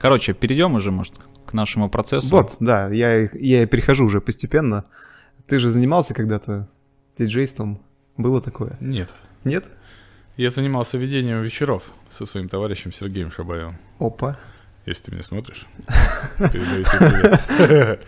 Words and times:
Короче, 0.00 0.32
перейдем 0.32 0.74
уже, 0.74 0.90
может, 0.90 1.14
к 1.46 1.52
нашему 1.52 1.88
процессу. 1.88 2.28
Вот, 2.30 2.56
да, 2.58 2.88
я, 2.88 3.28
я 3.32 3.66
перехожу 3.66 4.06
уже 4.06 4.20
постепенно. 4.20 4.84
Ты 5.46 5.58
же 5.58 5.70
занимался 5.70 6.12
когда-то 6.12 6.68
диджейством? 7.18 7.80
Было 8.16 8.40
такое? 8.40 8.76
Нет. 8.80 9.12
Нет? 9.44 9.64
Я 10.36 10.50
занимался 10.50 10.98
ведением 10.98 11.42
вечеров 11.42 11.92
со 12.08 12.26
своим 12.26 12.48
товарищем 12.48 12.92
Сергеем 12.92 13.30
Шабаевым. 13.30 13.78
Опа. 13.98 14.38
Если 14.86 15.04
ты 15.04 15.12
меня 15.12 15.22
смотришь, 15.22 15.66
передаю 16.38 16.84
тебе 16.84 18.00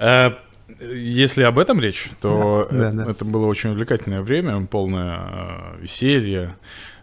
привет. 0.00 0.38
Если 0.80 1.42
об 1.42 1.58
этом 1.58 1.78
речь, 1.80 2.10
то 2.20 2.66
Да, 2.70 2.76
да, 2.78 2.88
это 2.88 2.96
да. 2.96 3.10
это 3.10 3.24
было 3.24 3.46
очень 3.46 3.70
увлекательное 3.70 4.22
время, 4.22 4.66
полное 4.66 5.16
а, 5.16 5.76
веселья, 5.78 6.56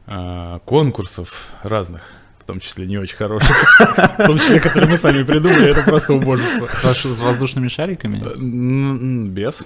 а, 0.08 0.60
конкурсов 0.60 1.54
разных, 1.62 2.02
в 2.40 2.44
том 2.46 2.60
числе 2.60 2.88
не 2.88 2.98
очень 2.98 3.16
хороших, 3.16 3.56
в 4.18 4.26
том 4.26 4.40
числе, 4.40 4.60
которые 4.60 4.90
мы 4.90 4.98
сами 4.98 5.24
придумали, 5.24 5.70
это 5.70 5.84
просто 5.84 6.14
убожество. 6.14 6.68
С, 6.68 7.20
воздушными 7.20 7.68
шариками? 7.68 8.22
Э, 8.24 9.30
Без. 9.30 9.64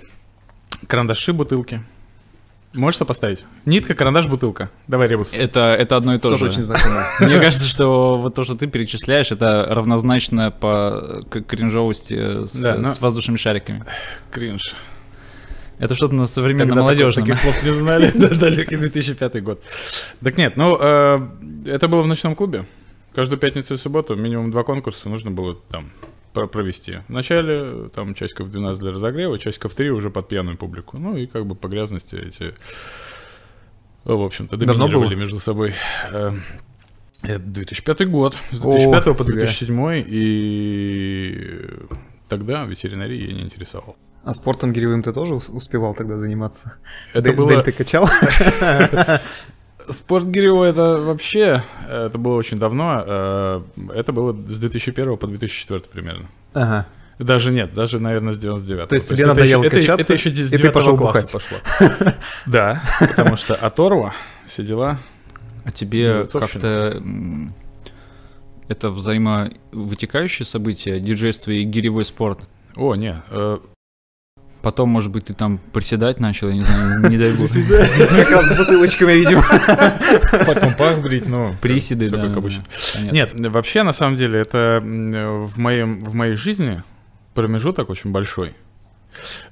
Карандаши, 0.88 1.32
бутылки. 1.32 1.82
Можешь 2.76 2.98
сопоставить? 2.98 3.46
Нитка, 3.66 3.94
карандаш, 3.96 4.28
бутылка. 4.28 4.70
Давай, 4.88 5.08
Ребус. 5.08 5.32
Это, 5.34 5.76
это 5.80 5.96
одно 5.96 6.16
и 6.16 6.20
то 6.20 6.36
Что-то 6.36 6.52
же. 6.52 6.60
очень 6.60 6.64
знакомое. 6.64 7.08
Мне 7.20 7.40
кажется, 7.40 7.68
что 7.68 8.18
вот 8.18 8.36
то, 8.36 8.44
что 8.44 8.56
ты 8.56 8.68
перечисляешь, 8.68 9.32
это 9.32 9.66
равнозначно 9.70 10.52
по 10.52 11.24
к- 11.30 11.42
кринжовости 11.42 12.46
с, 12.48 12.54
Да, 12.54 12.76
но- 12.76 12.94
с 12.94 13.00
воздушными 13.02 13.38
шариками. 13.38 13.86
Кринж. 14.32 14.76
Это 15.78 15.94
что-то 15.96 16.16
на 16.16 16.26
современно 16.28 16.68
Тогда 16.70 16.82
молодежном. 16.84 17.26
таких 17.26 17.40
слов 17.42 17.64
не 17.64 17.74
знали. 17.74 18.12
Да, 18.14 18.30
Далекий 18.30 18.78
2005 18.78 19.44
год. 19.44 19.64
Так 20.24 20.38
нет, 20.38 20.56
ну, 20.58 20.78
э, 20.80 21.20
это 21.66 21.88
было 21.88 22.02
в 22.02 22.08
ночном 22.08 22.36
клубе. 22.36 22.66
Каждую 23.14 23.40
пятницу 23.40 23.74
и 23.74 23.78
субботу 23.78 24.16
минимум 24.16 24.52
два 24.52 24.64
конкурса 24.64 25.10
нужно 25.10 25.32
было 25.32 25.56
там 25.70 25.92
провести. 26.36 27.00
Вначале 27.08 27.90
там 27.90 28.14
часиков 28.14 28.50
12 28.52 28.80
для 28.80 28.92
разогрева, 28.92 29.40
часиков 29.40 29.74
3 29.74 29.90
уже 29.92 30.10
под 30.10 30.28
пьяную 30.28 30.58
публику. 30.58 30.98
Ну 30.98 31.18
и 31.18 31.26
как 31.26 31.46
бы 31.46 31.56
по 31.56 31.68
грязности 31.68 32.16
эти, 32.16 32.54
в 34.04 34.22
общем-то, 34.22 34.58
доминировали 34.58 35.16
между 35.16 35.40
собой. 35.40 35.74
Э, 36.12 36.32
Это 37.24 37.40
2005 37.40 38.08
год, 38.10 38.38
с 38.52 38.60
О, 38.64 38.72
2005 38.72 39.04
по 39.18 39.24
фига. 39.24 39.34
2007, 39.40 40.04
и 40.08 41.66
тогда 42.30 42.66
ветеринарией 42.66 43.28
я 43.28 43.34
не 43.34 43.42
интересовал. 43.44 43.96
А 44.24 44.34
спортом 44.34 44.74
гиревым 44.74 45.02
ты 45.04 45.14
тоже 45.14 45.36
ус- 45.36 45.50
успевал 45.50 45.94
тогда 45.96 46.18
заниматься? 46.18 46.74
Это 47.14 47.30
Дель- 47.30 47.36
было... 47.36 47.50
Дель 47.52 47.62
ты 47.64 47.72
качал? 47.72 48.10
Спорт 49.90 50.26
Гирево 50.26 50.64
это 50.64 50.98
вообще, 50.98 51.64
э, 51.88 52.06
это 52.08 52.18
было 52.18 52.36
очень 52.36 52.58
давно, 52.60 53.04
э, 53.06 53.62
это 53.94 54.12
было 54.14 54.34
с 54.34 54.60
2001 54.60 55.18
по 55.18 55.28
2004 55.28 55.82
примерно. 55.92 56.30
Ага. 56.54 56.88
Даже 57.20 57.52
нет, 57.52 57.74
даже, 57.74 58.00
наверное, 58.00 58.34
с 58.34 58.40
99 58.40 58.90
То 58.90 58.96
есть 58.96 59.08
тебе 59.10 59.20
это 59.24 59.28
надоело 59.30 59.64
еще- 59.64 59.68
это- 59.68 59.76
качаться, 59.78 60.04
это 60.04 60.14
еще 60.14 60.30
с 60.30 60.48
и 60.48 60.52
ты 60.52 60.58
9 60.58 60.74
пошел 60.74 60.98
бухать. 60.98 61.32
пошло. 61.32 61.58
Да, 62.46 62.84
потому 63.00 63.38
что 63.38 63.56
оторва, 63.56 64.14
все 64.46 64.64
дела. 64.64 65.00
А 65.64 65.72
тебе 65.72 66.26
как-то 66.32 67.02
это 68.68 68.92
взаимовытекающее 68.92 70.46
событие, 70.46 71.00
диджейство 71.00 71.52
и 71.52 71.64
гиревой 71.64 72.04
спорт? 72.06 72.40
О, 72.76 72.96
не, 72.96 73.16
э, 73.30 73.58
Потом, 74.66 74.90
может 74.90 75.12
быть, 75.12 75.26
ты 75.26 75.36
там 75.36 75.60
приседать 75.60 76.20
начал, 76.20 76.50
я 76.50 76.56
не 76.56 76.64
знаю, 76.64 77.08
не 77.12 77.20
дай 77.20 77.32
бог. 77.34 77.48
Как 77.52 78.32
раз 78.32 78.46
с 78.48 78.58
бутылочками, 78.58 79.12
видимо. 79.12 79.46
потом 80.44 80.74
пах 80.74 80.98
брить, 81.02 81.28
ну, 81.28 81.54
Приседы, 81.62 82.10
да. 82.10 82.20
как 82.20 82.38
обычно. 82.38 82.64
Нет, 83.00 83.30
вообще, 83.36 83.84
на 83.84 83.94
самом 83.94 84.16
деле, 84.16 84.40
это 84.40 84.82
в, 84.84 85.60
моем, 85.60 86.00
в 86.00 86.16
моей 86.16 86.36
жизни 86.36 86.82
промежуток 87.36 87.92
очень 87.92 88.12
большой, 88.12 88.56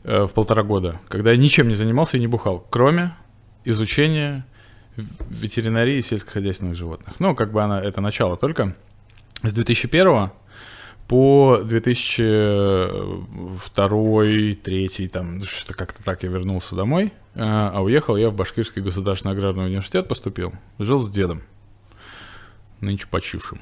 э, 0.03 0.23
в 0.23 0.33
полтора 0.33 0.63
года, 0.63 0.99
когда 1.09 1.29
я 1.29 1.37
ничем 1.37 1.67
не 1.67 1.75
занимался 1.75 2.17
и 2.17 2.19
не 2.19 2.25
бухал, 2.25 2.65
кроме 2.71 3.13
изучения 3.65 4.47
ветеринарии 5.29 6.01
сельскохозяйственных 6.01 6.75
животных. 6.75 7.19
Ну, 7.19 7.35
как 7.35 7.51
бы 7.51 7.61
она, 7.61 7.79
это 7.79 8.01
начало 8.01 8.35
только. 8.35 8.75
С 9.43 9.53
2001 9.53 10.31
по 11.07 11.59
2002, 11.63 14.23
2003, 14.23 15.07
там, 15.09 15.41
что-то 15.43 15.73
как-то 15.77 16.03
так 16.03 16.23
я 16.23 16.29
вернулся 16.29 16.75
домой, 16.75 17.13
э, 17.35 17.39
а 17.41 17.81
уехал 17.81 18.15
я 18.17 18.29
в 18.29 18.35
Башкирский 18.35 18.81
государственный 18.81 19.35
аграрный 19.35 19.65
университет, 19.65 20.07
поступил, 20.07 20.53
жил 20.79 20.99
с 20.99 21.11
дедом, 21.11 21.43
нынче 22.81 23.07
почившим. 23.09 23.61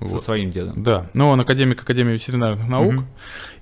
Со 0.00 0.06
Вот. 0.12 0.22
своим 0.22 0.52
дедом. 0.52 0.80
Да, 0.84 1.10
ну 1.14 1.28
он 1.28 1.40
академик 1.40 1.82
Академии 1.82 2.12
ветеринарных 2.12 2.68
наук, 2.68 2.92
Мгм. 2.92 3.06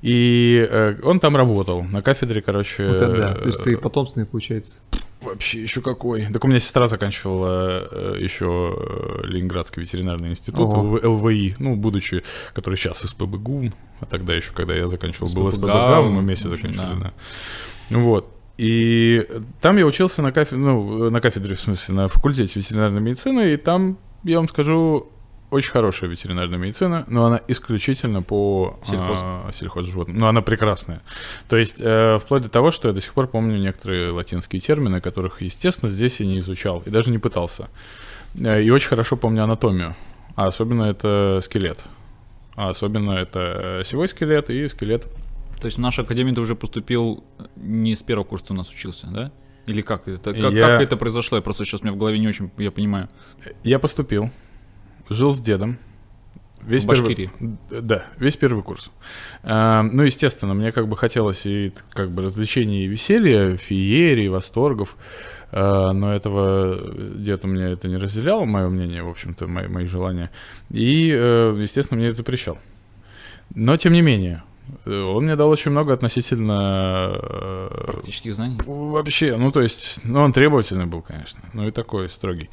и 0.02 0.68
э, 0.70 0.96
он 1.02 1.18
там 1.18 1.34
работал 1.34 1.82
на 1.82 2.02
кафедре, 2.02 2.42
короче. 2.42 2.86
Вот 2.88 2.96
это 2.96 3.16
да. 3.16 3.34
То 3.36 3.46
есть 3.46 3.64
ты 3.64 3.72
э, 3.72 3.76
потомственный, 3.78 4.26
получается. 4.26 4.76
Вообще 5.26 5.62
еще 5.62 5.82
какой. 5.82 6.26
Так 6.32 6.44
у 6.44 6.48
меня 6.48 6.60
сестра 6.60 6.86
заканчивала 6.86 7.88
э, 7.90 8.16
еще 8.20 8.74
э, 8.76 9.26
Ленинградский 9.26 9.82
ветеринарный 9.82 10.30
институт, 10.30 10.60
Ого. 10.60 10.98
ЛВ- 10.98 11.04
ЛВИ, 11.04 11.56
ну, 11.58 11.76
будучи, 11.76 12.22
который 12.54 12.76
сейчас 12.76 13.00
СПБГУ, 13.00 13.72
а 14.00 14.06
тогда 14.06 14.34
еще, 14.34 14.52
когда 14.52 14.74
я 14.74 14.86
заканчивал, 14.86 15.28
был 15.34 15.50
СПБГУ, 15.50 15.68
СПБГУ, 15.68 16.08
мы 16.10 16.20
вместе 16.20 16.48
заканчивали, 16.48 17.00
да. 17.00 17.12
да. 17.90 17.98
Вот. 17.98 18.32
И 18.56 19.26
там 19.60 19.76
я 19.76 19.84
учился 19.84 20.22
на 20.22 20.32
кафедре, 20.32 20.58
ну, 20.58 21.10
на 21.10 21.20
кафедре, 21.20 21.56
в 21.56 21.60
смысле, 21.60 21.94
на 21.94 22.08
факультете 22.08 22.58
ветеринарной 22.58 23.00
медицины, 23.00 23.52
и 23.52 23.56
там, 23.56 23.98
я 24.24 24.38
вам 24.38 24.48
скажу, 24.48 25.08
очень 25.50 25.70
хорошая 25.70 26.10
ветеринарная 26.10 26.58
медицина, 26.58 27.04
но 27.08 27.26
она 27.26 27.40
исключительно 27.48 28.22
по 28.22 28.78
Сельхоз. 28.86 29.20
а, 29.22 29.50
сельхозживотным. 29.52 30.18
Но 30.18 30.28
она 30.28 30.42
прекрасная. 30.42 31.02
То 31.48 31.56
есть, 31.56 31.80
э, 31.80 32.18
вплоть 32.18 32.42
до 32.42 32.48
того, 32.48 32.70
что 32.70 32.88
я 32.88 32.94
до 32.94 33.00
сих 33.00 33.12
пор 33.14 33.28
помню 33.28 33.58
некоторые 33.58 34.10
латинские 34.10 34.60
термины, 34.60 35.00
которых, 35.00 35.42
естественно, 35.42 35.90
здесь 35.90 36.20
я 36.20 36.26
не 36.26 36.38
изучал 36.38 36.82
и 36.86 36.90
даже 36.90 37.10
не 37.10 37.18
пытался. 37.18 37.68
Э, 38.34 38.62
И 38.62 38.70
очень 38.70 38.88
хорошо 38.88 39.16
помню 39.16 39.44
анатомию. 39.44 39.94
А 40.34 40.46
особенно 40.48 40.84
это 40.84 41.40
скелет. 41.42 41.84
А 42.56 42.68
особенно 42.70 43.12
это 43.12 43.38
э, 43.38 43.80
осевой 43.80 44.08
скелет 44.08 44.50
и 44.50 44.68
скелет. 44.68 45.06
То 45.60 45.66
есть 45.66 45.78
в 45.78 45.80
нашу 45.80 46.02
академию 46.02 46.34
ты 46.34 46.40
уже 46.40 46.54
поступил 46.54 47.24
не 47.56 47.94
с 47.96 48.02
первого 48.02 48.24
курса 48.26 48.46
у 48.50 48.54
нас 48.54 48.68
учился, 48.68 49.06
да? 49.06 49.30
Или 49.66 49.80
как 49.80 50.06
это? 50.06 50.32
Как, 50.34 50.52
Я- 50.52 50.66
как 50.66 50.82
это 50.82 50.96
произошло? 50.96 51.38
Я 51.38 51.42
просто 51.42 51.64
сейчас 51.64 51.80
у 51.80 51.84
меня 51.84 51.92
в 51.94 51.96
голове 51.98 52.18
не 52.18 52.28
очень, 52.28 52.50
я 52.58 52.70
понимаю. 52.70 53.08
Я 53.64 53.78
поступил, 53.78 54.30
жил 55.08 55.32
с 55.34 55.40
дедом. 55.40 55.78
Весь 56.62 56.82
В 56.84 56.88
первый- 56.88 57.02
Башкирии? 57.02 57.30
Да, 57.70 58.06
весь 58.18 58.36
первый 58.36 58.62
курс. 58.64 58.90
А, 59.44 59.82
ну, 59.82 60.02
естественно, 60.02 60.52
мне 60.54 60.72
как 60.72 60.88
бы 60.88 60.96
хотелось 60.96 61.46
и 61.46 61.72
как 61.90 62.10
бы 62.10 62.22
развлечений 62.22 62.84
и 62.84 62.88
веселья, 62.88 63.56
феерии, 63.56 64.26
восторгов. 64.26 64.96
А, 65.52 65.92
но 65.92 66.12
этого 66.12 66.76
дед 67.14 67.44
у 67.44 67.48
меня 67.48 67.68
это 67.68 67.86
не 67.86 67.96
разделял, 67.98 68.44
мое 68.46 68.68
мнение, 68.68 69.04
в 69.04 69.08
общем-то, 69.08 69.46
мои, 69.46 69.68
мои 69.68 69.86
желания. 69.86 70.30
И, 70.70 71.10
э, 71.14 71.56
естественно, 71.60 71.98
мне 71.98 72.08
это 72.08 72.16
запрещал. 72.16 72.58
Но, 73.54 73.76
тем 73.76 73.92
не 73.92 74.02
менее, 74.02 74.42
э, 74.42 74.55
он 74.84 75.24
мне 75.24 75.36
дал 75.36 75.48
очень 75.48 75.70
много 75.70 75.92
относительно... 75.92 77.12
э, 77.14 77.84
Практических 77.86 78.34
знаний. 78.34 78.58
Вообще, 78.66 79.36
ну 79.36 79.52
то 79.52 79.62
есть, 79.62 80.00
ну 80.04 80.20
он 80.20 80.32
требовательный 80.32 80.86
был, 80.86 81.02
конечно, 81.02 81.40
ну 81.52 81.66
и 81.66 81.70
такой 81.70 82.08
строгий. 82.08 82.50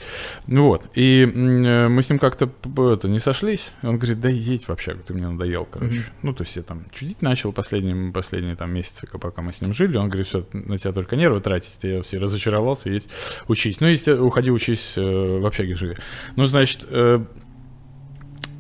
Вот, 0.48 0.84
и 0.96 1.24
э, 1.24 1.88
мы 1.88 2.02
с 2.02 2.10
ним 2.10 2.20
как-то 2.20 2.50
это, 2.94 3.08
не 3.08 3.20
сошлись, 3.20 3.72
он 3.82 3.98
говорит, 3.98 4.20
да 4.20 4.30
едь 4.30 4.68
в 4.68 4.72
общагу, 4.72 5.02
ты 5.06 5.14
мне 5.14 5.28
надоел, 5.28 5.68
короче. 5.70 6.00
Мгм. 6.00 6.06
Ну 6.22 6.34
то 6.34 6.44
есть 6.44 6.56
я 6.56 6.64
там 6.64 6.86
чудить 6.92 7.22
начал 7.22 7.52
последние, 7.52 8.12
последние 8.12 8.56
там 8.56 8.72
месяцы, 8.72 9.08
пока 9.08 9.42
мы 9.42 9.54
с 9.54 9.62
ним 9.62 9.74
жили, 9.74 9.98
он 9.98 10.08
говорит, 10.08 10.28
все, 10.28 10.46
на 10.54 10.78
тебя 10.78 10.92
только 10.92 11.16
нервы 11.16 11.42
тратить, 11.42 11.78
я 11.84 12.02
все 12.02 12.18
разочаровался, 12.18 12.90
едь 12.90 13.08
учись. 13.48 13.80
Ну, 13.80 13.88
если 13.88 14.14
уходи, 14.14 14.52
учись, 14.52 14.94
э, 14.98 15.40
в 15.40 15.46
общаге 15.46 15.76
живи. 15.76 15.96
Ну, 16.36 16.46
значит, 16.46 16.86
э, 16.90 17.20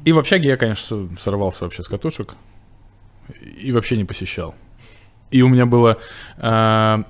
и 0.06 0.12
в 0.12 0.20
общаге 0.20 0.50
я, 0.50 0.58
конечно, 0.58 1.10
сорвался 1.18 1.64
вообще 1.64 1.84
с 1.84 1.88
катушек 1.88 2.36
и 3.64 3.72
вообще 3.72 3.98
не 3.98 4.06
посещал. 4.06 4.56
И 5.32 5.42
у 5.42 5.48
меня 5.50 5.66
было 5.66 6.00
э, 6.38 7.04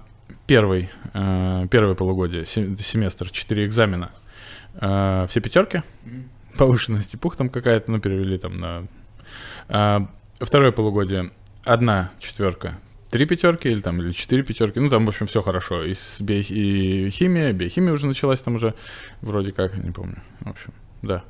первый, 0.48 0.89
э, 1.13 1.68
первое 1.69 1.95
полугодие, 1.95 2.45
се- 2.45 2.75
семестр, 2.77 3.30
четыре 3.30 3.65
экзамена. 3.65 4.12
Э, 4.75 5.25
все 5.30 5.42
пятерки, 5.42 5.83
повышенная 6.57 7.01
степух 7.01 7.36
там 7.36 7.50
какая-то, 7.50 7.92
ну, 7.92 8.00
перевели 8.00 8.38
там 8.38 8.60
на... 8.60 8.88
Э, 9.68 10.00
второе 10.39 10.71
полугодие, 10.71 11.31
одна 11.65 12.12
четверка, 12.19 12.80
три 13.09 13.25
пятерки 13.25 13.68
или 13.68 13.81
там, 13.81 14.01
или 14.01 14.12
четыре 14.12 14.44
пятерки. 14.44 14.80
Ну, 14.80 14.89
там, 14.89 15.06
в 15.06 15.09
общем, 15.09 15.27
все 15.27 15.42
хорошо. 15.42 15.83
И, 15.83 15.94
с 15.94 16.21
био- 16.21 16.45
и 16.48 17.09
химия, 17.09 17.51
биохимия 17.51 17.94
уже 17.94 18.07
началась 18.07 18.42
там 18.42 18.56
уже, 18.56 18.74
вроде 19.21 19.51
как, 19.51 19.75
не 19.75 19.92
помню. 19.92 20.21
В 20.39 20.50
общем, 20.50 20.74
да. 21.04 21.24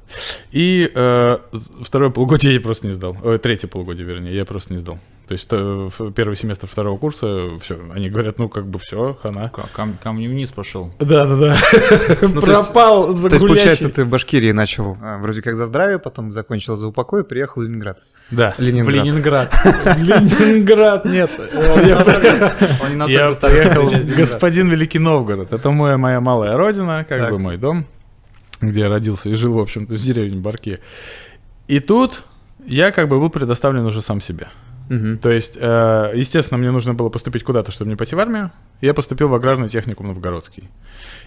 И 0.52 0.90
э, 0.94 1.38
второе 1.81 2.10
полугодие 2.12 2.54
я 2.54 2.62
просто 2.62 2.88
не 2.88 2.94
сдал. 2.94 3.18
Ой, 3.24 3.38
третье 3.40 3.68
полугодие, 3.68 4.06
вернее, 4.06 4.34
я 4.36 4.46
просто 4.46 4.72
не 4.72 4.80
сдал. 4.80 5.00
То 5.28 5.31
есть 5.31 5.48
э, 5.52 5.58
в 5.58 6.12
первый 6.12 6.36
семестр 6.36 6.68
второго 6.68 6.98
курса, 6.98 7.50
все, 7.62 7.80
они 7.94 8.10
говорят, 8.10 8.40
ну 8.40 8.50
как 8.50 8.68
бы 8.68 8.78
все, 8.78 9.18
хана. 9.22 9.50
Ка- 9.50 9.66
Кам, 9.74 9.98
камни 10.02 10.28
вниз 10.28 10.52
пошел. 10.52 10.94
Да, 11.00 11.25
да, 11.25 11.36
да. 11.38 11.56
Ну, 12.22 12.42
то 12.42 12.52
есть- 12.52 12.72
Пропал 12.72 13.06
То 13.16 13.28
есть, 13.30 13.40
получается, 13.48 13.90
ты 13.90 14.04
в 14.04 14.10
Башкирии 14.10 14.52
начал 14.52 14.98
а, 15.02 15.18
вроде 15.20 15.42
как 15.42 15.56
за 15.56 15.66
здравие, 15.66 15.98
потом 15.98 16.34
закончил 16.34 16.75
за 16.75 16.88
упокой 16.88 17.22
и 17.22 17.24
приехал 17.24 17.62
в 17.62 17.66
Ленинград. 17.66 18.00
Да. 18.31 18.54
Ленинград. 18.58 19.50
Ленинград, 19.98 21.06
нет. 21.06 21.31
Я 21.54 21.70
Он 21.72 21.81
не 23.08 23.14
Я 23.14 23.30
настолько 23.30 23.34
старый, 23.34 23.62
приехал 23.62 23.86
в 23.88 23.92
Ленинград. 23.92 24.18
господин 24.18 24.70
Великий 24.70 25.00
Новгород. 25.00 25.52
Это 25.54 25.72
моя, 25.72 25.98
моя 25.98 26.20
малая 26.22 26.58
родина, 26.58 27.06
как 27.08 27.30
бы 27.31 27.40
мой 27.40 27.58
дом, 27.58 27.86
где 28.69 28.81
я 28.81 28.89
родился 28.89 29.30
и 29.30 29.36
жил, 29.36 29.54
в 29.54 29.60
общем-то, 29.60 29.94
в 29.94 29.98
деревне 29.98 30.38
Барки. 30.39 30.80
И 31.68 31.80
тут 31.80 32.24
я 32.65 32.92
как 32.92 33.07
бы 33.10 33.19
был 33.19 33.30
предоставлен 33.30 33.86
уже 33.86 34.01
сам 34.01 34.21
себе. 34.21 34.48
Мгм. 34.89 35.18
То 35.19 35.30
есть, 35.30 35.57
э, 35.60 36.12
естественно, 36.13 36.57
мне 36.57 36.69
нужно 36.69 36.94
было 36.94 37.07
поступить 37.07 37.44
куда-то, 37.45 37.71
чтобы 37.71 37.89
не 37.89 37.95
пойти 37.95 38.15
в 38.15 38.19
армию. 38.19 38.51
Я 38.81 38.94
поступил 38.94 39.30
в 39.30 39.33
аграрный 39.33 39.69
техникум 39.69 40.07
Новгородский. 40.07 40.69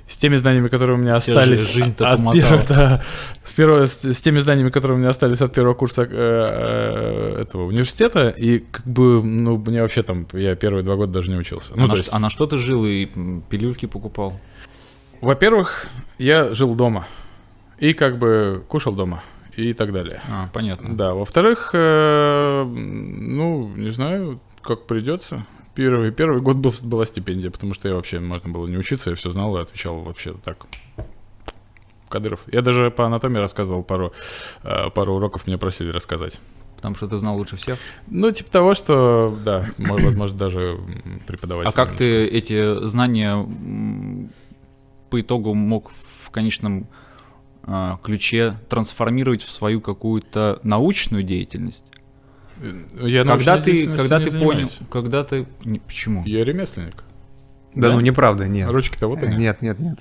С 0.07 0.19
теми 0.19 0.37
знаниями, 0.37 0.69
которые 0.69 0.99
у 0.99 1.01
меня 1.01 1.15
остались... 1.17 1.61
жизнь-то 1.73 2.11
от 2.11 2.19
помотала. 2.19 2.43
первого- 2.43 2.65
да, 2.69 3.03
с, 3.43 3.53
первого- 3.53 3.87
с, 3.87 4.05
с 4.05 4.21
теми 4.21 4.41
знаниями, 4.41 4.69
которые 4.69 4.97
у 4.97 5.01
меня 5.01 5.09
остались 5.09 5.41
от 5.41 5.55
первого 5.55 5.73
курса 5.73 6.03
э, 6.03 6.09
э, 6.11 7.43
этого 7.43 7.65
университета. 7.65 8.29
И 8.29 8.59
как 8.59 8.87
бы, 8.87 9.23
ну, 9.25 9.57
мне 9.57 9.81
вообще 9.81 10.03
там... 10.03 10.27
Я 10.35 10.55
первые 10.55 10.85
два 10.85 10.97
года 10.97 11.13
даже 11.15 11.31
не 11.31 11.39
учился. 11.39 11.73
А 11.73 11.77
Ну, 11.81 11.85
на 11.85 11.89
то 11.89 11.97
ш- 11.97 12.01
есть, 12.03 12.09
а 12.13 12.19
на 12.19 12.29
что 12.29 12.47
ты 12.47 12.59
жил 12.59 12.85
и 12.85 13.07
пилюльки 13.49 13.87
покупал? 13.87 14.39
во-первых, 15.23 15.87
я 16.19 16.53
жил 16.53 16.75
дома. 16.75 17.07
И 17.79 17.93
как 17.93 18.19
бы 18.19 18.65
кушал 18.69 18.95
дома. 18.95 19.23
И 19.57 19.73
так 19.73 19.93
далее. 19.93 20.21
А, 20.29 20.49
понятно. 20.53 20.95
Да, 20.97 21.15
во-вторых, 21.15 21.71
э, 21.73 22.65
ну, 22.65 23.69
не 23.75 23.91
знаю, 23.91 24.39
как 24.63 24.87
придется. 24.87 25.47
Первый, 25.75 26.11
первый 26.11 26.41
год 26.43 26.57
был, 26.57 26.73
была 26.83 27.07
стипендия, 27.07 27.51
потому 27.51 27.73
что 27.75 27.89
я 27.89 27.95
вообще, 27.95 28.21
можно 28.21 28.51
было 28.51 28.67
не 28.67 28.77
учиться, 28.77 29.11
я 29.11 29.17
все 29.17 29.31
знал 29.31 29.57
и 29.57 29.63
отвечал 29.63 30.01
вообще 30.01 30.35
так. 30.45 30.67
Кадыров. 32.09 32.41
Я 32.53 32.63
даже 32.63 32.91
по 32.91 33.05
анатомии 33.07 33.39
рассказывал 33.39 33.83
пару, 33.83 34.13
э, 34.63 34.91
пару 34.91 35.15
уроков, 35.15 35.47
меня 35.47 35.59
просили 35.59 35.91
рассказать. 35.91 36.39
Потому 36.77 36.95
что 36.95 37.09
ты 37.09 37.17
знал 37.19 37.37
лучше 37.37 37.57
всех. 37.57 37.79
Ну, 38.07 38.31
типа 38.31 38.51
того, 38.51 38.75
что, 38.75 39.37
да, 39.45 39.65
мо- 39.79 39.97
возможно, 39.97 40.39
даже 40.39 40.61
м, 40.61 41.23
преподаватель. 41.27 41.69
А 41.69 41.73
как 41.73 41.99
немножко. 41.99 41.99
ты 41.99 42.27
эти 42.27 42.85
знания 42.87 43.47
по 45.11 45.21
итогу 45.21 45.55
мог 45.55 45.91
в 46.25 46.31
конечном 46.31 46.87
ключе 48.03 48.59
трансформировать 48.69 49.43
в 49.43 49.51
свою 49.51 49.81
какую-то 49.81 50.61
научную 50.63 51.23
деятельность? 51.23 51.85
Я 53.01 53.25
когда 53.25 53.61
ты, 53.61 53.87
когда 53.87 54.19
ты 54.19 54.39
понял, 54.39 54.71
когда 54.91 55.25
ты, 55.25 55.47
не, 55.65 55.79
почему? 55.79 56.25
Я 56.25 56.45
ремесленник. 56.45 57.05
Да, 57.77 57.89
Да? 57.89 57.95
ну 57.95 58.01
неправда, 58.01 58.49
нет. 58.49 58.71
Ручки-то 58.71 59.07
вот 59.07 59.23
они. 59.23 59.37
Нет, 59.37 59.61
нет, 59.61 59.79
нет. 59.79 59.99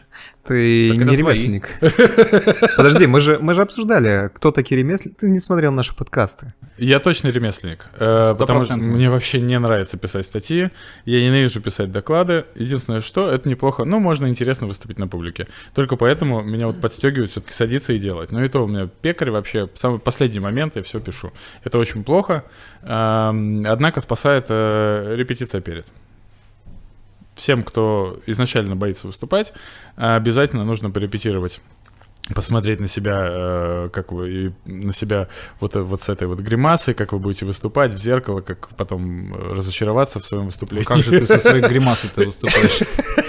Ты 0.48 0.90
Так 0.92 1.02
это 1.02 1.12
не 1.12 1.18
ремесленник. 1.18 1.70
Подожди, 2.78 3.06
мы 3.06 3.20
же, 3.20 3.38
мы 3.42 3.54
же 3.54 3.62
обсуждали, 3.62 4.30
кто 4.34 4.52
такие 4.52 4.80
ремесленники. 4.80 5.20
Ты 5.20 5.30
не 5.30 5.42
смотрел 5.42 5.74
наши 5.74 5.94
подкасты. 5.94 6.54
Я 6.78 7.00
точно 7.00 7.30
ремесленник, 7.30 7.88
э, 8.00 8.34
потому 8.40 8.62
что 8.62 8.78
мне 8.78 9.10
вообще 9.10 9.42
не 9.42 9.60
нравится 9.60 9.98
писать 9.98 10.26
статьи, 10.26 10.70
я 11.04 11.22
ненавижу 11.22 11.60
писать 11.62 11.92
доклады. 11.92 12.46
Единственное, 12.56 13.02
что 13.02 13.30
это 13.30 13.50
неплохо, 13.50 13.84
ну, 13.84 14.00
можно 14.00 14.28
интересно 14.28 14.68
выступить 14.68 14.98
на 14.98 15.08
публике. 15.10 15.48
Только 15.74 15.98
поэтому 15.98 16.44
меня 16.44 16.68
вот 16.68 16.80
подстегивает 16.80 17.30
все-таки 17.32 17.54
садиться 17.54 17.92
и 17.92 18.00
делать. 18.00 18.32
Но 18.32 18.42
и 18.42 18.48
то 18.48 18.64
у 18.64 18.68
меня 18.68 18.88
пекарь 19.02 19.32
вообще, 19.32 19.70
самый 19.76 20.00
последний 20.00 20.40
момент 20.40 20.78
я 20.78 20.84
все 20.84 21.02
пишу. 21.02 21.34
Это 21.66 21.78
очень 21.78 22.06
плохо, 22.06 22.46
эм, 22.84 23.66
однако 23.68 24.00
спасает 24.00 24.46
э, 24.50 25.14
репетиция 25.16 25.60
перед. 25.60 25.88
Всем, 27.36 27.64
кто 27.64 28.20
изначально 28.26 28.76
боится 28.76 29.08
выступать, 29.08 29.54
обязательно 29.96 30.64
нужно 30.66 30.90
порепетировать 30.90 31.62
посмотреть 32.34 32.80
на 32.80 32.88
себя, 32.88 33.24
э, 33.28 33.90
как 33.94 34.12
вы, 34.12 34.32
и 34.32 34.52
на 34.66 34.92
себя 34.94 35.28
вот, 35.60 35.76
э, 35.76 35.82
вот 35.82 36.02
с 36.02 36.10
этой 36.10 36.28
вот 36.28 36.40
гримасой, 36.40 36.96
как 36.96 37.14
вы 37.14 37.20
будете 37.20 37.46
выступать 37.46 37.94
в 37.94 37.98
зеркало, 38.00 38.42
как 38.42 38.70
потом 38.70 39.32
разочароваться 39.54 40.20
в 40.20 40.26
своем 40.26 40.46
Ну, 40.46 40.48
выступлении. 40.48 40.86
как 40.86 40.98
же 41.00 41.12
ты 41.20 41.26
со 41.28 41.38
своей 41.38 41.62
гримасой 41.62 42.10
ты 42.16 42.26
выступаешь? 42.26 42.80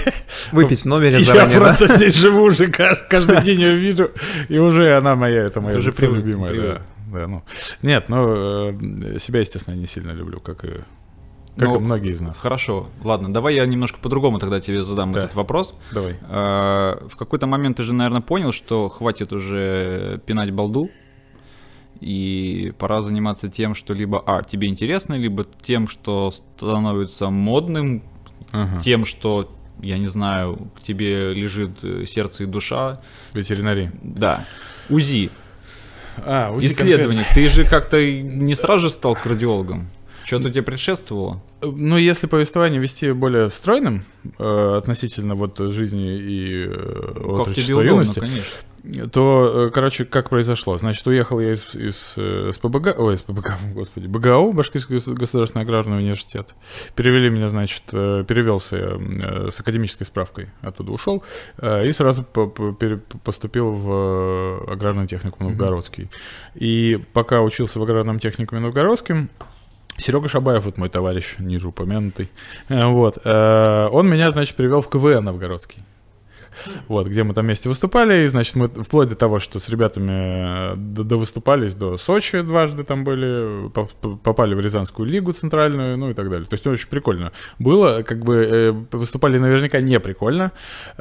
Выпить 0.53 0.81
в 0.83 0.87
номере 0.87 1.19
Я 1.19 1.25
заранее, 1.25 1.59
да? 1.59 1.65
просто 1.67 1.89
здесь 1.89 2.15
живу 2.15 2.43
уже, 2.45 2.69
ка- 2.69 2.97
каждый 3.11 3.43
день 3.43 3.61
ее 3.61 3.77
вижу, 3.77 4.13
и 4.49 4.57
уже 4.57 4.97
она 4.97 5.15
моя, 5.15 5.43
это 5.43 5.61
моя 5.61 5.77
уже 5.77 5.93
любимая. 6.01 6.55
Да, 6.55 6.83
да, 7.13 7.27
ну. 7.29 7.43
Нет, 7.83 8.09
ну, 8.09 8.71
э, 8.73 9.19
себя, 9.19 9.41
естественно, 9.41 9.75
я 9.75 9.81
не 9.81 9.87
сильно 9.87 10.13
люблю, 10.13 10.41
как 10.41 10.65
и, 10.65 10.71
как 11.57 11.69
Ну, 11.69 11.77
и 11.77 11.79
многие 11.79 12.13
из 12.13 12.21
нас. 12.21 12.39
Хорошо, 12.39 12.89
ладно, 13.03 13.33
давай 13.33 13.55
я 13.55 13.65
немножко 13.67 13.99
по-другому 14.01 14.39
тогда 14.39 14.61
тебе 14.61 14.85
задам 14.85 15.13
Да. 15.13 15.21
этот 15.21 15.35
вопрос. 15.35 15.73
Давай. 15.93 16.17
А, 16.23 17.07
В 17.09 17.17
какой-то 17.17 17.47
момент 17.47 17.79
ты 17.79 17.83
же, 17.83 17.93
наверное, 17.95 18.21
понял, 18.21 18.53
что 18.53 18.89
хватит 18.89 19.33
уже 19.33 20.21
пинать 20.27 20.51
балду, 20.53 20.91
и 22.01 22.75
пора 22.79 23.01
заниматься 23.01 23.49
тем, 23.49 23.75
что 23.75 23.95
либо, 23.95 24.23
а, 24.27 24.43
тебе 24.43 24.69
интересно, 24.69 25.15
либо 25.15 25.47
тем, 25.63 25.89
что 25.89 26.31
становится 26.31 27.31
модным, 27.31 28.03
Ага. 28.53 28.79
тем, 28.81 29.05
что, 29.07 29.51
я 29.81 29.99
не 29.99 30.07
знаю, 30.07 30.69
к 30.79 30.83
тебе 30.83 31.33
лежит 31.33 31.83
э, 31.83 32.05
сердце 32.07 32.43
и 32.45 32.47
душа. 32.47 33.01
Ветеринарий. 33.33 33.91
Да. 34.03 34.45
УЗИ. 34.91 35.31
А, 36.19 36.51
УЗИ 36.53 36.67
Исследование. 36.67 37.25
Ты 37.35 37.49
же 37.49 37.65
как-то 37.65 37.99
не 38.05 38.55
сразу 38.55 38.85
же 38.89 38.91
стал 38.91 39.15
кардиологом. 39.17 39.89
Что-то 40.27 40.51
тебе 40.51 40.63
предшествовало? 40.63 41.41
Ну, 41.63 41.97
если 41.97 42.27
повествование 42.27 42.81
вести 42.81 43.13
более 43.13 43.49
стройным 43.49 44.05
э, 44.39 44.75
относительно 44.77 45.35
вот 45.37 45.59
жизни 45.59 46.19
и 46.19 46.65
э, 46.67 47.43
как 47.45 47.55
тебе 47.55 47.75
удобно, 47.75 47.89
юности, 47.89 48.19
конечно. 48.21 49.09
то, 49.13 49.67
э, 49.69 49.71
короче, 49.71 50.05
как 50.05 50.29
произошло? 50.29 50.77
Значит, 50.79 51.07
уехал 51.07 51.39
я 51.39 51.53
из, 51.53 51.75
из, 51.77 52.15
э, 52.17 52.51
СПБГ, 52.53 52.99
ой, 52.99 53.15
из 53.15 53.23
ПБГ, 53.23 53.53
господи, 53.75 54.07
БГАУ, 54.09 54.53
Башкирский 54.53 54.97
гос- 54.97 55.13
государственный 55.15 55.63
аграрный 55.65 55.99
университет. 55.99 56.55
Перевели 56.97 57.31
меня, 57.31 57.49
значит, 57.49 57.85
э, 57.93 58.25
перевелся 58.27 58.77
я 58.77 59.47
э, 59.47 59.51
с 59.53 59.61
академической 59.61 60.05
справкой, 60.05 60.51
оттуда 60.63 60.91
ушел, 60.91 61.23
э, 61.59 61.87
и 61.87 61.93
сразу 61.93 62.25
по- 62.25 62.49
по- 62.49 62.73
пере- 62.73 63.01
поступил 63.23 63.71
в 63.73 63.91
э, 64.69 64.73
аграрный 64.73 65.07
техникум 65.07 65.47
Новгородский. 65.47 66.11
И 66.57 67.01
пока 67.13 67.43
учился 67.43 67.79
в 67.79 67.83
аграрном 67.85 68.19
техникуме 68.19 68.61
Новгородском, 68.61 69.31
Серега 69.99 70.29
Шабаев, 70.29 70.65
вот 70.65 70.77
мой 70.79 70.89
товарищ, 70.89 71.37
ниже 71.39 71.69
упомянутый, 71.69 72.29
э, 72.69 72.85
вот, 72.87 73.19
э, 73.25 73.89
он 73.91 74.09
меня, 74.09 74.31
значит, 74.31 74.57
привел 74.57 74.83
в 74.83 74.89
КВН 74.89 75.25
Новгородский. 75.25 75.83
Вот, 76.89 77.07
где 77.07 77.23
мы 77.23 77.35
там 77.35 77.45
вместе 77.45 77.69
выступали, 77.69 78.25
и, 78.25 78.27
значит, 78.29 78.55
мы 78.55 78.69
вплоть 78.69 79.11
до 79.11 79.15
того, 79.15 79.41
что 79.41 79.59
с 79.59 79.69
ребятами 79.69 80.73
э, 80.73 80.75
довыступались 80.77 81.75
до 81.75 81.99
Сочи 81.99 82.41
дважды 82.41 82.83
там 82.83 83.05
были, 83.05 83.69
по- 83.69 83.85
по- 84.01 84.17
попали 84.17 84.55
в 84.55 84.61
Рязанскую 84.61 85.07
лигу 85.07 85.33
центральную, 85.33 85.99
ну 85.99 86.11
и 86.11 86.15
так 86.15 86.31
далее. 86.31 86.47
То 86.47 86.55
есть 86.55 86.67
очень 86.67 86.89
прикольно 86.89 87.33
было, 87.59 88.03
как 88.03 88.25
бы 88.25 88.87
выступали 88.91 89.37
наверняка 89.39 89.81
не 89.83 90.01
прикольно, 90.01 90.53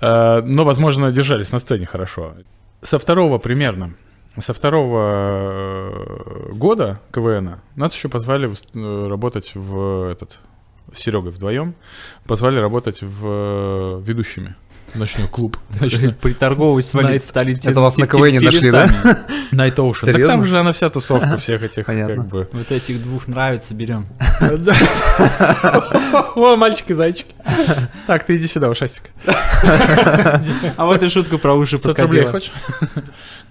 но, 0.01 0.63
возможно, 0.65 1.09
держались 1.11 1.53
на 1.53 1.59
сцене 1.59 1.85
хорошо. 1.85 2.33
Со 2.81 2.99
второго 2.99 3.37
примерно, 3.37 3.93
со 4.41 4.53
второго 4.53 4.99
э, 5.11 6.51
года 6.53 6.99
КВН 7.11 7.61
нас 7.75 7.93
еще 7.93 8.09
позвали 8.09 8.49
э, 8.49 9.07
работать 9.07 9.51
в 9.55 10.09
этот 10.11 10.39
Серегой 10.93 11.31
вдвоем, 11.31 11.75
позвали 12.25 12.59
работать 12.59 13.01
в 13.01 14.01
ведущими. 14.01 14.55
Ночной 14.95 15.27
клуб. 15.27 15.57
Ночной. 15.81 16.13
Приторговывать 16.13 16.85
свалить 16.85 17.09
Найт- 17.21 17.23
стали 17.23 17.57
Это 17.57 17.79
вас 17.81 17.97
на 17.97 18.07
КВНе 18.07 18.39
нашли, 18.39 18.71
да? 18.71 18.85
Night 19.51 19.75
Ocean. 19.77 20.13
Так 20.13 20.21
там 20.27 20.45
же 20.45 20.57
она 20.59 20.71
вся 20.71 20.89
тусовка 20.89 21.37
всех 21.37 21.63
этих, 21.63 21.85
Понятно. 21.85 22.15
как 22.15 22.27
бы. 22.27 22.49
Вот 22.53 22.71
этих 22.71 23.01
двух 23.01 23.27
нравится, 23.27 23.73
берем. 23.73 24.05
О, 26.35 26.55
мальчики-зайчики. 26.55 27.33
Так, 28.07 28.25
ты 28.25 28.35
иди 28.37 28.47
сюда, 28.47 28.69
ушастик. 28.69 29.11
А 30.77 30.85
вот 30.85 31.01
и 31.03 31.09
шутку 31.09 31.37
про 31.37 31.53
уши 31.53 31.77
500 31.77 31.99
рублей 31.99 32.23
подкатила. 32.25 32.31
хочешь? 32.31 33.03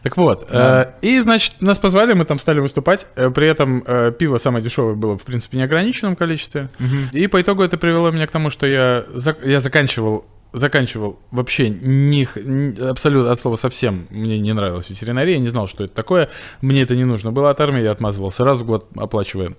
Так 0.02 0.16
вот, 0.18 0.46
э, 0.50 0.92
и, 1.00 1.18
значит, 1.20 1.54
нас 1.60 1.78
позвали, 1.78 2.12
мы 2.12 2.26
там 2.26 2.38
стали 2.38 2.60
выступать. 2.60 3.06
Э, 3.16 3.30
При 3.30 3.46
этом 3.48 3.82
э, 3.86 4.12
пиво 4.12 4.36
самое 4.36 4.62
дешевое 4.62 4.94
было, 4.94 5.16
в 5.16 5.22
принципе, 5.22 5.56
неограниченном 5.56 6.14
количестве. 6.14 6.68
И 7.12 7.26
по 7.26 7.40
итогу 7.40 7.62
это 7.62 7.78
привело 7.78 8.10
меня 8.10 8.26
к 8.26 8.30
тому, 8.30 8.50
что 8.50 8.66
я, 8.66 9.04
я 9.44 9.60
заканчивал 9.62 10.26
заканчивал 10.54 11.18
вообще 11.30 11.68
ни- 11.68 12.80
абсолютно 12.88 13.30
от 13.32 13.40
слова 13.40 13.56
совсем 13.56 14.06
мне 14.10 14.38
не 14.38 14.52
нравилась 14.52 14.88
ветеринария, 14.90 15.38
не 15.38 15.48
знал, 15.48 15.66
что 15.66 15.84
это 15.84 15.94
такое. 15.94 16.30
Мне 16.62 16.82
это 16.82 16.96
не 16.96 17.04
нужно 17.04 17.32
было 17.32 17.50
от 17.50 17.60
армии, 17.60 17.82
я 17.82 17.90
отмазывался 17.90 18.44
раз 18.44 18.58
в 18.58 18.64
год, 18.64 18.88
оплачивая 18.96 19.52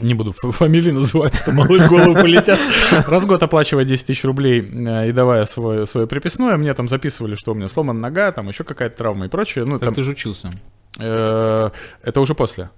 не 0.00 0.14
буду 0.14 0.32
фамилии 0.32 0.92
называть, 0.92 1.44
ли 1.46 1.52
в 1.52 1.88
голову 1.88 2.14
полетят. 2.14 2.58
Раз 3.06 3.24
в 3.24 3.26
год 3.26 3.42
оплачивая 3.42 3.84
10 3.84 4.06
тысяч 4.06 4.24
рублей 4.24 4.60
э, 4.62 5.08
и 5.08 5.12
давая 5.12 5.44
свое, 5.44 5.86
свое 5.86 6.06
приписное, 6.06 6.56
мне 6.56 6.72
там 6.74 6.86
записывали, 6.86 7.34
что 7.34 7.50
у 7.50 7.54
меня 7.54 7.66
сломана 7.68 7.98
нога, 7.98 8.30
там 8.30 8.46
еще 8.48 8.62
какая-то 8.62 8.96
травма 8.96 9.26
и 9.26 9.28
прочее. 9.28 9.64
Ну, 9.64 9.72
Как 9.80 9.86
там, 9.86 9.94
ты 9.94 10.02
же 10.04 10.12
учился? 10.12 10.52
Э, 11.00 11.70
Это 12.02 12.20
уже 12.20 12.34
после. 12.34 12.70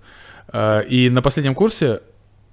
Э, 0.50 0.83
И 0.88 1.11
на 1.11 1.21
последнем 1.21 1.55
курсе 1.55 2.00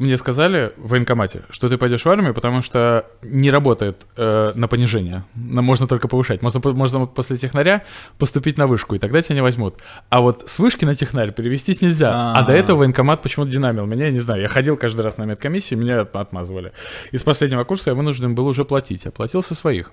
мне 0.01 0.17
сказали 0.17 0.73
в 0.77 0.89
военкомате, 0.89 1.43
что 1.49 1.69
ты 1.69 1.77
пойдешь 1.77 2.03
в 2.03 2.09
армию, 2.09 2.33
потому 2.33 2.61
что 2.61 3.05
не 3.21 3.49
работает 3.51 4.05
э, 4.17 4.51
на 4.55 4.67
понижение. 4.67 5.23
На- 5.35 5.61
Можно 5.61 5.87
только 5.87 6.07
повышать. 6.07 6.41
Можно, 6.41 6.59
можно 6.73 7.05
после 7.05 7.37
технаря 7.37 7.83
поступить 8.17 8.57
на 8.57 8.67
вышку, 8.67 8.95
и 8.95 8.99
тогда 8.99 9.21
тебя 9.21 9.35
не 9.35 9.41
возьмут. 9.41 9.75
А 10.09 10.21
вот 10.21 10.49
с 10.49 10.59
вышки 10.59 10.83
на 10.85 10.95
технарь 10.95 11.31
перевестись 11.31 11.81
нельзя. 11.81 12.11
А, 12.13 12.33
А. 12.35 12.43
до 12.43 12.51
этого 12.53 12.79
военкомат 12.79 13.21
почему-то 13.21 13.51
динамил 13.51 13.85
меня, 13.85 14.05
я 14.05 14.11
не 14.11 14.19
знаю. 14.19 14.41
Я 14.41 14.47
ходил 14.49 14.75
каждый 14.77 15.01
раз 15.01 15.17
на 15.17 15.23
медкомиссию, 15.23 15.79
меня 15.79 16.01
от- 16.01 16.15
отмазывали. 16.15 16.73
Из 17.11 17.23
последнего 17.23 17.63
курса 17.63 17.91
я 17.91 17.95
вынужден 17.95 18.35
был 18.35 18.47
уже 18.47 18.65
платить. 18.65 19.05
Я 19.05 19.11
платил 19.11 19.41
со 19.43 19.55
своих. 19.55 19.91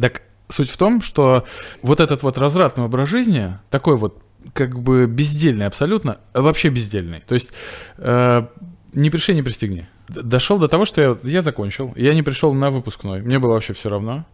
Так 0.00 0.22
суть 0.48 0.70
в 0.70 0.76
том, 0.78 1.02
что 1.02 1.44
вот 1.82 2.00
этот 2.00 2.22
вот 2.22 2.38
развратный 2.38 2.84
образ 2.84 3.08
жизни, 3.08 3.58
такой 3.70 3.96
вот 3.96 4.22
как 4.54 4.78
бы 4.78 5.06
бездельный 5.06 5.66
абсолютно, 5.66 6.18
а 6.32 6.40
вообще 6.42 6.68
бездельный. 6.68 7.20
То 7.26 7.34
есть 7.34 7.52
э, 7.98 8.42
не 8.92 9.10
пришли, 9.10 9.34
не 9.34 9.42
пристегни. 9.42 9.86
Дошел 10.08 10.58
до 10.58 10.68
того, 10.68 10.84
что 10.86 11.00
я, 11.02 11.16
я 11.22 11.42
закончил, 11.42 11.92
я 11.96 12.14
не 12.14 12.22
пришел 12.22 12.54
на 12.54 12.70
выпускной, 12.70 13.20
мне 13.20 13.38
было 13.38 13.52
вообще 13.52 13.74
все 13.74 13.88
равно. 13.90 14.24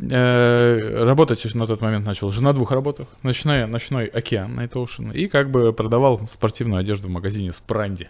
Э, 0.00 1.04
работать 1.04 1.54
на 1.54 1.66
тот 1.66 1.80
момент 1.80 2.06
начал 2.06 2.28
уже 2.28 2.42
на 2.42 2.52
двух 2.52 2.70
работах, 2.72 3.08
ночной, 3.22 3.66
ночной 3.66 4.06
океан, 4.06 4.58
Night 4.58 4.72
Ocean, 4.72 5.12
и 5.12 5.28
как 5.28 5.50
бы 5.50 5.72
продавал 5.72 6.20
спортивную 6.30 6.80
одежду 6.80 7.08
в 7.08 7.10
магазине 7.10 7.52
Спранди. 7.52 8.08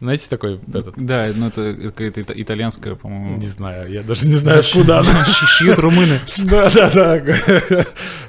Знаете, 0.00 0.26
такой 0.28 0.58
этот, 0.74 0.94
Да, 0.96 1.28
ну 1.32 1.46
это 1.46 1.74
какая-то 1.74 2.20
ита- 2.22 2.34
итальянская, 2.36 2.96
по-моему. 2.96 3.38
не 3.38 3.46
знаю, 3.46 3.88
я 3.88 4.02
даже 4.02 4.26
не 4.26 4.34
знаю, 4.34 4.58
откуда 4.60 4.98
она. 4.98 5.24
Шьют 5.24 5.78
румыны. 5.78 6.18
Да, 6.38 6.68
да, 6.70 7.20
да. 7.20 7.84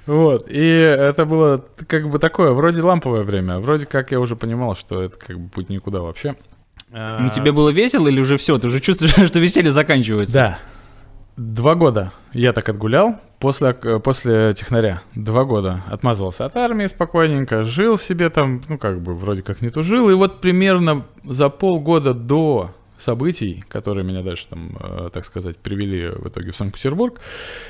Вот. 0.05 0.45
И 0.49 0.59
это 0.67 1.25
было 1.25 1.65
как 1.87 2.09
бы 2.11 2.19
такое, 2.19 2.51
вроде 2.51 2.81
ламповое 2.83 3.23
время. 3.23 3.57
Вроде 3.57 3.87
как 3.87 4.11
я 4.11 4.19
уже 4.19 4.35
понимал, 4.35 4.75
что 4.75 5.01
это 5.01 5.17
как 5.17 5.39
бы 5.39 5.49
путь 5.49 5.69
никуда 5.69 6.01
вообще. 6.01 6.35
Ну 6.93 7.29
тебе 7.29 7.51
было 7.51 7.69
весело 7.69 8.07
или 8.07 8.21
уже 8.21 8.37
все? 8.37 8.57
Ты 8.59 8.67
уже 8.67 8.79
чувствуешь, 8.79 9.13
что 9.27 9.39
веселье 9.39 9.71
заканчивается? 9.71 10.33
Да. 10.33 10.59
Два 11.35 11.73
года 11.73 12.11
я 12.31 12.53
так 12.53 12.69
отгулял 12.69 13.19
после, 13.39 13.73
после 13.73 14.53
технаря. 14.53 15.01
Два 15.15 15.43
года 15.43 15.83
отмазывался 15.89 16.45
от 16.45 16.55
армии 16.55 16.85
спокойненько, 16.85 17.63
жил 17.63 17.97
себе 17.97 18.29
там, 18.29 18.61
ну 18.69 18.77
как 18.77 19.01
бы 19.01 19.15
вроде 19.15 19.41
как 19.41 19.61
не 19.61 19.71
тужил. 19.71 20.11
И 20.11 20.13
вот 20.13 20.41
примерно 20.41 21.05
за 21.23 21.49
полгода 21.49 22.13
до 22.13 22.71
событий, 23.03 23.63
которые 23.67 24.05
меня 24.05 24.21
дальше 24.23 24.47
там, 24.49 24.77
э, 24.79 25.09
так 25.13 25.25
сказать, 25.25 25.57
привели 25.57 26.07
в 26.09 26.27
итоге 26.27 26.51
в 26.51 26.55
Санкт-Петербург, 26.55 27.19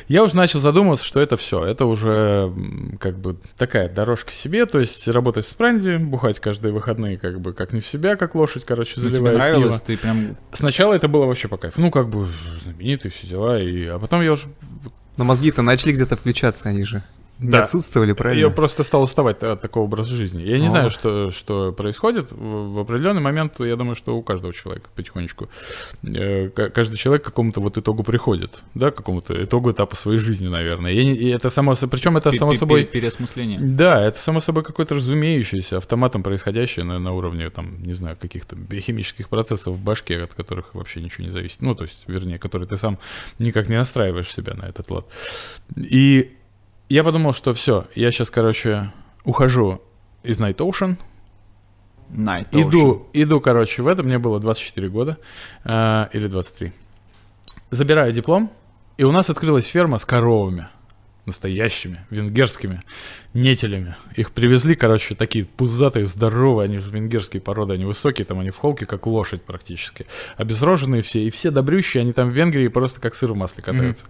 я 0.08 0.24
уже 0.24 0.38
начал 0.38 0.60
задумываться, 0.60 1.06
что 1.06 1.20
это 1.20 1.38
все, 1.38 1.64
это 1.66 1.86
уже 1.86 2.54
как 3.00 3.18
бы 3.20 3.38
такая 3.58 3.90
дорожка 3.90 4.32
себе, 4.32 4.66
то 4.66 4.80
есть 4.80 5.08
работать 5.08 5.46
с 5.46 5.50
спранди, 5.50 5.98
бухать 5.98 6.40
каждые 6.40 6.72
выходные 6.72 7.18
как 7.18 7.40
бы 7.42 7.54
как 7.54 7.74
не 7.74 7.82
в 7.82 7.88
себя, 7.88 8.16
как 8.16 8.36
лошадь, 8.36 8.66
короче, 8.66 8.94
Ну, 8.98 9.04
тебе 9.04 9.12
заливая 9.14 9.36
нравилось? 9.36 9.76
пиво. 9.76 9.86
Ты 9.86 9.98
прям... 9.98 10.38
Сначала 10.52 10.94
это 10.94 11.08
было 11.08 11.26
вообще 11.26 11.48
по 11.48 11.58
кайфу. 11.58 11.82
Ну, 11.82 11.92
как 11.92 12.10
бы 12.10 12.28
знаменитые 12.64 13.12
все 13.12 13.28
дела. 13.28 13.62
И... 13.62 13.86
А 13.86 14.00
потом 14.00 14.22
я 14.22 14.32
уже... 14.32 14.48
Но 15.18 15.24
мозги-то 15.24 15.62
начали 15.62 15.92
где-то 15.94 16.16
включаться, 16.16 16.70
они 16.70 16.84
же. 16.86 17.04
Не 17.44 17.52
Да. 17.52 17.64
отсутствовали, 17.64 18.14
правильно? 18.14 18.42
Я 18.42 18.50
просто 18.50 18.84
стал 18.84 19.04
уставать 19.04 19.44
от 19.44 19.62
такого 19.62 19.84
образа 19.84 20.14
жизни. 20.16 20.44
Я 20.44 20.58
не 20.60 20.68
О. 20.68 20.70
знаю, 20.70 20.90
что, 20.90 21.30
что 21.32 21.72
происходит. 21.74 22.32
В, 22.32 22.80
определенный 22.80 23.22
момент, 23.22 23.60
я 23.60 23.76
думаю, 23.76 23.96
что 23.96 24.16
у 24.18 24.24
каждого 24.24 24.54
человека 24.54 24.90
потихонечку. 24.96 25.50
э, 26.04 26.50
ка- 26.50 26.70
каждый 26.70 26.98
человек 26.98 27.24
к 27.24 27.26
какому-то 27.26 27.62
вот 27.62 27.78
итогу 27.78 28.04
приходит. 28.04 28.62
Да, 28.74 28.92
к 28.92 28.96
какому-то 28.96 29.44
итогу 29.44 29.72
этапа 29.72 29.96
своей 29.96 30.20
жизни, 30.20 30.48
наверное. 30.48 30.94
Не- 30.94 31.14
и 31.16 31.28
это 31.30 31.50
само 31.50 31.76
собой... 31.76 31.92
Причем 31.98 32.18
это 32.18 32.32
само 32.32 32.54
собой... 32.54 32.86
пе- 32.86 33.00
Переосмысление. 33.00 33.60
Да, 33.60 34.02
это 34.06 34.18
само 34.18 34.40
собой 34.40 34.64
какое-то 34.64 34.96
разумеющееся, 34.96 35.78
автоматом 35.78 36.24
происходящее 36.24 36.86
на, 36.86 37.00
на 37.00 37.12
уровне, 37.12 37.50
там, 37.50 37.84
не 37.84 37.94
знаю, 37.94 38.18
каких-то 38.20 38.56
биохимических 38.56 39.28
процессов 39.30 39.76
в 39.76 39.84
башке, 39.84 40.24
от 40.24 40.34
которых 40.34 40.74
вообще 40.76 41.02
ничего 41.02 41.26
не 41.28 41.32
зависит. 41.32 41.62
Ну, 41.62 41.76
то 41.76 41.84
есть, 41.84 42.04
вернее, 42.08 42.40
которые 42.40 42.68
ты 42.68 42.78
сам 42.78 42.98
никак 43.40 43.68
не 43.70 43.76
настраиваешь 43.78 44.32
себя 44.34 44.54
на 44.54 44.64
этот 44.66 44.90
лад. 44.92 45.06
И 45.76 46.32
я 46.94 47.04
подумал, 47.04 47.34
что 47.34 47.56
все, 47.56 47.88
я 47.96 48.12
сейчас, 48.12 48.30
короче, 48.30 48.92
ухожу 49.24 49.82
из 50.22 50.40
Night 50.40 50.58
Ocean, 50.58 50.98
Night 52.12 52.52
Ocean. 52.52 52.70
Иду, 52.70 53.08
иду, 53.14 53.42
короче, 53.42 53.82
в 53.82 53.88
это, 53.88 54.04
мне 54.04 54.20
было 54.20 54.40
24 54.40 54.90
года, 54.90 55.18
э, 55.64 56.06
или 56.14 56.28
23. 56.28 56.72
Забираю 57.72 58.14
диплом, 58.14 58.52
и 58.98 59.06
у 59.06 59.12
нас 59.12 59.32
открылась 59.32 59.66
ферма 59.66 59.98
с 59.98 60.06
коровами. 60.06 60.68
Настоящими, 61.26 62.06
венгерскими, 62.10 62.82
нетелями. 63.34 63.96
Их 64.16 64.32
привезли, 64.32 64.76
короче, 64.76 65.16
такие 65.16 65.46
пузатые, 65.46 66.06
здоровые, 66.06 66.66
они 66.66 66.80
же 66.80 66.92
венгерские 66.92 67.42
породы, 67.42 67.76
они 67.76 67.86
высокие, 67.86 68.26
там 68.26 68.40
они 68.40 68.50
в 68.50 68.58
холке, 68.58 68.86
как 68.86 69.08
лошадь 69.08 69.42
практически. 69.42 70.06
Обезроженные 70.36 71.02
все, 71.02 71.24
и 71.24 71.30
все 71.30 71.50
добрющие, 71.50 72.02
они 72.02 72.12
там 72.12 72.30
в 72.30 72.34
Венгрии 72.34 72.68
просто 72.68 73.00
как 73.00 73.16
сыр 73.16 73.32
в 73.32 73.38
масле 73.38 73.64
катаются. 73.64 74.06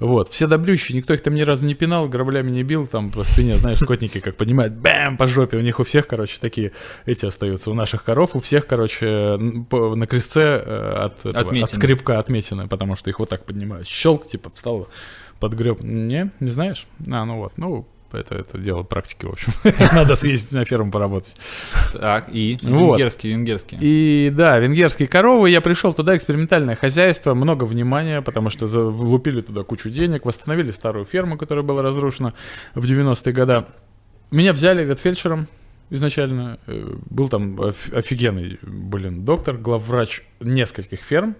Вот, 0.00 0.28
все 0.28 0.48
добрющие, 0.48 0.96
никто 0.96 1.14
их 1.14 1.22
там 1.22 1.34
ни 1.34 1.42
разу 1.42 1.64
не 1.64 1.74
пинал, 1.74 2.08
граблями 2.08 2.50
не 2.50 2.64
бил, 2.64 2.86
там 2.86 3.12
по 3.12 3.22
спине, 3.22 3.56
знаешь, 3.56 3.78
скотники 3.78 4.18
как 4.18 4.36
поднимают, 4.36 4.74
бэм, 4.74 5.16
по 5.16 5.26
жопе, 5.28 5.58
у 5.58 5.60
них 5.60 5.78
у 5.78 5.84
всех, 5.84 6.08
короче, 6.08 6.38
такие 6.40 6.72
эти 7.04 7.26
остаются, 7.26 7.70
у 7.70 7.74
наших 7.74 8.02
коров, 8.02 8.34
у 8.34 8.40
всех, 8.40 8.66
короче, 8.66 9.36
на 9.38 10.06
крестце 10.06 10.62
э, 10.64 10.94
от, 10.96 11.24
этого, 11.24 11.62
от 11.62 11.72
скребка 11.72 12.18
отметины, 12.18 12.66
потому 12.66 12.96
что 12.96 13.08
их 13.08 13.20
вот 13.20 13.28
так 13.28 13.44
поднимают. 13.44 13.86
Щелк, 13.86 14.28
типа, 14.28 14.50
встал, 14.52 14.88
подгреб. 15.40 15.80
Не, 15.82 16.30
не 16.40 16.50
знаешь? 16.50 16.86
А, 17.10 17.24
ну 17.24 17.38
вот, 17.38 17.52
ну, 17.56 17.86
это, 18.12 18.34
это 18.36 18.56
дело 18.58 18.82
практики, 18.82 19.26
в 19.26 19.30
общем. 19.30 19.52
Надо 19.92 20.16
съездить 20.16 20.52
на 20.52 20.64
ферму 20.64 20.90
поработать. 20.90 21.34
Так, 21.92 22.28
и? 22.32 22.58
Вот. 22.62 22.92
Венгерский, 22.98 23.28
венгерский. 23.30 23.78
И 23.80 24.30
да, 24.34 24.58
венгерские 24.58 25.08
коровы, 25.08 25.50
я 25.50 25.60
пришел 25.60 25.92
туда, 25.92 26.16
экспериментальное 26.16 26.76
хозяйство, 26.76 27.34
много 27.34 27.64
внимания, 27.64 28.22
потому 28.22 28.48
что 28.50 28.66
влупили 28.66 29.40
туда 29.40 29.64
кучу 29.64 29.90
денег, 29.90 30.24
восстановили 30.24 30.70
старую 30.70 31.04
ферму, 31.04 31.36
которая 31.36 31.64
была 31.64 31.82
разрушена 31.82 32.32
в 32.74 32.84
90-е 32.84 33.32
годы. 33.32 33.64
Меня 34.30 34.52
взяли 34.52 34.84
ветфельдшером 34.84 35.46
изначально. 35.90 36.58
Э, 36.66 36.94
Был 37.10 37.28
там 37.28 37.60
оф- 37.60 37.92
офигенный, 37.92 38.58
блин, 38.62 39.24
доктор, 39.24 39.56
главврач 39.56 40.22
нескольких 40.40 41.00
ферм 41.00 41.36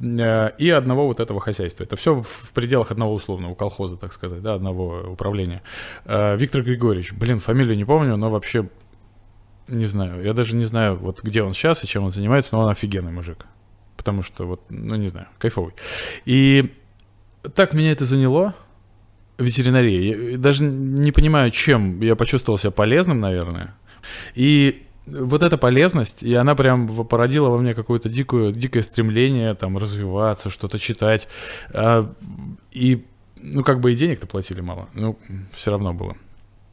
и 0.00 0.70
одного 0.70 1.06
вот 1.06 1.20
этого 1.20 1.40
хозяйства. 1.40 1.84
Это 1.84 1.96
все 1.96 2.14
в 2.20 2.52
пределах 2.52 2.90
одного 2.90 3.14
условного 3.14 3.54
колхоза, 3.54 3.96
так 3.96 4.12
сказать, 4.12 4.42
да, 4.42 4.54
одного 4.54 5.12
управления. 5.12 5.62
Э, 6.04 6.36
Виктор 6.36 6.62
Григорьевич, 6.62 7.12
блин, 7.12 7.40
фамилию 7.40 7.76
не 7.76 7.84
помню, 7.84 8.16
но 8.16 8.30
вообще 8.30 8.68
не 9.68 9.86
знаю, 9.86 10.22
я 10.22 10.34
даже 10.34 10.56
не 10.56 10.64
знаю, 10.64 10.96
вот 10.96 11.22
где 11.22 11.42
он 11.42 11.54
сейчас 11.54 11.84
и 11.84 11.86
чем 11.86 12.04
он 12.04 12.10
занимается, 12.10 12.56
но 12.56 12.62
он 12.62 12.70
офигенный 12.70 13.12
мужик. 13.12 13.46
Потому 13.96 14.22
что 14.22 14.46
вот, 14.46 14.60
ну 14.68 14.96
не 14.96 15.08
знаю, 15.08 15.28
кайфовый. 15.38 15.72
И 16.24 16.74
так 17.54 17.72
меня 17.72 17.92
это 17.92 18.04
заняло, 18.04 18.54
ветеринария. 19.38 20.32
Я 20.32 20.38
даже 20.38 20.64
не 20.64 21.12
понимаю, 21.12 21.50
чем 21.50 22.00
я 22.00 22.16
почувствовал 22.16 22.58
себя 22.58 22.70
полезным, 22.70 23.20
наверное. 23.20 23.74
И 24.34 24.86
вот 25.06 25.42
эта 25.42 25.58
полезность, 25.58 26.22
и 26.22 26.34
она 26.34 26.54
прям 26.54 26.88
породила 27.06 27.48
во 27.48 27.58
мне 27.58 27.74
какое-то 27.74 28.08
дикое, 28.08 28.52
дикое 28.52 28.82
стремление 28.82 29.54
там 29.54 29.76
развиваться, 29.76 30.50
что-то 30.50 30.78
читать. 30.78 31.28
А, 31.72 32.12
и, 32.72 33.04
ну, 33.36 33.62
как 33.62 33.80
бы 33.80 33.92
и 33.92 33.96
денег-то 33.96 34.26
платили 34.26 34.60
мало, 34.60 34.88
ну, 34.94 35.18
все 35.52 35.70
равно 35.70 35.92
было. 35.92 36.16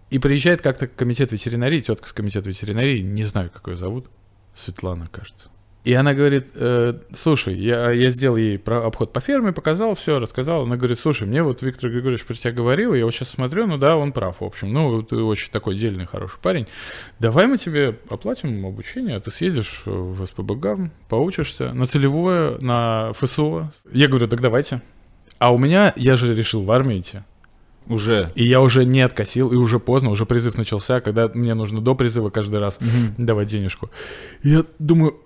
И 0.10 0.20
приезжает 0.20 0.62
как-то 0.62 0.88
комитет 0.88 1.32
ветеринарии, 1.32 1.82
тетка 1.82 2.08
с 2.08 2.14
комитета 2.14 2.50
ветеринарии, 2.50 3.02
не 3.02 3.24
знаю, 3.24 3.52
как 3.52 3.76
зовут, 3.78 4.08
Светлана, 4.54 5.08
кажется. 5.08 5.50
И 5.84 5.94
она 5.94 6.14
говорит, 6.14 6.50
«Э, 6.54 6.94
слушай, 7.16 7.56
я, 7.56 7.90
я 7.90 8.12
сделал 8.12 8.38
ей 8.38 8.60
про- 8.60 8.86
обход 8.86 9.12
по 9.12 9.20
ферме, 9.20 9.52
показал 9.52 9.96
все, 9.96 10.20
рассказал. 10.20 10.64
Она 10.64 10.78
говорит, 10.78 11.00
слушай, 11.00 11.28
мне 11.28 11.42
вот 11.42 11.64
Виктор 11.64 11.90
Григорьевич 11.90 12.24
про 12.24 12.36
тебя 12.36 12.52
говорил, 12.52 12.94
я 12.94 13.04
вот 13.04 13.16
сейчас 13.16 13.30
смотрю, 13.30 13.66
ну 13.66 13.80
да, 13.80 13.98
он 13.98 14.12
прав, 14.12 14.42
в 14.42 14.44
общем. 14.44 14.72
Ну, 14.72 15.02
ты 15.02 15.16
очень 15.16 15.52
такой 15.52 15.76
дельный, 15.76 16.06
хороший 16.06 16.40
парень. 16.40 16.68
Давай 17.18 17.48
мы 17.48 17.58
тебе 17.58 17.98
оплатим 18.10 18.64
обучение, 18.64 19.20
ты 19.20 19.32
съездишь 19.32 19.82
в 19.86 20.24
СПБГ, 20.24 20.92
поучишься 21.10 21.74
на 21.74 21.88
целевое, 21.88 22.60
на 22.60 23.12
ФСО. 23.14 23.72
Я 23.92 24.08
говорю, 24.08 24.28
так 24.28 24.40
давайте. 24.40 24.84
А 25.40 25.52
у 25.52 25.58
меня, 25.58 25.94
я 25.96 26.16
же 26.16 26.32
решил 26.36 26.62
в 26.62 26.72
армию 26.72 27.00
идти. 27.00 27.20
Уже. 27.88 28.32
И 28.36 28.48
я 28.48 28.62
уже 28.62 28.86
не 28.86 29.02
откосил, 29.02 29.52
и 29.52 29.56
уже 29.56 29.80
поздно, 29.80 30.12
уже 30.12 30.28
призыв 30.28 30.56
начался, 30.56 31.02
когда 31.02 31.28
мне 31.34 31.56
нужно 31.56 31.82
до 31.82 31.96
призыва 31.96 32.30
каждый 32.30 32.60
раз 32.60 32.78
давать 33.18 33.48
денежку. 33.48 33.90
Я 34.44 34.64
думаю, 34.78 35.20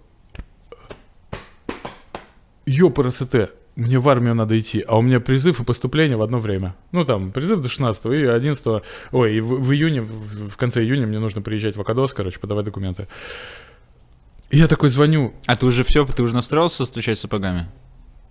ёпрст, 2.66 3.36
мне 3.76 4.00
в 4.00 4.08
армию 4.08 4.36
надо 4.36 4.58
идти, 4.58 4.84
а 4.88 4.98
у 4.98 5.02
меня 5.02 5.20
призыв 5.20 5.60
и 5.60 5.64
поступление 5.64 6.18
в 6.18 6.22
одно 6.22 6.40
время. 6.40 6.76
Ну, 6.92 7.04
там, 7.04 7.32
призыв 7.32 7.62
до 7.62 7.68
16 7.68 8.06
и 8.06 8.26
11 8.26 8.84
ой, 9.12 9.36
и 9.36 9.42
в, 9.42 9.62
в 9.62 9.74
июне, 9.74 10.02
в, 10.02 10.50
в 10.50 10.58
конце 10.58 10.82
июня 10.82 11.06
мне 11.08 11.20
нужно 11.20 11.42
приезжать 11.42 11.76
в 11.76 11.82
Акадос, 11.82 12.14
короче, 12.14 12.40
подавать 12.40 12.66
документы. 12.66 13.08
И 14.50 14.58
я 14.58 14.68
такой 14.68 14.90
звоню, 14.90 15.34
А 15.46 15.56
ты 15.56 15.66
уже 15.66 15.84
все, 15.84 16.06
ты 16.06 16.24
уже 16.24 16.34
настроился 16.34 16.86
стучать 16.86 17.20
сапогами? 17.20 17.68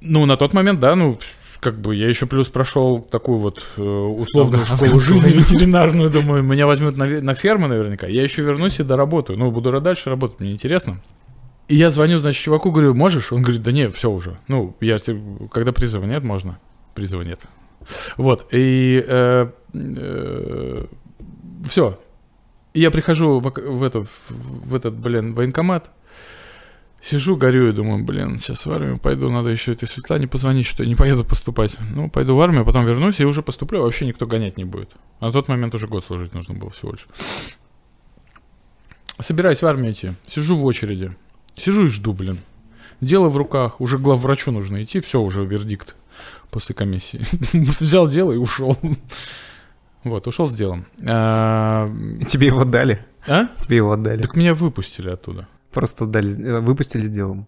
ну, 0.04 0.26
на 0.26 0.36
тот 0.36 0.52
момент, 0.52 0.80
да, 0.80 0.94
ну, 0.94 1.18
как 1.60 1.80
бы 1.80 1.96
я 1.96 2.08
еще 2.08 2.26
плюс 2.26 2.48
прошел 2.48 3.00
такую 3.00 3.38
вот 3.38 3.64
э, 3.76 3.82
условную 3.82 4.64
Ага, 4.64 4.76
школу 4.76 5.00
жизни 5.00 5.32
ветеринарную, 5.32 6.10
думаю, 6.10 6.42
меня 6.42 6.66
возьмут 6.66 6.96
на, 6.96 7.06
на 7.06 7.34
ферму 7.34 7.66
наверняка, 7.66 8.06
я 8.06 8.22
еще 8.22 8.42
вернусь 8.42 8.80
и 8.80 8.82
доработаю, 8.82 9.38
ну, 9.38 9.50
буду 9.50 9.80
дальше 9.80 10.10
работать, 10.10 10.40
мне 10.40 10.52
интересно. 10.52 11.00
И 11.68 11.76
я 11.76 11.90
звоню, 11.90 12.18
значит, 12.18 12.42
чуваку, 12.42 12.70
говорю, 12.70 12.94
можешь? 12.94 13.32
Он 13.32 13.42
говорит, 13.42 13.62
да 13.62 13.72
нет, 13.72 13.94
все 13.94 14.10
уже. 14.10 14.38
Ну, 14.48 14.76
я, 14.80 14.96
когда 15.50 15.72
призыва 15.72 16.04
нет, 16.04 16.22
можно. 16.22 16.58
Призыва 16.94 17.22
нет. 17.22 17.40
Вот, 18.16 18.46
и 18.52 19.02
все. 21.68 21.98
И 22.74 22.80
я 22.80 22.90
прихожу 22.90 23.40
в, 23.40 23.50
в, 23.50 23.82
эту, 23.82 24.06
в, 24.28 24.74
этот, 24.74 24.94
блин, 24.94 25.34
военкомат, 25.34 25.90
сижу, 27.00 27.36
горю 27.36 27.68
и 27.68 27.72
думаю, 27.72 28.04
блин, 28.04 28.38
сейчас 28.38 28.66
в 28.66 28.72
армию 28.72 28.98
пойду, 28.98 29.30
надо 29.30 29.50
еще 29.50 29.72
этой 29.72 29.86
Светлане 29.86 30.26
позвонить, 30.26 30.66
что 30.66 30.82
я 30.82 30.88
не 30.88 30.96
поеду 30.96 31.24
поступать. 31.24 31.76
Ну, 31.94 32.10
пойду 32.10 32.34
в 32.34 32.40
армию, 32.40 32.64
потом 32.64 32.84
вернусь 32.84 33.20
и 33.20 33.24
уже 33.24 33.42
поступлю, 33.42 33.80
а 33.80 33.82
вообще 33.84 34.06
никто 34.06 34.26
гонять 34.26 34.56
не 34.56 34.64
будет. 34.64 34.90
А 35.20 35.26
на 35.26 35.32
тот 35.32 35.46
момент 35.46 35.74
уже 35.74 35.86
год 35.86 36.04
служить 36.04 36.34
нужно 36.34 36.54
было 36.54 36.70
всего 36.70 36.92
лишь. 36.92 37.06
Собираюсь 39.20 39.62
в 39.62 39.66
армию 39.66 39.92
идти, 39.92 40.14
сижу 40.26 40.56
в 40.56 40.64
очереди, 40.64 41.16
сижу 41.56 41.86
и 41.86 41.88
жду, 41.88 42.12
блин. 42.12 42.38
Дело 43.00 43.28
в 43.28 43.36
руках, 43.36 43.80
уже 43.80 43.98
главврачу 43.98 44.50
нужно 44.50 44.82
идти, 44.84 45.00
все, 45.00 45.20
уже 45.20 45.44
вердикт 45.44 45.96
после 46.50 46.74
комиссии. 46.74 47.20
Взял 47.80 48.08
дело 48.08 48.32
и 48.32 48.36
ушел. 48.36 48.76
Вот, 50.04 50.26
ушел 50.26 50.46
с 50.46 50.54
делом. 50.54 50.86
А, 51.06 51.88
Тебе 52.28 52.48
его 52.48 52.60
отдали. 52.60 53.04
а? 53.26 53.46
Тебе 53.58 53.76
его 53.78 53.92
отдали. 53.92 54.22
Так 54.22 54.36
меня 54.36 54.54
выпустили 54.54 55.08
оттуда. 55.10 55.48
Просто 55.72 56.04
отдали, 56.04 56.40
э, 56.40 56.60
выпустили 56.60 57.06
с 57.06 57.10
делом. 57.10 57.46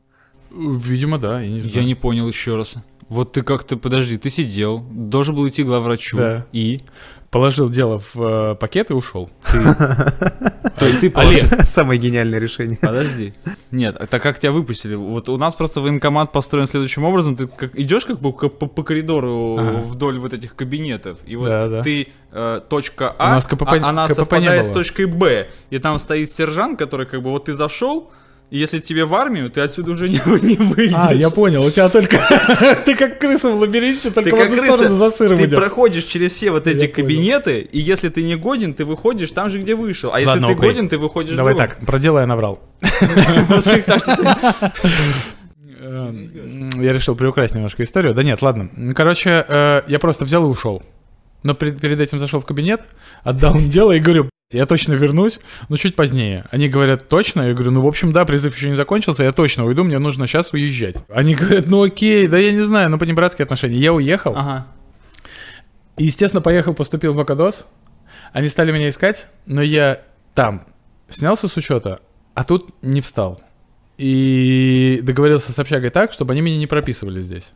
Видимо, 0.50 1.18
да, 1.18 1.40
я 1.40 1.48
не 1.50 1.60
знаю. 1.60 1.74
Я 1.76 1.84
не 1.84 1.94
понял 1.94 2.26
еще 2.26 2.56
раз. 2.56 2.74
Вот 3.08 3.32
ты 3.32 3.42
как-то, 3.42 3.76
подожди, 3.76 4.18
ты 4.18 4.30
сидел, 4.30 4.80
должен 4.80 5.34
был 5.36 5.48
идти 5.48 5.62
главврачу. 5.62 6.16
Да. 6.16 6.46
И? 6.52 6.82
Положил 7.30 7.68
дело 7.68 7.98
в 7.98 8.16
э, 8.16 8.54
пакет 8.56 8.90
и 8.90 8.94
ушел. 8.94 9.30
То 9.52 10.86
есть 10.86 11.00
ты 11.00 11.10
положил- 11.10 11.48
Самое 11.64 12.00
гениальное 12.00 12.38
решение. 12.38 12.78
Подожди. 12.80 13.34
Нет, 13.70 13.96
это 14.00 14.18
как 14.18 14.38
тебя 14.40 14.52
выпустили? 14.52 14.94
Вот 14.94 15.28
у 15.28 15.36
нас 15.36 15.54
просто 15.54 15.80
военкомат 15.80 16.32
построен 16.32 16.66
следующим 16.66 17.04
образом. 17.04 17.36
Ты 17.36 17.46
как, 17.46 17.78
идешь 17.78 18.06
как 18.06 18.20
бы 18.20 18.32
по, 18.32 18.82
коридору 18.82 19.80
вдоль 19.82 20.18
вот 20.18 20.32
этих 20.32 20.56
кабинетов. 20.56 21.18
И 21.26 21.36
вот 21.36 21.82
ты 21.84 22.08
э, 22.32 22.60
точка 22.68 23.10
А, 23.10 23.38
а 23.38 23.88
она 23.88 24.08
совпадает 24.08 24.64
с 24.64 24.70
точкой 24.70 25.06
Б. 25.06 25.48
И 25.70 25.78
там 25.78 25.98
стоит 25.98 26.32
сержант, 26.32 26.78
который 26.78 27.06
как 27.06 27.22
бы 27.22 27.30
вот 27.30 27.44
ты 27.44 27.54
зашел, 27.54 28.10
и 28.48 28.58
если 28.58 28.78
тебе 28.78 29.04
в 29.04 29.14
армию, 29.14 29.50
ты 29.50 29.60
отсюда 29.60 29.92
уже 29.92 30.08
не, 30.08 30.20
не 30.42 30.56
выйдешь. 30.56 30.94
А, 30.96 31.12
я 31.12 31.30
понял, 31.30 31.64
у 31.64 31.70
тебя 31.70 31.88
только... 31.88 32.18
Ты 32.84 32.94
как 32.94 33.18
крыса 33.18 33.50
в 33.50 33.58
лабиринте, 33.58 34.10
только 34.10 34.36
в 34.36 34.40
одну 34.40 34.64
сторону 34.64 34.94
за 34.94 35.10
сыром 35.10 35.38
ты 35.38 35.48
проходишь 35.48 36.04
через 36.04 36.32
все 36.32 36.50
вот 36.50 36.66
эти 36.66 36.86
кабинеты, 36.86 37.60
и 37.60 37.80
если 37.80 38.08
ты 38.08 38.22
не 38.22 38.36
годен, 38.36 38.74
ты 38.74 38.84
выходишь 38.84 39.30
там 39.32 39.50
же, 39.50 39.60
где 39.60 39.74
вышел. 39.74 40.12
А 40.12 40.20
если 40.20 40.40
ты 40.40 40.54
годен, 40.54 40.88
ты 40.88 40.98
выходишь 40.98 41.36
Давай 41.36 41.54
так, 41.54 41.84
про 41.84 41.98
дело 41.98 42.20
я 42.20 42.26
наврал. 42.26 42.60
Я 45.78 46.92
решил 46.92 47.14
приукрасить 47.14 47.54
немножко 47.54 47.84
историю. 47.84 48.12
Да 48.12 48.22
нет, 48.24 48.42
ладно. 48.42 48.68
Короче, 48.94 49.44
э, 49.46 49.82
я 49.86 49.98
просто 50.00 50.24
взял 50.24 50.44
и 50.44 50.48
ушел. 50.48 50.82
Но 51.42 51.54
перед 51.54 52.00
этим 52.00 52.18
зашел 52.18 52.40
в 52.40 52.46
кабинет, 52.46 52.80
отдал 53.22 53.54
дело 53.56 53.92
и 53.92 54.00
говорю, 54.00 54.24
«Б***ь, 54.24 54.35
я 54.52 54.64
точно 54.66 54.92
вернусь, 54.92 55.40
но 55.68 55.76
чуть 55.76 55.96
позднее. 55.96 56.44
Они 56.52 56.68
говорят, 56.68 57.08
точно? 57.08 57.42
Я 57.48 57.54
говорю, 57.54 57.72
ну, 57.72 57.80
в 57.80 57.86
общем, 57.86 58.12
да, 58.12 58.24
призыв 58.24 58.54
еще 58.56 58.70
не 58.70 58.76
закончился, 58.76 59.24
я 59.24 59.32
точно 59.32 59.64
уйду, 59.64 59.82
мне 59.82 59.98
нужно 59.98 60.26
сейчас 60.28 60.52
уезжать. 60.52 60.96
Они 61.08 61.34
говорят, 61.34 61.66
ну, 61.66 61.82
окей, 61.82 62.28
да 62.28 62.38
я 62.38 62.52
не 62.52 62.60
знаю, 62.62 62.88
ну, 62.90 62.98
понебратские 62.98 63.42
отношения. 63.44 63.76
Я 63.76 63.92
уехал, 63.92 64.34
Ага. 64.36 64.66
и, 65.96 66.04
естественно, 66.04 66.40
поехал, 66.40 66.74
поступил 66.74 67.12
в 67.14 67.18
Акадос. 67.20 67.66
Они 68.32 68.48
стали 68.48 68.70
меня 68.70 68.88
искать, 68.90 69.26
но 69.46 69.62
я 69.62 70.02
там 70.34 70.64
снялся 71.08 71.48
с 71.48 71.56
учета, 71.56 71.98
а 72.34 72.44
тут 72.44 72.72
не 72.82 73.00
встал. 73.00 73.42
И 73.98 75.00
договорился 75.02 75.52
с 75.52 75.58
общагой 75.58 75.90
так, 75.90 76.12
чтобы 76.12 76.32
они 76.34 76.40
меня 76.42 76.58
не 76.58 76.66
прописывали 76.68 77.20
здесь. 77.20 77.50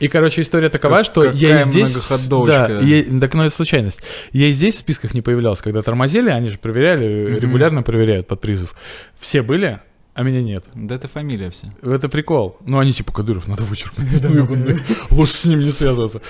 И, 0.00 0.08
короче, 0.08 0.42
история 0.42 0.68
такова, 0.70 0.96
Как- 0.98 1.06
что 1.06 1.24
я 1.24 1.30
и 1.30 1.32
какая 1.52 1.64
здесь... 1.66 1.90
многоходовочка. 1.94 2.68
Да, 2.68 2.80
я- 2.80 3.20
так, 3.20 3.34
ну, 3.34 3.42
это 3.44 3.54
случайность. 3.54 4.00
Я 4.32 4.46
и 4.48 4.52
здесь 4.52 4.74
в 4.74 4.78
списках 4.78 5.14
не 5.14 5.22
появлялся, 5.22 5.62
когда 5.62 5.82
тормозили, 5.82 6.30
они 6.30 6.48
же 6.50 6.58
проверяли, 6.58 7.30
Мгм. 7.32 7.38
регулярно 7.40 7.82
проверяют 7.82 8.26
под 8.26 8.40
призыв. 8.40 8.74
Все 9.18 9.42
были, 9.42 9.80
а 10.14 10.22
меня 10.22 10.42
нет. 10.42 10.64
Да 10.74 10.94
это 10.96 11.06
фамилия 11.08 11.50
все. 11.50 11.72
Это 11.82 12.08
прикол. 12.08 12.56
Ну, 12.66 12.78
они 12.78 12.92
типа, 12.92 13.12
Кадыров, 13.12 13.46
надо 13.48 13.62
вычеркнуть. 13.62 14.08
Ну. 14.22 14.76
Лучше 15.10 15.32
с 15.32 15.44
ним 15.44 15.60
не 15.60 15.70
связываться. 15.70 16.20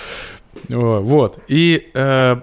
Вот. 0.69 1.39
И 1.49 1.91
э, 1.95 2.37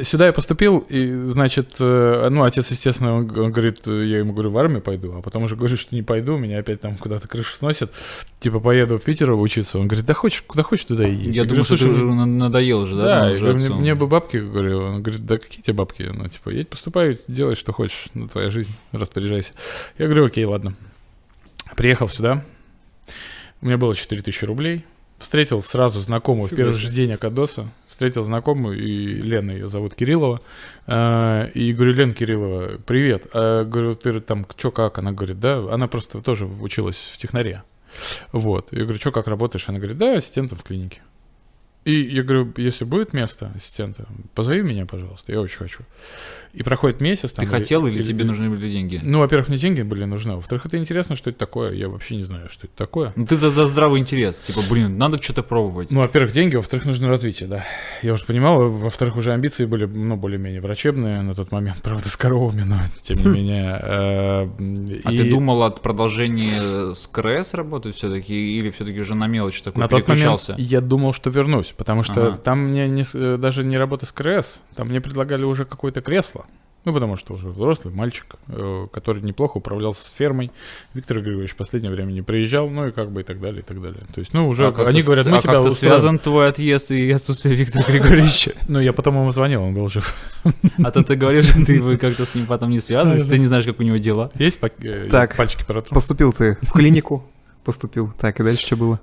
сюда 0.00 0.26
я 0.26 0.32
поступил, 0.32 0.78
и, 0.88 1.12
значит, 1.12 1.74
э, 1.78 2.28
ну, 2.30 2.44
отец, 2.44 2.70
естественно, 2.70 3.16
он, 3.16 3.26
говорит, 3.26 3.86
я 3.86 4.18
ему 4.18 4.32
говорю, 4.32 4.50
в 4.50 4.56
армию 4.58 4.80
пойду, 4.80 5.14
а 5.16 5.20
потом 5.22 5.42
уже 5.42 5.54
говорю, 5.56 5.76
что 5.76 5.94
не 5.94 6.02
пойду, 6.02 6.38
меня 6.38 6.58
опять 6.60 6.80
там 6.80 6.96
куда-то 6.96 7.28
крышу 7.28 7.52
сносит. 7.54 7.92
Типа, 8.40 8.58
поеду 8.60 8.98
в 8.98 9.02
Питер 9.02 9.30
учиться. 9.32 9.78
Он 9.78 9.86
говорит, 9.88 10.06
да 10.06 10.14
хочешь, 10.14 10.42
куда 10.42 10.62
хочешь, 10.62 10.86
туда 10.86 11.06
и 11.06 11.14
едь. 11.14 11.34
Я 11.36 11.44
думаю, 11.44 11.64
что 11.64 11.74
ты 11.76 11.84
«Слушай, 11.84 11.94
уже 11.94 12.04
на- 12.14 12.26
надоел 12.26 12.80
уже, 12.80 12.94
да? 12.96 13.00
да, 13.02 13.26
я 13.28 13.34
уже 13.34 13.46
говорю, 13.46 13.58
мне, 13.58 13.68
мне 13.80 13.94
бы 13.94 14.06
бабки, 14.06 14.38
говорю, 14.38 14.78
он 14.80 15.02
говорит, 15.02 15.26
да 15.26 15.36
какие 15.38 15.62
тебе 15.62 15.74
бабки? 15.74 16.02
Ну, 16.02 16.26
типа, 16.28 16.50
едь, 16.50 16.68
поступай, 16.68 17.18
делай, 17.28 17.54
что 17.54 17.72
хочешь, 17.72 18.06
ну, 18.14 18.28
твоя 18.28 18.50
жизнь, 18.50 18.72
распоряжайся. 18.92 19.52
Я 19.98 20.06
говорю, 20.06 20.26
окей, 20.26 20.44
ладно. 20.44 20.74
Приехал 21.76 22.08
сюда, 22.08 22.44
у 23.60 23.66
меня 23.66 23.76
было 23.78 23.94
4000 23.94 24.44
рублей, 24.44 24.84
встретил 25.18 25.62
сразу 25.62 26.00
знакомую 26.00 26.46
в 26.46 26.50
Фига 26.50 26.62
первый 26.62 26.74
себе. 26.74 26.86
же 26.88 26.92
день 26.92 27.12
Акадоса, 27.12 27.68
встретил 27.92 28.24
знакомую, 28.24 28.82
и 28.82 29.20
Лена 29.20 29.50
ее 29.52 29.68
зовут 29.68 29.94
Кириллова, 29.94 30.40
А, 30.86 31.44
и 31.54 31.72
говорю, 31.72 31.92
Лена 31.92 32.14
Кириллова, 32.14 32.78
привет. 32.86 33.26
А, 33.32 33.64
говорю, 33.64 33.94
ты 33.94 34.18
там, 34.20 34.46
что 34.56 34.70
как? 34.70 34.98
Она 34.98 35.12
говорит, 35.12 35.38
да, 35.38 35.58
она 35.72 35.86
просто 35.86 36.22
тоже 36.22 36.46
училась 36.46 36.96
в 36.96 37.18
технаре. 37.18 37.62
Вот. 38.32 38.72
Я 38.72 38.84
говорю, 38.84 38.98
что, 38.98 39.12
как 39.12 39.28
работаешь? 39.28 39.68
Она 39.68 39.78
говорит, 39.78 39.98
да, 39.98 40.14
ассистентом 40.14 40.56
в 40.58 40.64
клинике. 40.64 41.02
И 41.84 42.00
я 42.00 42.22
говорю, 42.22 42.52
если 42.56 42.84
будет 42.84 43.12
место 43.12 43.50
ассистента, 43.56 44.06
позови 44.34 44.62
меня, 44.62 44.86
пожалуйста, 44.86 45.32
я 45.32 45.40
очень 45.40 45.58
хочу. 45.58 45.80
И 46.52 46.62
проходит 46.62 47.00
месяц. 47.00 47.32
Ты 47.32 47.40
там, 47.40 47.48
хотел 47.48 47.86
или 47.86 48.02
тебе 48.02 48.24
нужны 48.24 48.50
были 48.50 48.70
деньги? 48.70 49.00
Ну, 49.02 49.20
во-первых, 49.20 49.48
мне 49.48 49.56
деньги 49.56 49.80
были 49.82 50.04
нужны, 50.04 50.32
а 50.32 50.36
во-вторых, 50.36 50.66
это 50.66 50.76
интересно, 50.76 51.16
что 51.16 51.30
это 51.30 51.38
такое. 51.38 51.72
Я 51.72 51.88
вообще 51.88 52.14
не 52.16 52.24
знаю, 52.24 52.50
что 52.50 52.66
это 52.66 52.76
такое. 52.76 53.12
Ну 53.16 53.24
ты 53.26 53.36
за, 53.36 53.48
за 53.50 53.66
здравый 53.66 54.00
интерес. 54.00 54.36
Типа, 54.38 54.60
блин, 54.70 54.98
надо 54.98 55.20
что-то 55.20 55.42
пробовать. 55.42 55.90
Ну, 55.90 56.00
во-первых, 56.00 56.32
деньги, 56.32 56.54
во-вторых, 56.56 56.84
нужно 56.84 57.08
развитие, 57.08 57.48
да. 57.48 57.64
Я 58.02 58.12
уже 58.12 58.26
понимал, 58.26 58.68
во-вторых, 58.68 59.16
уже 59.16 59.32
амбиции 59.32 59.64
были, 59.64 59.86
ну, 59.86 60.16
более-менее 60.16 60.60
врачебные 60.60 61.22
на 61.22 61.34
тот 61.34 61.52
момент, 61.52 61.78
правда, 61.82 62.08
с 62.10 62.16
коровами, 62.16 62.62
но 62.62 62.80
тем 63.00 63.16
не 63.18 63.26
менее. 63.28 63.80
э, 63.82 65.00
А 65.04 65.10
ты 65.10 65.30
думал 65.30 65.62
от 65.62 65.80
продолжения 65.82 66.92
с 66.94 67.06
КРС 67.06 67.54
работать 67.54 67.96
все-таки, 67.96 68.58
или 68.58 68.70
все-таки 68.70 69.00
уже 69.00 69.14
на 69.14 69.26
мелочь 69.26 69.62
такой 69.62 69.88
переключался? 69.88 70.54
я 70.58 70.80
думал, 70.82 71.14
что 71.14 71.30
вернусь, 71.30 71.71
потому 71.76 72.02
что 72.02 72.28
Ага. 72.28 72.36
там 72.38 72.58
мне 72.70 72.88
не, 72.88 73.04
э, 73.14 73.36
даже 73.38 73.64
не 73.64 73.76
работа 73.78 74.06
с 74.06 74.12
КРС, 74.12 74.60
там 74.74 74.88
мне 74.88 75.00
предлагали 75.00 75.44
уже 75.44 75.64
какое-то 75.64 76.00
кресло. 76.00 76.46
Ну, 76.84 76.92
потому 76.92 77.16
что 77.16 77.34
уже 77.34 77.48
взрослый 77.48 77.94
мальчик, 77.94 78.34
э, 78.48 78.88
который 78.92 79.22
неплохо 79.22 79.58
управлялся 79.58 80.02
с 80.02 80.12
фермой. 80.14 80.50
Виктор 80.94 81.18
Григорьевич 81.20 81.52
в 81.52 81.56
последнее 81.56 81.92
время 81.92 82.10
не 82.10 82.22
приезжал, 82.22 82.68
ну 82.68 82.88
и 82.88 82.90
как 82.90 83.12
бы 83.12 83.20
и 83.20 83.24
так 83.24 83.40
далее, 83.40 83.60
и 83.60 83.64
так 83.64 83.80
далее. 83.80 84.00
То 84.12 84.18
есть, 84.18 84.34
ну, 84.34 84.48
уже 84.48 84.66
А 84.66 84.86
они 84.88 85.00
говорят, 85.02 85.26
мы 85.26 85.36
а 85.36 85.40
тебя 85.40 85.52
как-то 85.52 85.68
устроим. 85.68 85.92
связан 85.92 86.18
твой 86.18 86.48
отъезд 86.48 86.90
и 86.90 87.08
отсутствие 87.12 87.54
Виктора 87.54 87.84
Григорьевича? 87.86 88.54
Ну, 88.68 88.80
я 88.80 88.92
потом 88.92 89.14
ему 89.14 89.30
звонил, 89.30 89.62
он 89.62 89.74
был 89.74 89.88
жив. 89.88 90.12
А 90.82 90.90
то 90.90 91.04
ты 91.04 91.14
говоришь, 91.14 91.50
что 91.50 91.64
ты 91.64 91.80
вы 91.80 91.98
как-то 91.98 92.26
с 92.26 92.34
ним 92.34 92.46
потом 92.46 92.70
не 92.70 92.80
связан, 92.80 93.16
Да-да. 93.16 93.30
ты 93.30 93.38
не 93.38 93.46
знаешь, 93.46 93.64
как 93.64 93.78
у 93.78 93.84
него 93.84 93.98
дела. 93.98 94.32
Есть 94.34 94.58
пак- 94.58 94.84
э, 94.84 95.06
Так. 95.08 95.36
пальчики? 95.36 95.64
Поступил 95.88 96.32
ты 96.32 96.58
в 96.62 96.72
клинику. 96.72 97.24
Поступил. 97.62 98.12
Так, 98.18 98.40
и 98.40 98.42
дальше 98.42 98.66
что 98.66 98.76
было? 98.76 99.00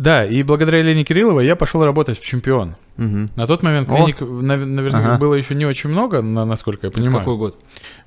Да, 0.00 0.24
и 0.24 0.42
благодаря 0.42 0.80
Лене 0.80 1.04
Кирилловой 1.04 1.44
я 1.44 1.56
пошел 1.56 1.84
работать 1.84 2.18
в 2.18 2.24
чемпион. 2.24 2.74
Мгм. 2.96 3.28
На 3.36 3.46
тот 3.46 3.62
момент 3.62 3.86
О. 3.90 3.94
клиник, 3.94 4.20
нав- 4.20 4.66
наверное, 4.66 5.00
Ага. 5.08 5.18
было 5.18 5.34
еще 5.34 5.54
не 5.54 5.66
очень 5.66 5.90
много, 5.90 6.22
на- 6.22 6.46
насколько 6.46 6.86
я 6.86 6.88
Это 6.88 6.98
понимаю. 7.02 7.18
какой 7.18 7.36
год? 7.36 7.58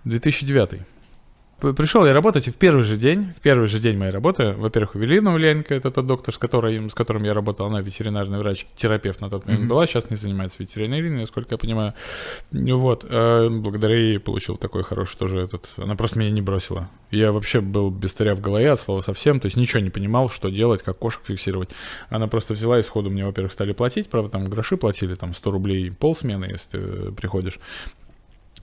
2009. 0.03 0.81
Пришел 1.71 2.05
я 2.05 2.11
работать, 2.11 2.49
и 2.49 2.51
в 2.51 2.57
первый 2.57 2.83
же 2.83 2.97
день, 2.97 3.33
в 3.37 3.41
первый 3.41 3.69
же 3.69 3.79
день 3.79 3.97
моей 3.97 4.11
работы, 4.11 4.51
во-первых, 4.51 4.95
Велина 4.95 5.33
Ульяненко, 5.33 5.73
это 5.73 5.91
тот 5.91 6.05
доктор, 6.05 6.33
с, 6.33 6.37
которой, 6.37 6.89
с 6.89 6.93
которым 6.93 7.23
я 7.23 7.33
работал, 7.33 7.67
она 7.67 7.79
ветеринарный 7.79 8.37
врач, 8.39 8.65
терапевт 8.75 9.21
на 9.21 9.29
тот 9.29 9.45
момент 9.45 9.61
Мгм. 9.61 9.69
была, 9.69 9.87
сейчас 9.87 10.09
не 10.09 10.17
занимается 10.17 10.57
ветеринарией, 10.59 11.09
насколько 11.09 11.53
я 11.53 11.57
понимаю. 11.57 11.93
Вот, 12.51 13.05
э, 13.09 13.47
благодаря 13.49 13.95
ей 13.95 14.19
получил 14.19 14.57
такой 14.57 14.83
хороший 14.83 15.17
тоже 15.17 15.39
этот, 15.39 15.69
она 15.77 15.95
просто 15.95 16.19
меня 16.19 16.31
не 16.31 16.41
бросила. 16.41 16.89
Я 17.11 17.31
вообще 17.31 17.61
был 17.61 17.91
без 17.91 18.13
в 18.13 18.41
голове, 18.41 18.71
от 18.71 18.79
слова 18.79 19.01
совсем, 19.01 19.39
то 19.39 19.45
есть 19.45 19.55
ничего 19.55 19.79
не 19.79 19.89
понимал, 19.89 20.29
что 20.29 20.49
делать, 20.49 20.83
как 20.83 20.97
кошек 20.97 21.21
фиксировать. 21.23 21.69
Она 22.09 22.27
просто 22.27 22.53
взяла 22.53 22.79
и 22.79 22.83
сходу 22.83 23.09
мне, 23.09 23.25
во-первых, 23.25 23.53
стали 23.53 23.71
платить, 23.71 24.09
правда, 24.09 24.31
там 24.31 24.49
гроши 24.49 24.75
платили, 24.75 25.13
там 25.13 25.33
100 25.33 25.51
рублей 25.51 25.91
полсмены, 25.91 26.45
если 26.45 26.77
ты 26.77 27.11
приходишь. 27.13 27.59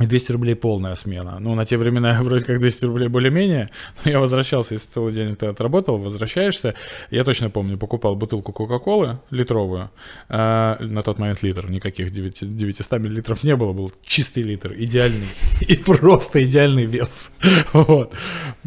200 0.07 0.33
рублей 0.33 0.55
полная 0.55 0.95
смена. 0.95 1.39
Ну, 1.41 1.55
на 1.55 1.65
те 1.65 1.77
времена 1.77 2.19
вроде 2.23 2.45
как 2.45 2.59
200 2.59 2.85
рублей 2.85 3.09
более-менее. 3.09 3.71
Но 4.05 4.11
я 4.11 4.21
возвращался, 4.21 4.75
если 4.75 4.89
целый 4.89 5.13
день 5.13 5.37
ты 5.37 5.47
отработал, 5.47 5.99
возвращаешься. 5.99 6.75
Я 7.11 7.25
точно 7.25 7.51
помню, 7.51 7.79
покупал 7.79 8.17
бутылку 8.17 8.53
Кока-Колы 8.53 9.19
литровую. 9.31 9.91
Э, 10.29 10.77
на 10.81 11.03
тот 11.03 11.19
момент 11.19 11.43
литр, 11.43 11.71
никаких 11.71 12.11
9, 12.11 12.57
900 12.57 13.01
миллилитров 13.01 13.43
не 13.45 13.57
было. 13.57 13.73
Был 13.73 13.93
чистый 14.03 14.43
литр, 14.43 14.73
идеальный. 14.77 15.29
И 15.69 15.77
просто 15.77 16.43
идеальный 16.45 16.87
вес. 16.87 17.33
Вот. 17.73 18.15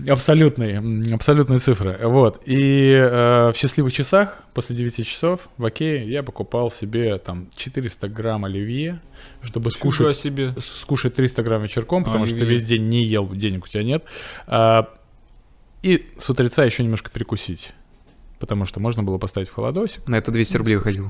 Абсолютный, 0.09 1.13
абсолютные 1.13 1.59
цифры. 1.59 1.99
Вот. 2.03 2.41
И 2.45 2.91
э, 2.93 3.51
в 3.51 3.57
счастливых 3.57 3.93
часах, 3.93 4.43
после 4.53 4.75
9 4.75 5.05
часов, 5.07 5.49
в 5.57 5.65
Окее, 5.65 6.09
я 6.09 6.23
покупал 6.23 6.71
себе 6.71 7.17
там 7.17 7.49
400 7.55 8.07
грамм 8.09 8.45
оливье 8.45 9.01
чтобы 9.43 9.71
скушать, 9.71 10.17
себе. 10.17 10.55
скушать 10.59 11.15
300 11.15 11.43
грамм 11.43 11.63
вечерком, 11.63 12.03
потому 12.03 12.23
Оливье. 12.23 12.37
что 12.37 12.45
ты 12.45 12.51
весь 12.51 12.65
день 12.65 12.87
не 12.89 13.03
ел, 13.03 13.29
денег 13.29 13.65
у 13.65 13.67
тебя 13.67 13.83
нет. 13.83 14.03
А, 14.47 14.89
и 15.81 16.09
с 16.17 16.29
утреца 16.29 16.63
еще 16.63 16.83
немножко 16.83 17.09
перекусить. 17.11 17.71
Потому 18.39 18.65
что 18.65 18.81
можно 18.81 19.03
было 19.03 19.17
поставить 19.17 19.47
в 19.47 19.53
холодосик. 19.53 20.05
На 20.07 20.15
это 20.17 20.31
200 20.31 20.57
рублей 20.57 20.75
выходило. 20.75 21.09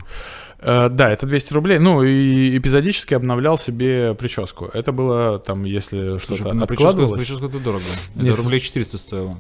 А, 0.60 0.90
да, 0.90 1.10
это 1.10 1.26
200 1.26 1.54
рублей. 1.54 1.80
Ну, 1.80 2.04
и 2.04 2.58
эпизодически 2.58 3.14
обновлял 3.14 3.58
себе 3.58 4.14
прическу. 4.14 4.66
Это 4.66 4.92
было 4.92 5.40
там, 5.40 5.64
если 5.64 6.20
что-то 6.20 6.44
Слушай, 6.44 6.54
на 6.54 6.68
прическу, 6.68 6.90
откладывалось. 6.90 7.22
прическу 7.22 7.46
это 7.48 7.60
дорого. 7.60 7.84
Это 8.16 8.36
рублей 8.36 8.60
400 8.60 8.98
стоило. 8.98 9.40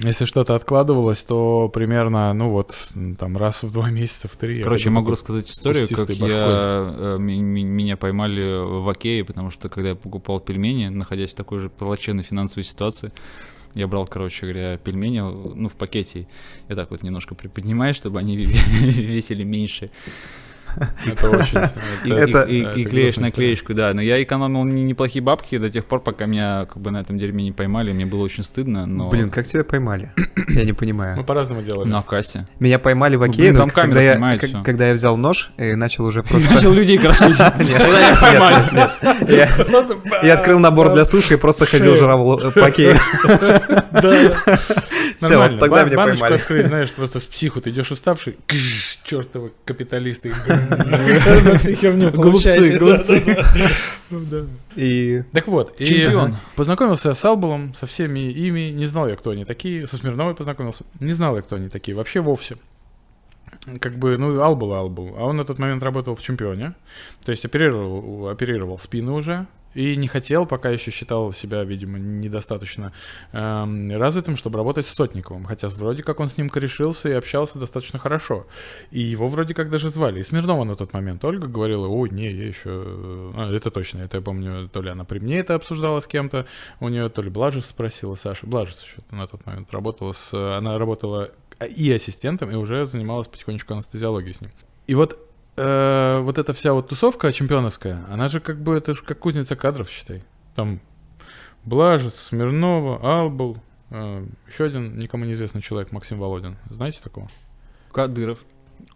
Если 0.00 0.24
что-то 0.24 0.54
откладывалось, 0.54 1.22
то 1.22 1.68
примерно, 1.68 2.32
ну 2.34 2.48
вот, 2.48 2.74
там 3.18 3.36
раз 3.36 3.62
в 3.62 3.72
два 3.72 3.90
месяца, 3.90 4.28
в 4.28 4.36
три. 4.36 4.62
Короче, 4.62 4.86
я 4.86 4.90
могу 4.90 5.10
рассказать 5.10 5.48
историю, 5.48 5.88
как 5.88 6.06
кустистой 6.06 6.28
я, 6.28 6.84
башкой. 6.84 7.16
э, 7.16 7.18
меня 7.18 7.96
поймали 7.96 8.82
в 8.82 8.88
Окее, 8.88 9.24
потому 9.24 9.50
что 9.50 9.68
когда 9.68 9.90
я 9.90 9.94
покупал 9.94 10.40
пельмени, 10.40 10.88
находясь 10.88 11.30
в 11.30 11.34
такой 11.34 11.60
же 11.60 11.68
плачевной 11.68 12.24
финансовой 12.24 12.64
ситуации, 12.64 13.12
я 13.74 13.88
брал, 13.88 14.06
короче 14.06 14.46
говоря, 14.46 14.78
пельмени, 14.78 15.18
ну, 15.18 15.68
в 15.68 15.74
пакете, 15.74 16.28
и 16.68 16.74
так 16.74 16.90
вот 16.90 17.02
немножко 17.02 17.34
приподнимаешь, 17.34 17.96
чтобы 17.96 18.18
они 18.20 18.36
весили 18.36 19.42
меньше, 19.42 19.90
Это 21.06 21.30
очень... 21.30 21.58
и, 22.04 22.10
Это- 22.10 22.42
и- 22.42 22.60
и- 22.60 22.64
да, 22.64 22.72
и 22.72 22.80
это 22.82 22.90
клеишь 22.90 23.16
наклеечку, 23.16 23.74
да. 23.74 23.92
Но 23.94 24.02
я 24.02 24.22
экономил 24.22 24.64
не- 24.64 24.82
неплохие 24.82 25.22
бабки 25.22 25.58
до 25.58 25.70
тех 25.70 25.84
пор, 25.84 26.00
пока 26.00 26.26
меня 26.26 26.66
как 26.66 26.80
бы 26.82 26.90
на 26.90 26.98
этом 27.00 27.18
дерьме 27.18 27.44
не 27.44 27.52
поймали, 27.52 27.92
мне 27.92 28.06
было 28.06 28.22
очень 28.22 28.44
стыдно, 28.44 28.86
но... 28.86 29.08
Блин, 29.10 29.30
как 29.30 29.46
тебя 29.46 29.64
поймали? 29.64 30.12
Я 30.48 30.64
не 30.64 30.72
Мы 30.72 30.78
понимаю. 30.78 31.24
по-разному 31.24 31.62
делали. 31.62 31.88
На 31.88 32.02
кассе. 32.02 32.46
Меня 32.60 32.78
поймали 32.78 33.16
в 33.16 33.20
Ну, 33.20 33.26
Окее, 33.26 33.50
блин, 33.50 33.56
там 33.56 33.70
только 33.70 33.80
камера 33.82 33.94
когда 34.20 34.46
я, 34.46 34.62
когда 34.62 34.88
я 34.88 34.94
взял 34.94 35.16
нож 35.16 35.50
и 35.58 35.74
начал 35.74 36.04
уже 36.04 36.22
просто... 36.22 36.52
Начал 36.52 36.72
людей 36.72 36.98
крошить. 36.98 37.36
Я 40.22 40.34
открыл 40.34 40.58
набор 40.58 40.92
для 40.92 41.04
суши 41.04 41.34
и 41.34 41.36
просто 41.36 41.66
ходил 41.66 41.94
жрал 41.94 42.38
по 42.52 42.66
Окею. 42.66 42.96
Да. 43.92 44.34
Нормально. 45.20 45.58
тогда 45.58 45.84
меня 45.84 45.96
баночку 45.96 46.20
поймали. 46.20 46.40
открыть, 46.40 46.66
знаешь, 46.66 46.90
просто 46.92 47.20
с 47.20 47.26
психу. 47.26 47.60
Ты 47.60 47.70
идешь 47.70 47.90
уставший, 47.90 48.36
чертовы 49.04 49.52
капиталисты. 49.64 50.34
За 50.68 51.58
всю 51.58 51.74
херню 51.74 52.10
Голубцы, 52.10 52.44
получаете. 52.54 52.78
голубцы. 52.78 53.44
Да. 54.10 54.44
И 54.76 55.22
Так 55.32 55.48
вот, 55.48 55.74
и 55.80 55.86
Чемпион. 55.86 56.36
познакомился 56.56 57.14
с 57.14 57.24
Албулом, 57.24 57.74
со 57.74 57.86
всеми 57.86 58.30
ими, 58.30 58.70
не 58.70 58.86
знал 58.86 59.08
я, 59.08 59.16
кто 59.16 59.30
они 59.30 59.44
такие, 59.44 59.86
со 59.86 59.96
Смирновой 59.96 60.34
познакомился, 60.34 60.84
не 61.00 61.12
знал 61.14 61.36
я, 61.36 61.42
кто 61.42 61.56
они 61.56 61.68
такие, 61.68 61.96
вообще 61.96 62.20
вовсе. 62.20 62.56
Как 63.80 63.96
бы, 63.96 64.18
ну, 64.18 64.40
Албул 64.42 64.72
и 64.72 64.76
Албул. 64.76 65.14
А 65.16 65.24
он 65.24 65.36
на 65.36 65.44
тот 65.44 65.58
момент 65.58 65.82
работал 65.82 66.14
в 66.14 66.22
чемпионе, 66.22 66.74
то 67.24 67.30
есть 67.30 67.44
оперировал, 67.44 68.28
оперировал 68.28 68.78
спину 68.78 69.14
уже, 69.14 69.46
и 69.74 69.96
не 69.96 70.08
хотел, 70.08 70.46
пока 70.46 70.70
еще 70.70 70.90
считал 70.90 71.32
себя, 71.32 71.64
видимо, 71.64 71.98
недостаточно 71.98 72.92
эм, 73.32 73.90
развитым, 73.90 74.36
чтобы 74.36 74.58
работать 74.58 74.86
с 74.86 74.94
Сотниковым. 74.94 75.44
Хотя 75.44 75.68
вроде 75.68 76.02
как 76.02 76.20
он 76.20 76.28
с 76.28 76.36
ним 76.36 76.48
корешился 76.48 77.08
и 77.08 77.12
общался 77.12 77.58
достаточно 77.58 77.98
хорошо. 77.98 78.46
И 78.90 79.00
его 79.00 79.28
вроде 79.28 79.54
как 79.54 79.70
даже 79.70 79.90
звали. 79.90 80.20
И 80.20 80.22
Смирнова 80.22 80.64
на 80.64 80.76
тот 80.76 80.92
момент. 80.92 81.24
Ольга 81.24 81.46
говорила, 81.46 81.86
ой, 81.86 82.10
не, 82.10 82.30
я 82.30 82.46
еще... 82.46 83.32
А, 83.36 83.52
это 83.52 83.70
точно, 83.70 83.98
это 84.00 84.18
я 84.18 84.22
помню, 84.22 84.68
то 84.68 84.80
ли 84.82 84.90
она 84.90 85.04
при 85.04 85.18
мне 85.18 85.38
это 85.38 85.54
обсуждала 85.54 86.00
с 86.00 86.06
кем-то, 86.06 86.46
у 86.80 86.88
нее 86.88 87.08
то 87.08 87.22
ли 87.22 87.30
Блажес 87.30 87.66
спросила, 87.66 88.14
Саша, 88.14 88.46
Блажес 88.46 88.82
еще 88.82 88.96
на 89.10 89.26
тот 89.26 89.44
момент 89.46 89.72
работала 89.72 90.12
с... 90.12 90.32
Она 90.56 90.78
работала 90.78 91.30
и 91.76 91.90
ассистентом, 91.92 92.50
и 92.50 92.54
уже 92.54 92.84
занималась 92.84 93.28
потихонечку 93.28 93.72
анестезиологией 93.72 94.34
с 94.34 94.40
ним. 94.40 94.50
И 94.86 94.94
вот 94.94 95.18
э, 95.56 96.18
вот 96.20 96.38
эта 96.38 96.52
вся 96.52 96.72
вот 96.72 96.88
тусовка 96.88 97.32
чемпионовская, 97.32 98.04
она 98.08 98.28
же 98.28 98.40
как 98.40 98.60
бы, 98.60 98.76
это 98.76 98.94
же 98.94 99.02
как 99.02 99.18
кузница 99.18 99.56
кадров, 99.56 99.88
считай. 99.88 100.22
Там 100.54 100.80
Блажес, 101.64 102.14
Смирнова, 102.14 103.00
Албул, 103.02 103.58
э, 103.90 104.26
еще 104.46 104.64
один 104.64 104.98
никому 104.98 105.24
неизвестный 105.24 105.62
человек, 105.62 105.92
Максим 105.92 106.18
Володин. 106.18 106.56
Знаете 106.70 107.00
такого? 107.02 107.28
Кадыров. 107.92 108.38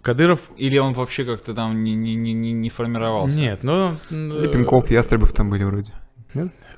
Кадыров... 0.02 0.50
Или 0.56 0.78
он 0.78 0.92
вообще 0.92 1.24
как-то 1.24 1.54
там 1.54 1.82
не, 1.82 1.94
не, 1.94 2.14
не, 2.14 2.32
не 2.32 2.52
не 2.52 2.68
формировался? 2.68 3.38
Нет, 3.38 3.62
но... 3.62 3.94
э, 4.10 4.14
Лепенков, 4.14 4.90
Ястребов 4.90 5.32
там 5.32 5.50
были 5.50 5.64
вроде. 5.64 5.92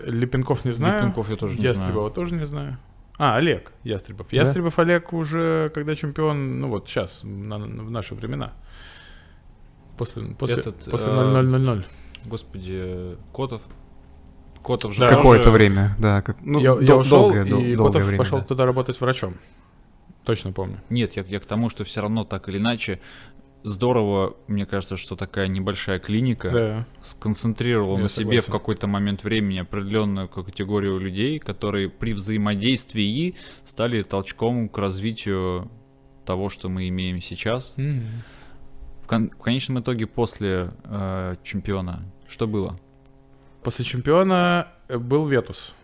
Лепенков 0.04 0.64
не 0.64 0.72
знаю. 0.72 0.98
Липенков 1.00 1.28
я 1.30 1.36
тоже 1.36 1.56
не 1.56 1.64
Ястребова 1.64 2.10
тоже 2.10 2.34
не 2.34 2.46
знаю. 2.46 2.78
А, 3.18 3.36
Олег 3.36 3.72
Ястребов. 3.84 4.32
Ястребов 4.32 4.78
Олег 4.78 5.12
уже, 5.12 5.70
когда 5.74 5.94
чемпион, 5.94 6.60
ну 6.60 6.68
вот 6.68 6.88
сейчас, 6.88 7.20
на- 7.22 7.58
на- 7.58 7.82
в 7.82 7.90
наши 7.90 8.14
времена. 8.14 8.54
После, 10.00 10.22
после, 10.34 10.56
Этот, 10.56 10.90
после 10.90 11.12
э, 11.12 11.42
0000. 11.42 11.84
Господи, 12.24 13.16
Котов. 13.34 13.60
Котов 14.64 14.94
же 14.94 15.00
Да. 15.00 15.08
Какое-то 15.08 15.50
время, 15.50 15.94
да. 15.98 16.22
как- 16.22 16.38
ну, 16.42 16.58
я, 16.58 16.70
я 16.72 16.86
дол- 16.88 17.00
ушел, 17.00 17.20
долгое, 17.24 17.44
дол- 17.44 17.60
и 17.62 17.76
долгое 17.76 17.92
Котов 17.92 18.04
время, 18.06 18.18
пошел 18.18 18.38
да. 18.38 18.44
туда 18.46 18.64
работать 18.64 18.98
врачом. 18.98 19.34
Точно 20.24 20.52
помню. 20.52 20.80
Нет, 20.88 21.16
я, 21.16 21.24
я 21.28 21.38
к 21.38 21.44
тому, 21.44 21.68
что 21.68 21.84
все 21.84 22.00
равно 22.00 22.24
так 22.24 22.48
или 22.48 22.56
иначе 22.56 22.98
здорово, 23.62 24.36
мне 24.48 24.64
кажется, 24.64 24.96
что 24.96 25.16
такая 25.16 25.48
небольшая 25.48 25.98
клиника 25.98 26.50
Да. 26.50 26.86
сконцентрировала 27.02 27.96
Я 27.98 28.02
на 28.04 28.08
себе 28.08 28.24
согласен. 28.40 28.48
в 28.48 28.52
какой-то 28.52 28.86
момент 28.86 29.22
времени 29.22 29.58
определенную 29.58 30.28
категорию 30.28 30.98
людей, 30.98 31.38
которые 31.38 31.90
при 31.90 32.14
взаимодействии 32.14 33.34
стали 33.66 34.02
толчком 34.02 34.70
к 34.70 34.78
развитию 34.78 35.70
того, 36.24 36.48
что 36.48 36.68
мы 36.70 36.88
имеем 36.88 37.20
сейчас. 37.20 37.74
М. 37.76 38.04
Кон- 39.10 39.30
в 39.30 39.42
конечном 39.42 39.80
итоге 39.80 40.06
после 40.06 40.70
э, 40.84 41.34
чемпиона 41.42 42.04
что 42.28 42.46
было? 42.46 42.78
После 43.64 43.84
чемпиона 43.84 44.68
э, 44.86 44.98
был 44.98 45.26
Ветус. 45.26 45.74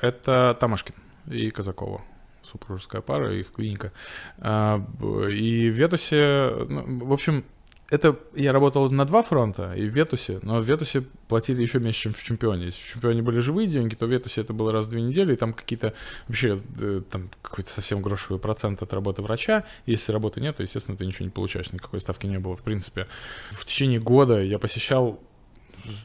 Это 0.00 0.56
Тамашкин 0.58 0.96
и 1.30 1.48
Казакова. 1.50 2.02
Супружеская 2.42 3.00
пара, 3.00 3.32
их 3.32 3.52
клиника. 3.52 3.92
А, 4.38 4.84
И 5.30 5.70
в 5.70 5.74
Ветусе, 5.78 6.50
ну, 6.68 7.06
в 7.06 7.12
общем, 7.12 7.44
это 7.92 8.18
я 8.34 8.52
работал 8.52 8.90
на 8.90 9.04
два 9.04 9.22
фронта, 9.22 9.74
и 9.74 9.86
в 9.86 9.94
Ветусе, 9.94 10.40
но 10.42 10.60
в 10.60 10.64
Ветусе 10.64 11.02
платили 11.28 11.60
еще 11.60 11.78
меньше, 11.78 12.04
чем 12.04 12.14
в 12.14 12.22
Чемпионе. 12.22 12.64
Если 12.64 12.80
в 12.80 12.92
Чемпионе 12.94 13.20
были 13.20 13.40
живые 13.40 13.68
деньги, 13.68 13.94
то 13.94 14.06
в 14.06 14.10
Ветусе 14.10 14.40
это 14.40 14.54
было 14.54 14.72
раз 14.72 14.86
в 14.86 14.88
две 14.88 15.02
недели, 15.02 15.34
и 15.34 15.36
там 15.36 15.52
какие-то, 15.52 15.92
вообще, 16.26 16.58
э, 16.80 17.02
там 17.10 17.28
какой-то 17.42 17.68
совсем 17.68 18.00
грошевый 18.00 18.40
процент 18.40 18.80
от 18.80 18.94
работы 18.94 19.20
врача. 19.20 19.64
Если 19.84 20.10
работы 20.10 20.40
нет, 20.40 20.56
то, 20.56 20.62
естественно, 20.62 20.96
ты 20.96 21.04
ничего 21.04 21.26
не 21.26 21.30
получаешь, 21.30 21.70
никакой 21.70 22.00
ставки 22.00 22.26
не 22.26 22.38
было, 22.38 22.56
в 22.56 22.62
принципе. 22.62 23.08
В 23.50 23.66
течение 23.66 24.00
года 24.00 24.42
я 24.42 24.58
посещал 24.58 25.20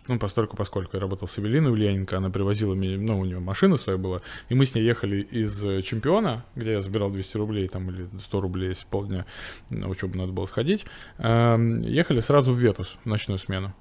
ну, 0.08 0.20
постольку, 0.20 0.56
поскольку 0.58 0.98
я 0.98 1.00
работал 1.02 1.28
с 1.28 1.38
Эвелиной 1.40 1.72
Ульяненко, 1.72 2.18
она 2.18 2.30
привозила 2.30 2.74
меня, 2.74 2.98
ну, 2.98 3.20
у 3.20 3.26
нее 3.26 3.40
машина 3.40 3.78
своя 3.78 3.98
была, 3.98 4.22
и 4.50 4.56
мы 4.56 4.66
с 4.66 4.76
ней 4.76 4.84
ехали 4.84 5.22
из 5.22 5.64
э, 5.64 5.82
чемпиона, 5.82 6.46
где 6.56 6.74
я 6.74 6.82
забирал 6.82 7.10
200 7.12 7.38
рублей, 7.38 7.68
там, 7.68 7.90
или 7.90 8.08
100 8.20 8.40
рублей, 8.42 8.70
если 8.70 8.86
полдня 8.88 9.26
на 9.70 9.88
учебу 9.90 10.18
надо 10.18 10.32
было 10.32 10.46
сходить, 10.46 10.86
эм, 11.18 11.80
ехали 11.80 12.20
сразу 12.20 12.54
в 12.54 12.58
Ветус, 12.58 12.98
в 13.04 13.08
ночную 13.08 13.38
смену, 13.38 13.74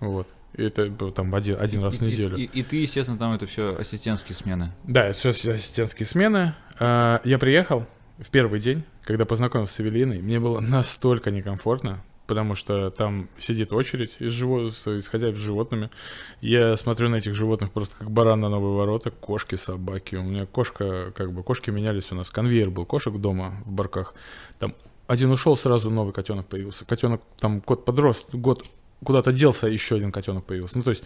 вот. 0.00 0.28
И 0.54 0.62
это 0.62 0.90
там 1.10 1.34
один, 1.34 1.56
один 1.60 1.82
раз 1.82 1.96
в 1.98 2.02
И- 2.02 2.06
и- 2.08 2.12
неделю. 2.12 2.36
И, 2.38 2.44
и 2.44 2.62
ты, 2.62 2.76
естественно, 2.76 3.18
там 3.18 3.32
это 3.34 3.46
все 3.46 3.76
ассистентские 3.76 4.34
смены. 4.34 4.72
Да, 4.84 5.04
это 5.06 5.18
все 5.18 5.52
ассистентские 5.52 6.06
смены. 6.06 6.54
А, 6.78 7.20
Я 7.24 7.38
приехал 7.38 7.86
в 8.18 8.30
первый 8.30 8.58
день, 8.60 8.82
когда 9.04 9.26
познакомился 9.26 9.74
с 9.74 9.80
Эвелиной, 9.80 10.22
мне 10.22 10.40
было 10.40 10.60
настолько 10.60 11.30
некомфортно, 11.30 12.02
потому 12.26 12.54
что 12.54 12.90
там 12.90 13.28
сидит 13.38 13.72
очередь 13.72 14.16
из, 14.18 14.32
живо... 14.32 14.68
из 14.68 15.08
хозяев 15.08 15.36
с 15.36 15.40
животными. 15.40 15.90
Я 16.40 16.76
смотрю 16.76 17.08
на 17.08 17.16
этих 17.16 17.34
животных 17.34 17.72
просто 17.72 17.96
как 17.96 18.10
баран 18.10 18.40
на 18.40 18.48
новые 18.48 18.76
ворота, 18.76 19.10
кошки, 19.10 19.54
собаки. 19.54 20.16
У 20.16 20.22
меня 20.22 20.46
кошка, 20.46 21.12
как 21.14 21.32
бы, 21.32 21.42
кошки 21.42 21.70
менялись 21.70 22.12
у 22.12 22.14
нас. 22.14 22.30
Конвейер 22.30 22.70
был 22.70 22.84
кошек 22.86 23.14
дома 23.14 23.62
в 23.64 23.72
барках. 23.72 24.14
Там 24.58 24.74
один 25.06 25.30
ушел, 25.30 25.56
сразу 25.56 25.90
новый 25.90 26.12
котенок 26.12 26.46
появился. 26.46 26.84
Котенок, 26.84 27.22
там 27.38 27.60
кот 27.60 27.84
подрос, 27.84 28.24
год 28.32 28.64
куда-то 29.04 29.32
делся, 29.32 29.68
еще 29.68 29.96
один 29.96 30.10
котенок 30.12 30.44
появился. 30.44 30.78
Ну, 30.78 30.84
то 30.84 30.90
есть 30.90 31.04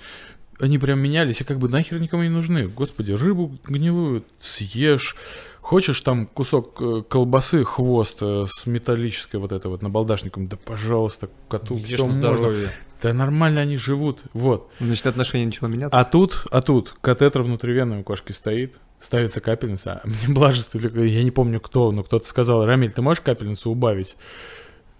они 0.61 0.79
прям 0.79 1.01
менялись, 1.01 1.41
и 1.41 1.45
как 1.45 1.59
бы 1.59 1.69
нахер 1.69 2.01
никому 2.01 2.23
не 2.23 2.29
нужны. 2.29 2.67
Господи, 2.69 3.13
рыбу 3.13 3.57
гнилую 3.65 4.25
съешь. 4.41 5.17
Хочешь 5.61 6.01
там 6.01 6.27
кусок 6.27 6.81
э, 6.81 7.03
колбасы, 7.09 7.65
хвост 7.65 8.19
э, 8.23 8.47
с 8.49 8.67
металлической 8.67 9.37
вот 9.37 9.53
этой 9.53 9.67
вот 9.71 9.83
набалдашником, 9.83 10.49
да 10.49 10.57
пожалуйста, 10.57 11.29
коту 11.49 11.77
Ешь 11.77 11.87
все 11.87 11.97
на 11.99 12.05
можно. 12.07 12.21
здоровье. 12.21 12.71
Да 13.03 13.13
нормально 13.15 13.61
они 13.61 13.77
живут, 13.77 14.21
вот. 14.33 14.71
Значит, 14.81 15.07
отношения 15.07 15.47
начало 15.47 15.69
меняться. 15.69 15.99
А 15.99 16.05
тут, 16.05 16.47
а 16.51 16.61
тут 16.63 16.95
катетер 17.01 17.43
внутривенной 17.43 18.01
у 18.01 18.03
кошки 18.05 18.33
стоит, 18.33 18.77
ставится 19.01 19.41
капельница. 19.41 20.01
А 20.03 20.07
Мне 20.07 20.35
блажество, 20.35 20.79
или- 20.79 21.09
я 21.09 21.23
не 21.23 21.31
помню 21.31 21.61
кто, 21.61 21.93
но 21.93 22.03
кто-то 22.03 22.27
сказал, 22.27 22.65
Рамиль, 22.65 22.93
ты 22.93 23.01
можешь 23.03 23.21
капельницу 23.23 23.71
убавить? 23.71 24.17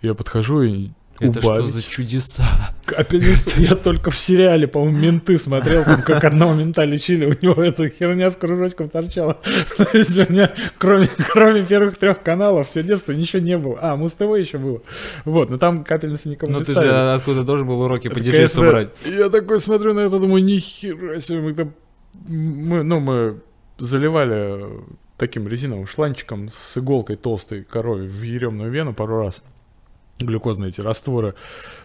Я 0.03 0.15
подхожу 0.15 0.63
и 0.63 0.91
Это 1.21 1.41
что 1.41 1.53
убавить. 1.53 1.73
за 1.73 1.83
чудеса? 1.83 2.43
Капельницу 2.87 3.61
я 3.61 3.75
только 3.75 4.11
в 4.11 4.17
сериале, 4.17 4.67
по-моему, 4.67 4.99
менты 4.99 5.37
смотрел, 5.39 5.85
там, 5.85 6.03
как 6.03 6.25
одного 6.25 6.55
мента 6.55 6.85
лечили, 6.85 7.27
у 7.27 7.35
него 7.41 7.63
эта 7.63 7.89
херня 7.91 8.31
с 8.31 8.37
кружочком 8.37 8.89
торчала. 8.89 9.35
То 9.77 9.87
есть 9.93 10.17
у 10.17 10.33
меня, 10.33 10.51
кроме, 10.79 11.07
кроме 11.07 11.65
первых 11.65 11.99
трех 11.99 12.23
каналов, 12.23 12.69
все 12.69 12.83
детство 12.83 13.13
ничего 13.13 13.43
не 13.43 13.59
было. 13.59 13.79
А, 13.83 13.97
Муз 13.97 14.15
ТВ 14.15 14.35
еще 14.37 14.59
было. 14.59 14.83
Вот, 15.25 15.51
но 15.51 15.59
там 15.59 15.85
капельницы 15.85 16.29
никому 16.29 16.53
Ну 16.53 16.59
не 16.61 16.65
ты 16.65 16.73
ставили. 16.73 16.91
же 16.91 17.15
откуда 17.15 17.43
должен 17.43 17.67
был 17.67 17.81
уроки 17.81 18.09
по 18.09 18.15
конечно, 18.15 18.63
брать? 18.63 18.89
Я 19.05 19.29
такой 19.29 19.61
смотрю 19.61 19.93
на 19.93 20.01
это, 20.01 20.19
думаю, 20.19 20.43
нихера 20.43 21.21
себе, 21.21 21.41
мы 21.41 21.55
там... 21.55 21.75
Мы, 22.27 22.83
ну, 22.83 22.99
мы 22.99 23.41
заливали 23.79 24.65
таким 25.17 25.47
резиновым 25.47 25.87
шланчиком 25.87 26.49
с 26.49 26.79
иголкой 26.79 27.17
толстой 27.17 27.63
корове 27.63 28.09
в 28.09 28.23
еремную 28.23 28.71
вену 28.71 28.95
пару 28.95 29.19
раз. 29.19 29.43
Глюкозные 30.21 30.69
эти 30.71 30.81
растворы. 30.81 31.35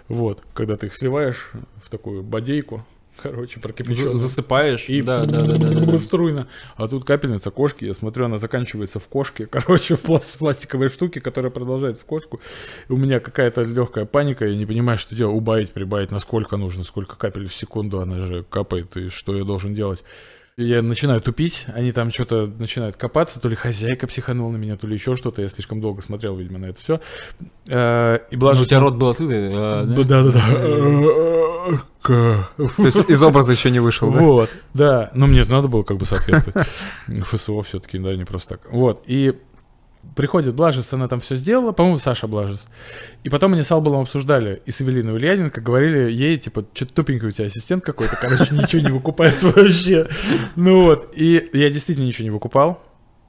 Вот, 0.07 0.43
когда 0.53 0.75
ты 0.75 0.87
их 0.87 0.93
сливаешь 0.93 1.51
в 1.83 1.89
такую 1.89 2.21
бодейку, 2.23 2.85
короче, 3.21 3.59
прокипяченную. 3.59 4.17
Засыпаешь? 4.17 4.89
И 4.89 5.01
да, 5.01 5.25
да, 5.25 5.43
да, 5.43 5.57
да, 5.57 5.69
да. 5.69 5.97
струйно. 5.97 6.47
А 6.75 6.87
тут 6.87 7.05
капельница 7.05 7.51
кошки. 7.51 7.85
Я 7.85 7.93
смотрю, 7.93 8.25
она 8.25 8.37
заканчивается 8.37 8.99
в 8.99 9.07
кошке. 9.07 9.45
Короче, 9.51 9.95
в 9.95 10.03
пласт- 10.03 10.37
пластиковой 10.37 10.89
штуке, 10.89 11.21
которая 11.21 11.51
продолжает 11.51 11.99
в 11.99 12.05
кошку. 12.05 12.41
И 12.89 12.91
у 12.91 12.97
меня 12.97 13.19
какая-то 13.19 13.61
легкая 13.63 14.05
паника. 14.05 14.45
Я 14.45 14.55
не 14.55 14.65
понимаю, 14.65 14.97
что 14.97 15.15
делать. 15.15 15.35
Убавить, 15.35 15.71
прибавить, 15.71 16.11
насколько 16.11 16.57
нужно, 16.57 16.83
сколько 16.83 17.15
капель 17.15 17.47
в 17.47 17.55
секунду 17.55 18.01
она 18.01 18.19
же 18.19 18.43
капает. 18.43 18.95
И 18.97 19.09
что 19.09 19.35
я 19.35 19.43
должен 19.43 19.73
делать. 19.73 20.03
Я 20.57 20.81
начинаю 20.81 21.19
тупить, 21.19 21.65
они 21.67 21.91
там 21.91 22.11
что-то 22.11 22.47
начинают 22.47 22.95
копаться, 22.95 23.41
то 23.41 23.49
ли 23.49 23.57
хозяйка 23.57 24.07
психанула 24.07 24.53
на 24.53 24.55
меня, 24.55 24.77
то 24.77 24.87
ли 24.87 24.93
еще 24.93 25.17
что-то. 25.17 25.41
Я 25.41 25.49
слишком 25.49 25.81
долго 25.81 26.01
смотрел, 26.01 26.37
видимо, 26.37 26.59
на 26.59 26.67
это 26.67 26.79
все. 26.79 27.01
И 27.67 28.37
Ну, 28.37 28.61
у 28.61 28.65
тебя 28.65 28.79
рот 28.79 28.95
был 28.95 29.09
открытый, 29.09 29.51
а, 29.53 29.83
да? 29.83 30.03
Да, 30.03 30.23
да, 30.23 30.31
да. 32.07 32.47
То 32.57 32.85
есть 32.85 33.09
из 33.09 33.21
образа 33.21 33.51
еще 33.51 33.69
не 33.69 33.79
вышел, 33.79 34.09
да? 34.09 34.19
Вот, 34.19 34.49
да. 34.73 35.11
Но 35.13 35.27
мне 35.27 35.43
же 35.43 35.51
надо 35.51 35.67
было 35.67 35.83
как 35.83 35.97
бы 35.97 36.05
соответствовать. 36.05 36.69
ФСО 37.07 37.61
все-таки, 37.63 37.99
да, 37.99 38.15
не 38.15 38.23
просто 38.23 38.57
так. 38.57 38.71
Вот, 38.71 39.03
и 39.07 39.35
приходит 40.15 40.55
Блажес, 40.55 40.93
она 40.93 41.07
там 41.07 41.19
все 41.19 41.35
сделала, 41.35 41.71
по-моему, 41.71 41.97
Саша 41.97 42.27
Блажес. 42.27 42.67
И 43.23 43.29
потом 43.29 43.53
они 43.53 43.63
с 43.63 43.71
Албалом 43.71 44.01
обсуждали, 44.01 44.61
и 44.65 44.71
с 44.71 44.81
Эвелиной 44.81 45.13
Ульяненко 45.13 45.61
говорили 45.61 46.11
ей, 46.11 46.37
типа, 46.37 46.65
что-то 46.73 46.93
тупенький 46.93 47.27
у 47.27 47.31
тебя 47.31 47.47
ассистент 47.47 47.83
какой-то, 47.83 48.15
короче, 48.15 48.55
ничего 48.55 48.81
не 48.81 48.91
выкупает 48.91 49.41
вообще. 49.43 50.07
Ну 50.55 50.85
вот, 50.85 51.13
и 51.15 51.49
я 51.53 51.69
действительно 51.69 52.05
ничего 52.05 52.25
не 52.25 52.31
выкупал. 52.31 52.81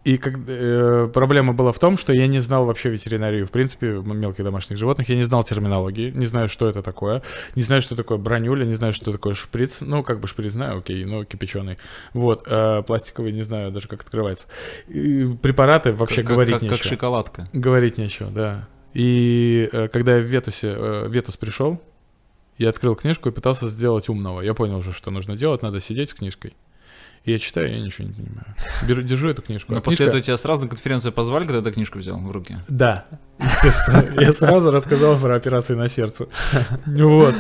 И 0.07 0.19
как, 0.19 0.35
э, 0.47 1.11
проблема 1.13 1.53
была 1.53 1.73
в 1.73 1.81
том, 1.81 1.99
что 1.99 2.13
я 2.13 2.29
не 2.29 2.39
знал 2.39 2.65
вообще 2.65 2.91
ветеринарию, 2.91 3.45
в 3.45 3.51
принципе, 3.51 3.89
мелких 3.89 4.45
домашних 4.45 4.79
животных. 4.79 5.09
Я 5.09 5.17
не 5.17 5.25
знал 5.25 5.43
терминологии, 5.43 6.13
не 6.13 6.27
знаю, 6.27 6.49
что 6.49 6.69
это 6.69 6.81
такое. 6.81 7.23
Не 7.57 7.63
знаю, 7.63 7.83
что 7.83 7.97
такое 7.97 8.17
бронюля, 8.17 8.65
не 8.65 8.77
знаю, 8.77 8.93
что 8.93 9.11
такое 9.11 9.35
шприц. 9.35 9.79
Ну, 9.81 10.05
как 10.05 10.21
бы 10.21 10.29
шприц 10.29 10.53
знаю, 10.53 10.79
окей, 10.79 11.05
но 11.05 11.25
кипяченый. 11.25 11.79
Вот, 12.15 12.45
э, 12.47 12.83
пластиковый, 12.87 13.33
не 13.33 13.43
знаю 13.43 13.73
даже, 13.73 13.89
как 13.89 14.03
открывается. 14.03 14.47
И 14.87 15.27
препараты 15.43 15.93
вообще 15.93 16.23
Как- 16.23 16.31
говорить 16.31 16.55
как, 16.55 16.63
нечего. 16.63 16.77
как 16.77 16.87
шоколадка. 16.87 17.49
Говорить 17.53 17.99
нечего, 17.99 18.31
да. 18.31 18.69
И 18.95 19.69
э, 19.73 19.89
когда 19.89 20.19
я 20.19 20.23
в 20.23 20.27
Ветусе, 20.27 20.69
э, 20.69 21.09
Ветус 21.09 21.37
пришел, 21.37 21.83
я 22.59 22.69
открыл 22.69 22.95
книжку 22.95 23.29
и 23.29 23.33
пытался 23.33 23.67
сделать 23.67 24.09
умного. 24.09 24.41
Я 24.41 24.55
понял 24.55 24.77
уже, 24.77 24.93
что 24.93 25.11
нужно 25.11 25.37
делать, 25.37 25.63
надо 25.63 25.81
сидеть 25.81 26.11
с 26.11 26.15
книжкой. 26.15 26.55
Я 27.27 27.39
читаю, 27.41 27.71
я 27.73 27.81
ничего 27.81 28.07
не 28.07 28.15
понимаю. 28.15 28.55
Беру, 28.87 29.03
держу 29.03 29.29
эту 29.29 29.43
книжку. 29.43 29.73
Но 29.73 29.79
А 29.79 29.81
после 29.81 29.97
книжка- 30.07 30.09
этого 30.11 30.23
тебя 30.23 30.37
сразу 30.39 30.63
на 30.63 30.69
конференцию 30.69 31.13
позвали, 31.13 31.45
когда 31.45 31.61
ты 31.61 31.73
книжку 31.73 31.99
взял 31.99 32.17
в 32.19 32.31
руки? 32.31 32.57
Да, 32.69 33.07
естественно. 33.41 34.21
Я 34.21 34.33
сразу 34.33 34.71
рассказал 34.71 35.17
про 35.19 35.35
операции 35.35 35.75
на 35.75 35.89
сердце. 35.89 36.29
Вот. 36.87 37.35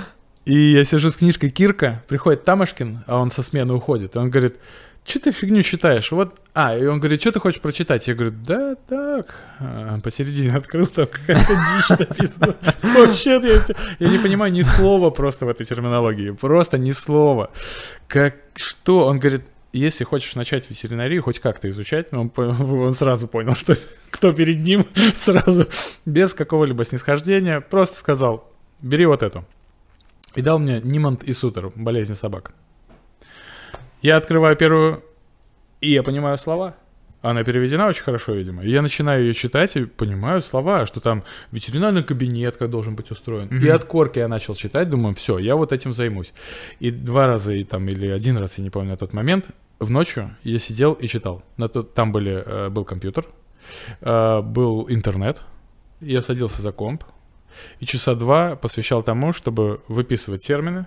И 0.44 0.56
я 0.72 0.84
сижу 0.84 1.10
с 1.10 1.16
книжкой 1.16 1.50
Кирка, 1.50 2.02
приходит 2.08 2.44
Тамашкин, 2.44 3.04
а 3.06 3.20
он 3.20 3.30
со 3.30 3.42
смены 3.42 3.74
уходит. 3.74 4.14
И 4.14 4.18
он 4.18 4.30
говорит, 4.30 4.56
что 5.04 5.20
ты 5.20 5.30
фигню 5.32 5.62
читаешь? 5.62 6.10
Вот, 6.10 6.40
а, 6.52 6.76
и 6.76 6.84
он 6.86 6.98
говорит, 6.98 7.20
что 7.20 7.30
ты 7.32 7.38
хочешь 7.40 7.60
прочитать? 7.60 8.06
Я 8.08 8.14
говорю, 8.14 8.34
да, 8.44 8.74
так, 8.88 9.34
А, 9.60 9.98
посередине 10.00 10.52
открыл, 10.56 10.86
там 10.88 11.06
какая-то 11.06 11.52
дичь 11.54 11.98
написана. 11.98 12.56
Вообще, 12.82 13.40
я, 13.42 13.60
я 14.00 14.08
не 14.08 14.18
понимаю 14.18 14.52
ни 14.52 14.62
слова 14.62 15.10
просто 15.10 15.46
в 15.46 15.48
этой 15.48 15.64
терминологии, 15.64 16.30
просто 16.32 16.76
ни 16.78 16.90
слова. 16.92 17.50
Как, 18.08 18.34
что? 18.56 19.06
Он 19.06 19.18
говорит, 19.20 19.46
если 19.78 20.04
хочешь 20.04 20.34
начать 20.34 20.68
ветеринарию, 20.70 21.22
хоть 21.22 21.38
как-то 21.38 21.68
изучать, 21.70 22.12
он, 22.12 22.28
по- 22.30 22.40
он 22.60 22.94
сразу 22.94 23.28
понял, 23.28 23.54
что 23.54 23.76
кто 24.10 24.32
перед 24.32 24.60
ним, 24.60 24.86
сразу, 25.18 25.66
без 26.04 26.34
какого-либо 26.34 26.84
снисхождения, 26.84 27.60
просто 27.60 27.98
сказал, 27.98 28.50
бери 28.80 29.06
вот 29.06 29.22
эту. 29.22 29.44
И 30.34 30.42
дал 30.42 30.58
мне 30.58 30.80
Нимонт 30.82 31.22
и 31.24 31.32
Сутер, 31.32 31.70
болезни 31.74 32.14
собак. 32.14 32.52
Я 34.02 34.16
открываю 34.16 34.56
первую, 34.56 35.02
и 35.80 35.90
я 35.92 36.02
понимаю 36.02 36.36
слова. 36.38 36.74
Она 37.22 37.42
переведена 37.42 37.88
очень 37.88 38.04
хорошо, 38.04 38.34
видимо. 38.34 38.62
И 38.62 38.70
я 38.70 38.82
начинаю 38.82 39.24
ее 39.24 39.34
читать 39.34 39.74
и 39.74 39.84
понимаю 39.86 40.40
слова, 40.42 40.86
что 40.86 41.00
там 41.00 41.24
ветеринарный 41.50 42.04
кабинет 42.04 42.56
как 42.56 42.70
должен 42.70 42.94
быть 42.94 43.10
устроен. 43.10 43.48
И 43.48 43.54
Мгм. 43.54 43.74
от 43.74 43.84
корки 43.84 44.18
я 44.20 44.28
начал 44.28 44.54
читать, 44.54 44.90
думаю, 44.90 45.14
все, 45.14 45.38
я 45.38 45.56
вот 45.56 45.72
этим 45.72 45.92
займусь. 45.92 46.32
И 46.78 46.90
два 46.90 47.26
раза, 47.26 47.52
и 47.52 47.64
там, 47.64 47.88
или 47.88 48.06
один 48.08 48.36
раз, 48.36 48.58
я 48.58 48.64
не 48.64 48.70
помню 48.70 48.90
на 48.90 48.96
тот 48.96 49.12
момент, 49.12 49.46
в 49.78 49.90
ночью 49.90 50.36
я 50.42 50.58
сидел 50.58 50.92
и 50.94 51.06
читал. 51.06 51.42
Там 51.94 52.12
были, 52.12 52.42
э, 52.44 52.68
был 52.68 52.84
компьютер, 52.84 53.26
э, 54.00 54.40
был 54.40 54.86
интернет. 54.88 55.42
Я 56.00 56.20
садился 56.20 56.62
за 56.62 56.72
комп 56.72 57.04
и 57.80 57.86
часа 57.86 58.14
два 58.14 58.56
посвящал 58.56 59.02
тому, 59.02 59.32
чтобы 59.32 59.80
выписывать 59.88 60.46
термины, 60.46 60.86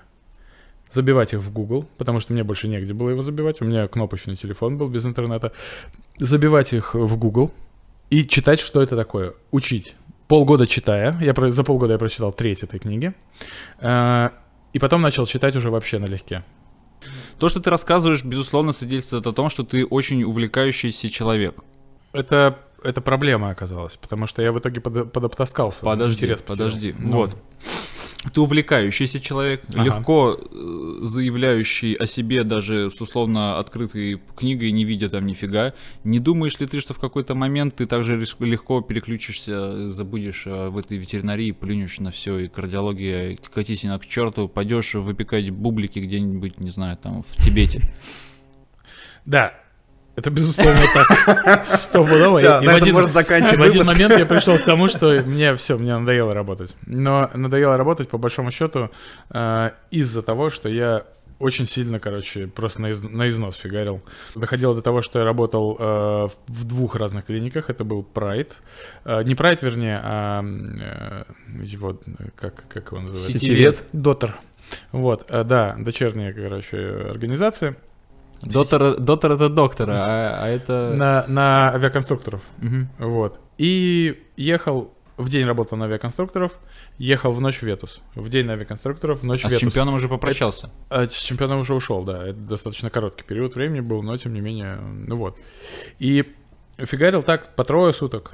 забивать 0.91 1.33
их 1.33 1.39
в 1.39 1.51
Google, 1.51 1.87
потому 1.97 2.19
что 2.19 2.33
мне 2.33 2.43
больше 2.43 2.67
негде 2.67 2.93
было 2.93 3.09
его 3.09 3.21
забивать. 3.21 3.61
У 3.61 3.65
меня 3.65 3.87
кнопочный 3.87 4.35
телефон 4.35 4.77
был 4.77 4.87
без 4.89 5.05
интернета. 5.05 5.51
Забивать 6.17 6.73
их 6.73 6.95
в 6.95 7.17
Google 7.17 7.51
и 8.09 8.25
читать, 8.25 8.59
что 8.59 8.81
это 8.81 8.95
такое. 8.95 9.33
Учить. 9.51 9.95
Полгода 10.27 10.67
читая, 10.67 11.17
я 11.21 11.33
про- 11.33 11.51
за 11.51 11.63
полгода 11.63 11.93
я 11.93 11.99
прочитал 11.99 12.31
треть 12.31 12.61
этой 12.61 12.79
книги, 12.79 13.13
э, 13.79 14.29
и 14.73 14.79
потом 14.79 15.01
начал 15.01 15.25
читать 15.25 15.55
уже 15.55 15.71
вообще 15.71 15.97
налегке. 15.97 16.43
То, 17.39 17.47
что 17.47 17.61
ты 17.61 17.69
рассказываешь, 17.69 18.23
безусловно, 18.23 18.73
свидетельствует 18.73 19.25
о 19.25 19.31
том, 19.31 19.49
что 19.49 19.63
ты 19.63 19.85
очень 19.85 20.23
увлекающийся 20.23 21.09
человек. 21.09 21.55
Это, 22.11 22.59
это 22.83 23.01
проблема 23.01 23.49
оказалась, 23.49 23.95
потому 23.95 24.27
что 24.27 24.41
я 24.41 24.51
в 24.51 24.59
итоге 24.59 24.81
под, 24.81 25.13
подобтаскался. 25.13 25.85
Подожди, 25.85 26.25
Интерес 26.25 26.41
подожди. 26.41 26.93
Ну, 26.97 27.11
Вот. 27.13 27.37
Ты 28.33 28.41
увлекающийся 28.41 29.21
человек, 29.21 29.63
Ага. 29.73 29.83
легко 29.83 30.37
э, 30.37 30.99
заявляющий 31.03 31.93
о 31.93 32.05
себе 32.05 32.43
даже 32.43 32.91
с 32.91 32.99
условно 32.99 33.57
открытой 33.59 34.21
книгой, 34.35 34.71
не 34.71 34.83
видя 34.83 35.07
там 35.07 35.25
нифига. 35.25 35.73
Не 36.03 36.19
думаешь 36.19 36.59
ли 36.59 36.67
ты, 36.67 36.81
что 36.81 36.93
в 36.93 36.99
какой-то 36.99 37.33
момент 37.33 37.77
ты 37.77 37.85
также 37.85 38.17
легко 38.39 38.81
переключишься, 38.81 39.89
забудешь 39.89 40.43
э, 40.47 40.67
в 40.67 40.77
этой 40.77 40.97
ветеринарии, 40.97 41.51
плюнешь 41.51 41.99
на 41.99 42.11
все, 42.11 42.39
и 42.39 42.47
кардиология, 42.49 43.37
катись 43.53 43.83
на 43.83 43.97
к 43.97 44.05
черту, 44.05 44.49
пойдешь 44.49 44.95
выпекать 44.95 45.49
бублики 45.51 45.99
где-нибудь, 45.99 46.59
не 46.59 46.71
знаю, 46.71 46.97
там 46.97 47.23
в 47.23 47.37
Тибете. 47.41 47.81
Да, 49.25 49.53
это 50.19 50.29
безусловно 50.29 50.81
так. 50.93 51.65
Стопудово. 51.65 52.37
Всё, 52.39 52.61
И 52.61 52.65
на 52.65 52.73
в 52.73 52.75
один- 52.75 52.93
можно 52.95 53.11
заканчивать 53.11 53.57
В 53.59 53.63
один 53.63 53.85
момент 53.85 54.17
я 54.17 54.25
пришел 54.25 54.57
к 54.57 54.63
тому, 54.63 54.87
что 54.87 55.23
мне 55.25 55.55
все, 55.55 55.77
мне 55.77 55.97
надоело 55.97 56.33
работать. 56.33 56.75
Но 56.85 57.29
надоело 57.33 57.77
работать, 57.77 58.09
по 58.09 58.17
большому 58.17 58.51
счету, 58.51 58.89
э, 59.31 59.71
из-за 59.91 60.21
того, 60.21 60.49
что 60.49 60.69
я 60.69 61.03
очень 61.39 61.65
сильно, 61.67 61.99
короче, 62.01 62.47
просто 62.47 62.81
на, 62.81 62.89
из- 62.89 63.01
на 63.01 63.29
износ 63.29 63.55
фигарил. 63.55 64.01
Доходило 64.35 64.75
до 64.75 64.81
того, 64.81 65.01
что 65.01 65.19
я 65.19 65.25
работал 65.25 65.77
э, 65.79 66.27
в 66.47 66.65
двух 66.65 66.95
разных 66.97 67.25
клиниках. 67.25 67.69
Это 67.69 67.85
был 67.85 68.05
Pride. 68.13 68.51
Э, 69.05 69.23
не 69.23 69.35
Pride, 69.35 69.59
вернее, 69.61 70.01
а 70.03 70.43
э, 70.43 71.23
его, 71.63 71.91
э, 72.05 72.25
как, 72.35 72.67
как 72.67 72.91
его 72.91 73.01
называется? 73.01 73.31
Сетевед. 73.39 73.83
Дотер. 73.93 74.35
Вот, 74.91 75.25
э, 75.29 75.43
да, 75.45 75.75
дочерняя, 75.79 76.33
короче, 76.33 76.77
организация. 77.09 77.75
Доктор, 78.41 78.97
доктор 78.99 79.33
это 79.33 79.49
доктора, 79.49 79.95
а, 79.97 80.43
а 80.43 80.47
это... 80.47 80.93
На, 80.95 81.25
на 81.27 81.69
авиаконструкторов. 81.73 82.41
Мгм. 82.57 82.89
Вот. 82.97 83.39
И 83.57 84.23
ехал 84.37 84.93
в 85.17 85.29
день 85.29 85.45
работал 85.45 85.77
на 85.77 85.85
авиаконструкторов, 85.85 86.53
ехал 86.97 87.33
в 87.33 87.41
ночь 87.41 87.57
в 87.57 87.63
Ветус. 87.63 87.99
В 88.15 88.29
день 88.29 88.45
на 88.45 88.53
авиаконструкторов, 88.53 89.19
в 89.19 89.25
ночь 89.25 89.43
А 89.43 89.47
в 89.47 89.51
с 89.51 89.53
Ветус. 89.53 89.59
чемпионом 89.59 89.95
уже 89.95 90.07
попрощался. 90.07 90.71
А 90.89 91.05
с 91.05 91.11
чемпионом 91.11 91.59
уже 91.59 91.73
ушел, 91.73 92.03
да. 92.03 92.23
Это 92.29 92.39
достаточно 92.39 92.89
короткий 92.89 93.23
период 93.23 93.55
времени 93.55 93.81
был, 93.81 94.01
но 94.01 94.15
тем 94.15 94.33
не 94.33 94.39
менее, 94.39 94.77
ну 94.77 95.17
вот. 95.17 95.37
И 95.99 96.33
фигарил 96.77 97.21
так 97.21 97.55
по 97.55 97.65
трое 97.65 97.91
суток. 97.91 98.31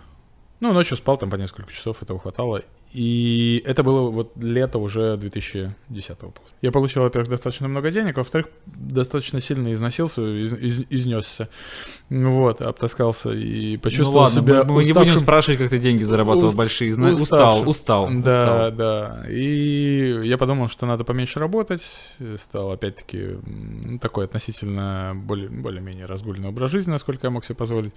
Ну, 0.59 0.71
ночью 0.73 0.95
спал 0.95 1.17
там 1.17 1.29
по 1.29 1.35
несколько 1.35 1.71
часов, 1.71 2.01
этого 2.03 2.19
хватало. 2.19 2.61
И 2.95 3.61
это 3.65 3.83
было 3.83 4.09
вот 4.09 4.31
лето 4.37 4.77
уже 4.79 5.17
2010 5.17 6.21
года. 6.21 6.33
Я 6.61 6.71
получил, 6.71 7.01
во-первых, 7.03 7.29
достаточно 7.29 7.67
много 7.67 7.91
денег, 7.91 8.15
во-вторых, 8.15 8.47
достаточно 8.65 9.41
сильно 9.41 9.73
износился, 9.73 10.21
из- 10.21 10.53
из- 10.53 10.85
изнесся. 10.89 11.49
Вот, 12.09 12.61
обтаскался 12.61 13.31
и 13.31 13.75
почувствовал 13.77 14.13
ну 14.13 14.19
ладно, 14.21 14.41
себя 14.41 14.63
мы, 14.63 14.73
мы 14.75 14.83
не 14.85 14.93
будем 14.93 15.01
уставшим. 15.01 15.23
спрашивать, 15.23 15.59
как 15.59 15.69
ты 15.71 15.79
деньги 15.79 16.03
зарабатывал 16.03 16.47
Уст- 16.47 16.57
большие. 16.57 16.93
Зна- 16.93 17.11
уставшим. 17.11 17.67
Устал, 17.67 18.05
устал, 18.07 18.07
Да, 18.23 18.67
устал. 18.69 18.71
да. 18.71 19.25
И 19.29 20.21
я 20.27 20.37
подумал, 20.37 20.69
что 20.69 20.85
надо 20.85 21.03
поменьше 21.03 21.39
работать. 21.39 21.81
Стал 22.39 22.71
опять-таки 22.71 23.31
такой 24.01 24.25
относительно 24.25 25.13
более, 25.15 25.49
более-менее 25.49 26.05
разгульный 26.05 26.47
образ 26.49 26.71
жизни, 26.71 26.91
насколько 26.91 27.27
я 27.27 27.31
мог 27.31 27.43
себе 27.43 27.55
позволить. 27.55 27.93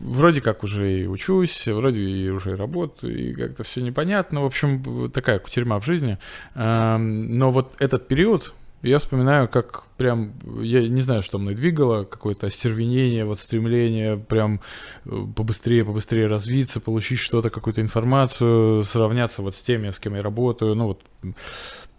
Вроде 0.00 0.40
как 0.40 0.62
уже 0.64 1.00
и 1.02 1.06
учусь, 1.06 1.66
вроде 1.66 2.00
и 2.02 2.28
уже 2.30 2.50
и 2.52 2.54
работаю, 2.54 3.16
и 3.18 3.32
как-то 3.34 3.64
все 3.64 3.80
непонятно. 3.82 4.42
В 4.42 4.46
общем, 4.46 5.10
такая 5.10 5.38
кутерьма 5.38 5.78
в 5.80 5.84
жизни. 5.84 6.18
Эм, 6.54 7.38
Но 7.38 7.50
вот 7.50 7.74
этот 7.78 8.08
период, 8.08 8.52
я 8.82 8.98
вспоминаю, 8.98 9.48
как 9.48 9.84
прям, 9.96 10.32
я 10.60 10.86
не 10.86 11.00
знаю, 11.02 11.22
что 11.22 11.38
мной 11.38 11.54
двигало, 11.54 12.04
какое-то 12.04 12.46
остервенение, 12.46 13.24
вот 13.24 13.38
стремление 13.40 14.16
прям 14.16 14.60
э, 15.06 15.24
побыстрее, 15.34 15.84
побыстрее 15.84 16.26
развиться, 16.26 16.78
получить 16.80 17.18
что-то, 17.18 17.50
какую-то 17.50 17.80
информацию, 17.80 18.84
сравняться 18.84 19.42
вот 19.42 19.54
с 19.54 19.60
теми, 19.62 19.90
с 19.90 19.98
кем 19.98 20.14
я 20.14 20.22
работаю, 20.22 20.74
ну 20.74 20.86
вот, 20.88 21.02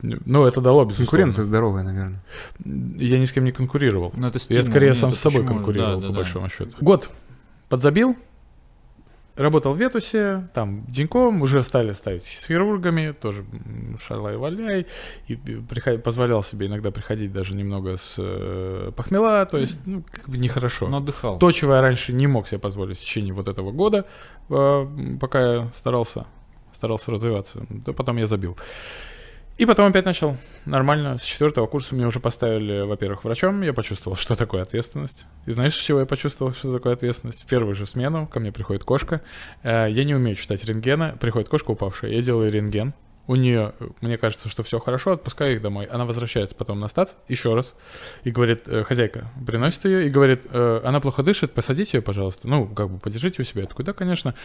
ну 0.01 0.45
это 0.45 0.61
дало, 0.61 0.85
безусловно. 0.85 1.09
Конкуренция 1.09 1.45
здоровая, 1.45 1.83
наверное. 1.83 2.23
Я 2.63 3.17
ни 3.17 3.25
с 3.25 3.31
кем 3.31 3.43
не 3.45 3.51
конкурировал. 3.51 4.13
Ну, 4.15 4.27
это 4.27 4.37
Я 4.37 4.39
стимул. 4.43 4.63
скорее 4.63 4.89
Нет, 4.89 4.97
сам 4.97 5.11
с 5.11 5.17
собой 5.17 5.41
почему? 5.41 5.55
конкурировал, 5.57 5.95
Да, 5.95 6.01
да, 6.01 6.07
по 6.07 6.13
да. 6.13 6.17
большому 6.17 6.49
счету. 6.49 6.71
Год 6.79 7.09
подзабил, 7.69 8.15
работал 9.35 9.73
в 9.73 9.79
Ветусе, 9.79 10.49
там 10.53 10.85
деньком, 10.87 11.41
уже 11.41 11.61
стали 11.63 11.91
ставить 11.93 12.23
с 12.23 12.47
хирургами, 12.47 13.11
тоже 13.11 13.45
шалай-валяй, 14.07 14.87
и 15.27 15.35
приход- 15.35 16.01
позволял 16.03 16.43
себе 16.43 16.67
иногда 16.67 16.91
приходить 16.91 17.31
даже 17.31 17.55
немного 17.55 17.97
с 17.97 18.15
э, 18.17 18.91
похмела, 18.95 19.45
то 19.45 19.57
есть, 19.57 19.81
ну, 19.85 20.03
как 20.11 20.27
бы 20.29 20.37
нехорошо. 20.37 20.87
Но 20.87 20.97
отдыхал. 20.97 21.37
То, 21.37 21.51
чего 21.51 21.75
я 21.75 21.81
раньше 21.81 22.13
не 22.13 22.27
мог 22.27 22.47
себе 22.47 22.59
позволить 22.59 22.97
в 22.97 23.01
течение 23.01 23.33
вот 23.33 23.47
этого 23.47 23.71
года, 23.71 24.05
э, 24.49 24.87
пока 25.21 25.53
я 25.53 25.71
старался, 25.75 26.25
старался 26.73 27.11
развиваться, 27.11 27.65
то 27.85 27.93
потом 27.93 28.17
я 28.17 28.27
забил. 28.27 28.57
И 29.57 29.65
потом 29.65 29.87
опять 29.87 30.05
начал 30.05 30.37
нормально. 30.65 31.17
С 31.17 31.23
четвертого 31.23 31.65
курса 31.65 31.95
меня 31.95 32.07
уже 32.07 32.19
поставили, 32.19 32.81
во-первых, 32.81 33.23
врачом. 33.23 33.63
Я 33.63 33.73
почувствовал, 33.73 34.15
что 34.15 34.35
такое 34.35 34.61
ответственность. 34.61 35.25
И 35.47 35.51
знаешь, 35.51 35.73
с 35.73 35.81
чего 35.81 36.01
я 36.01 36.05
почувствовал, 36.05 36.53
что 36.53 36.71
такое 36.71 36.93
ответственность? 36.93 37.41
В 37.41 37.47
первую 37.47 37.73
же 37.73 37.87
смену 37.87 38.27
ко 38.27 38.39
мне 38.39 38.51
приходит 38.51 38.83
кошка. 38.83 39.21
Э, 39.63 39.87
Я 39.89 40.03
не 40.03 40.13
умею 40.13 40.35
читать 40.35 40.63
рентгена. 40.63 41.17
Приходит 41.19 41.49
кошка 41.49 41.71
упавшая. 41.71 42.11
Я 42.11 42.21
делаю 42.21 42.51
рентген. 42.51 42.93
У 43.25 43.35
нее, 43.35 43.73
мне 43.99 44.17
кажется, 44.17 44.47
что 44.47 44.61
все 44.61 44.79
хорошо, 44.79 45.13
отпускаю 45.13 45.55
их 45.55 45.61
домой. 45.61 45.85
Она 45.85 46.05
возвращается 46.05 46.55
потом 46.55 46.79
на 46.79 46.87
стац 46.87 47.13
еще 47.27 47.55
раз 47.55 47.75
и 48.23 48.31
говорит, 48.31 48.61
э, 48.67 48.83
хозяйка 48.83 49.31
приносит 49.45 49.85
ее 49.85 50.05
и 50.05 50.09
говорит, 50.09 50.41
э, 50.51 50.81
она 50.85 51.01
плохо 51.01 51.23
дышит, 51.23 51.51
посадите 51.53 51.97
ее, 51.97 52.01
пожалуйста. 52.03 52.47
Ну, 52.47 52.67
как 52.67 52.91
бы 52.91 52.99
подержите 52.99 53.41
у 53.41 53.45
себя. 53.45 53.63
Я 53.63 53.67
такой, 53.67 53.83
да, 53.83 53.93
конечно. 53.93 54.35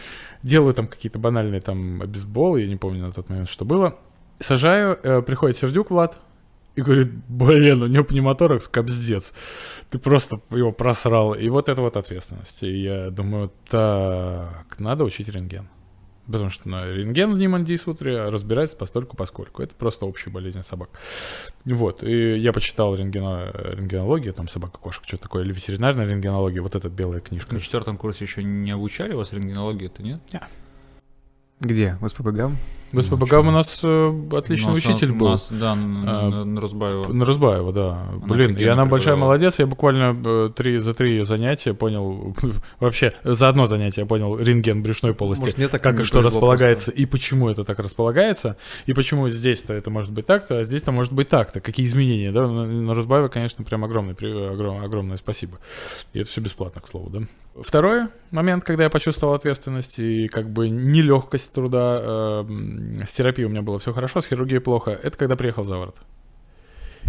Делаю 0.41 0.73
там 0.73 0.87
какие-то 0.87 1.19
банальные 1.19 1.61
там 1.61 2.01
обезболы, 2.01 2.61
я 2.61 2.67
не 2.67 2.77
помню 2.77 3.05
на 3.05 3.11
тот 3.13 3.29
момент, 3.29 3.47
что 3.47 3.63
было. 3.63 3.99
Сажаю, 4.43 4.99
э, 5.01 5.21
приходит 5.21 5.57
Сердюк 5.57 5.89
Влад 5.89 6.17
и 6.75 6.81
говорит, 6.81 7.13
блин, 7.29 7.83
у 7.83 7.87
него 7.87 8.03
пневмоторакс, 8.03 8.67
капздец. 8.67 9.33
Ты 9.89 9.99
просто 9.99 10.41
его 10.49 10.71
просрал. 10.71 11.33
И 11.33 11.47
вот 11.47 11.69
это 11.69 11.81
вот 11.81 11.95
ответственность. 11.95 12.61
И 12.61 12.83
я 12.83 13.09
думаю, 13.09 13.51
так, 13.69 14.79
надо 14.79 15.05
учить 15.05 15.29
рентген. 15.29 15.69
Потому 16.25 16.49
что 16.49 16.67
на 16.69 16.85
рентген 16.85 17.33
в 17.33 17.37
Ниманди 17.37 17.77
Сутре 17.77 18.29
разбирается 18.29 18.75
постольку 18.75 19.15
поскольку. 19.15 19.61
Это 19.61 19.75
просто 19.75 20.05
общая 20.05 20.29
болезнь 20.29 20.61
собак. 20.63 20.89
Вот. 21.63 22.03
И 22.03 22.37
я 22.37 22.51
почитал 22.51 22.95
рентгено, 22.95 23.51
рентгенологию, 23.53 24.33
там 24.33 24.47
собака-кошка, 24.47 25.05
что 25.07 25.17
такое, 25.17 25.43
или 25.43 25.53
ветеринарная 25.53 26.05
рентгенология, 26.05 26.61
вот 26.61 26.75
эта 26.75 26.89
белая 26.89 27.21
книжка. 27.21 27.53
На 27.53 27.61
четвертом 27.61 27.97
курсе 27.97 28.25
еще 28.25 28.43
не 28.43 28.71
обучали 28.71 29.13
вас 29.13 29.31
рентгенологии, 29.31 29.87
это 29.87 30.03
нет? 30.03 30.21
Где? 31.63 31.97
В 32.01 32.07
СПБГ? 32.07 32.51
В 32.91 33.01
СПБГ 33.01 33.29
чё? 33.29 33.39
у 33.41 33.49
нас 33.51 33.79
э, 33.83 34.21
отличный 34.33 34.73
У 34.73 34.75
нас- 34.75 34.85
учитель 34.85 35.11
у 35.11 35.15
был. 35.15 35.29
нас, 35.29 35.47
да, 35.49 35.73
на, 35.73 36.19
А, 36.21 36.29
на- 36.29 36.45
на 36.45 36.61
Разбаева. 36.61 37.11
На 37.11 37.25
Разбаева, 37.25 37.73
да. 37.73 38.05
Блин, 38.27 38.55
и 38.55 38.63
она 38.65 38.85
большая 38.85 39.15
молодец. 39.15 39.57
Я 39.57 39.65
буквально 39.65 40.15
э, 40.23 40.49
три, 40.55 40.77
за 40.77 40.93
три 40.93 41.23
занятия 41.23 41.73
понял, 41.73 42.35
вообще 42.79 43.13
за 43.23 43.49
одно 43.49 43.65
занятие 43.65 44.01
я 44.01 44.05
понял 44.07 44.37
рентген 44.37 44.83
брюшной 44.83 45.15
полости. 45.15 45.51
мне 45.57 45.67
так 45.69 45.81
как 45.81 45.99
и 46.01 46.03
что 46.03 46.21
располагается, 46.21 46.91
и 46.91 47.07
почему 47.07 47.49
это 47.49 47.63
так 47.63 47.79
располагается, 47.79 48.57
и 48.85 48.93
почему 48.93 49.27
здесь-то 49.29 49.73
это 49.73 49.89
может 49.89 50.11
быть 50.11 50.27
так-то, 50.27 50.59
а 50.59 50.63
здесь-то 50.63 50.91
может 50.91 51.13
быть 51.13 51.29
так-то. 51.29 51.61
Какие 51.61 51.87
изменения, 51.87 52.31
да? 52.31 52.47
На, 52.47 52.65
на 52.67 53.29
конечно, 53.29 53.63
прям 53.63 53.83
огромный, 53.85 54.13
при- 54.13 54.29
огром- 54.29 54.83
огромное 54.85 55.17
спасибо. 55.17 55.57
И 56.13 56.19
это 56.19 56.29
все 56.29 56.41
бесплатно, 56.41 56.79
к 56.81 56.87
слову, 56.87 57.09
да. 57.09 57.21
Второй 57.59 58.03
момент, 58.33 58.63
когда 58.63 58.83
я 58.83 58.89
почувствовал 58.89 59.33
ответственность 59.33 59.99
и 59.99 60.27
как 60.27 60.49
бы 60.49 60.67
нелегкость 60.69 61.53
труда, 61.53 61.99
э, 62.01 62.43
с 63.07 63.11
терапией 63.13 63.45
у 63.45 63.49
меня 63.49 63.61
было 63.61 63.79
все 63.79 63.93
хорошо, 63.93 64.21
с 64.21 64.25
хирургией 64.27 64.59
плохо, 64.59 64.91
это 64.91 65.17
когда 65.17 65.35
приехал 65.35 65.63
заворот. 65.63 65.97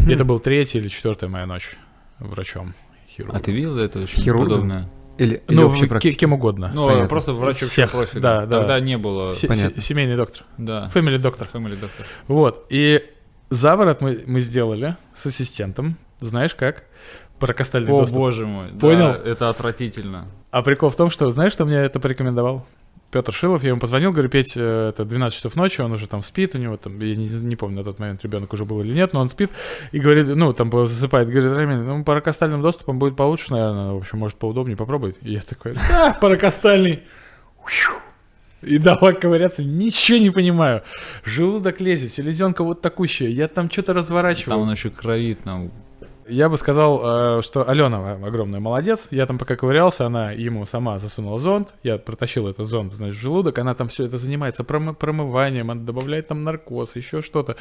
И 0.07 0.13
это 0.13 0.25
был 0.25 0.39
третья 0.41 0.79
или 0.81 0.89
четвертая 0.89 1.29
моя 1.31 1.47
ночь 1.47 1.77
врачом. 2.19 2.73
Хирургом. 3.09 3.37
А 3.37 3.41
ты 3.41 3.53
видел 3.53 3.79
это 3.79 4.01
очень 4.01 4.23
Хирургом? 4.23 4.49
подобное? 4.49 4.91
Или, 5.17 5.43
или 5.49 5.57
Ну, 5.57 5.73
ке- 5.73 5.87
практики? 5.87 6.15
кем 6.17 6.33
угодно. 6.33 6.73
Ну, 6.75 6.87
Понятно. 6.89 7.09
просто 7.09 7.33
врач 7.35 7.59
Всех, 7.59 7.93
профиля. 7.93 8.21
да, 8.21 8.47
да. 8.47 8.59
Тогда 8.59 8.81
не 8.81 8.99
было. 8.99 9.33
Се- 9.33 9.47
понятно. 9.47 9.81
се- 9.81 9.87
семейный 9.87 10.17
доктор. 10.17 10.43
Да. 10.59 10.91
Family 10.93 11.19
доктор. 11.19 11.47
Family 11.53 11.79
доктор. 11.81 12.05
Вот. 12.27 12.67
И 12.71 13.01
заворот 13.51 14.01
мы, 14.01 14.25
мы 14.27 14.41
сделали 14.41 14.97
с 15.15 15.25
ассистентом. 15.27 15.97
Знаешь 16.19 16.55
как? 16.57 16.85
Паракостальный 17.45 17.93
О, 17.93 17.99
доступ. 17.99 18.19
боже 18.19 18.47
мой. 18.47 18.71
да, 18.73 18.79
Понял? 18.79 19.11
это 19.11 19.51
отвратительно. 19.51 20.29
А 20.51 20.63
прикол 20.63 20.89
в 20.89 20.97
том, 20.97 21.11
что 21.11 21.29
знаешь, 21.29 21.53
что 21.53 21.67
мне 21.67 21.77
это 21.77 22.01
порекомендовал? 22.01 22.67
Петр 23.11 23.35
Шилов, 23.35 23.63
я 23.63 23.69
ему 23.69 23.79
позвонил, 23.79 24.13
говорю, 24.13 24.31
Петь, 24.31 24.55
э, 24.57 24.89
это 24.89 25.05
12 25.05 25.37
часов 25.37 25.55
ночи, 25.55 25.83
он 25.83 25.93
уже 25.93 26.09
там 26.09 26.23
спит, 26.23 26.55
у 26.55 26.59
него 26.59 26.79
там, 26.79 26.99
я 27.01 27.15
не, 27.15 27.29
не 27.29 27.55
помню 27.55 27.77
на 27.77 27.85
тот 27.85 27.99
момент, 27.99 28.25
ребенок 28.25 28.51
уже 28.55 28.65
был 28.65 28.81
или 28.81 28.95
нет, 28.95 29.13
но 29.13 29.21
он 29.21 29.29
спит, 29.29 29.51
и 29.93 30.01
говорит, 30.01 30.27
ну, 30.27 30.55
там 30.55 30.71
засыпает, 30.89 31.29
говорит, 31.29 31.53
Рамин, 31.53 31.87
ну, 31.87 32.03
паракостальным 32.03 32.63
доступом 32.63 32.99
будет 32.99 33.15
получше, 33.15 33.53
наверное, 33.53 33.93
в 33.93 33.99
общем, 33.99 34.19
может, 34.19 34.39
поудобнее 34.39 34.79
попробовать. 34.79 35.17
И 35.21 35.35
я 35.35 35.43
такой, 35.43 35.75
да, 35.91 36.17
паракостальный. 36.19 37.03
И 38.63 38.79
давай 38.79 39.15
ковыряться, 39.15 39.63
ничего 39.63 40.19
не 40.19 40.31
понимаю. 40.31 40.83
Желудок 41.25 41.81
лезет, 41.81 42.11
селезенка 42.11 42.65
вот 42.65 42.81
такущая, 42.81 43.29
я 43.29 43.49
там 43.49 43.71
что-то 43.71 43.93
разворачиваю. 43.93 44.55
Там 44.55 44.63
он 44.63 44.73
еще 44.73 44.89
кровит 44.89 45.45
нам. 45.45 45.71
Я 46.27 46.49
бы 46.49 46.57
сказал, 46.57 47.39
э, 47.39 47.43
что 47.43 47.69
Алена 47.69 48.13
огромная 48.15 48.61
молодец. 48.61 49.09
Я 49.11 49.27
там 49.27 49.39
пока 49.39 49.57
ковырялся, 49.57 50.07
она 50.07 50.33
ему 50.33 50.65
сама 50.65 50.99
засунула 50.99 51.39
зонд. 51.39 51.75
Я 51.83 51.99
протащил 51.99 52.49
этот 52.49 52.67
зонд, 52.67 52.93
значит, 52.93 53.17
в 53.17 53.21
желудок. 53.21 53.59
Она 53.59 53.75
там 53.75 53.89
все 53.89 54.05
это 54.05 54.19
занимается 54.19 54.63
промы- 54.63 54.95
промыванием, 54.95 55.71
она 55.71 55.83
добавляет 55.83 56.29
там 56.29 56.43
наркоз, 56.43 56.97
еще 56.97 57.21
что-то. 57.23 57.57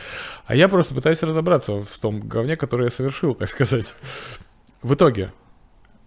А 0.46 0.56
я 0.56 0.70
просто 0.70 0.96
пытаюсь 0.96 1.22
разобраться 1.24 1.84
в 1.84 2.00
том 2.00 2.22
говне, 2.22 2.56
которое 2.56 2.86
я 2.86 2.90
совершил, 2.90 3.36
так 3.36 3.50
сказать. 3.50 3.96
В 4.82 4.94
итоге, 4.94 5.34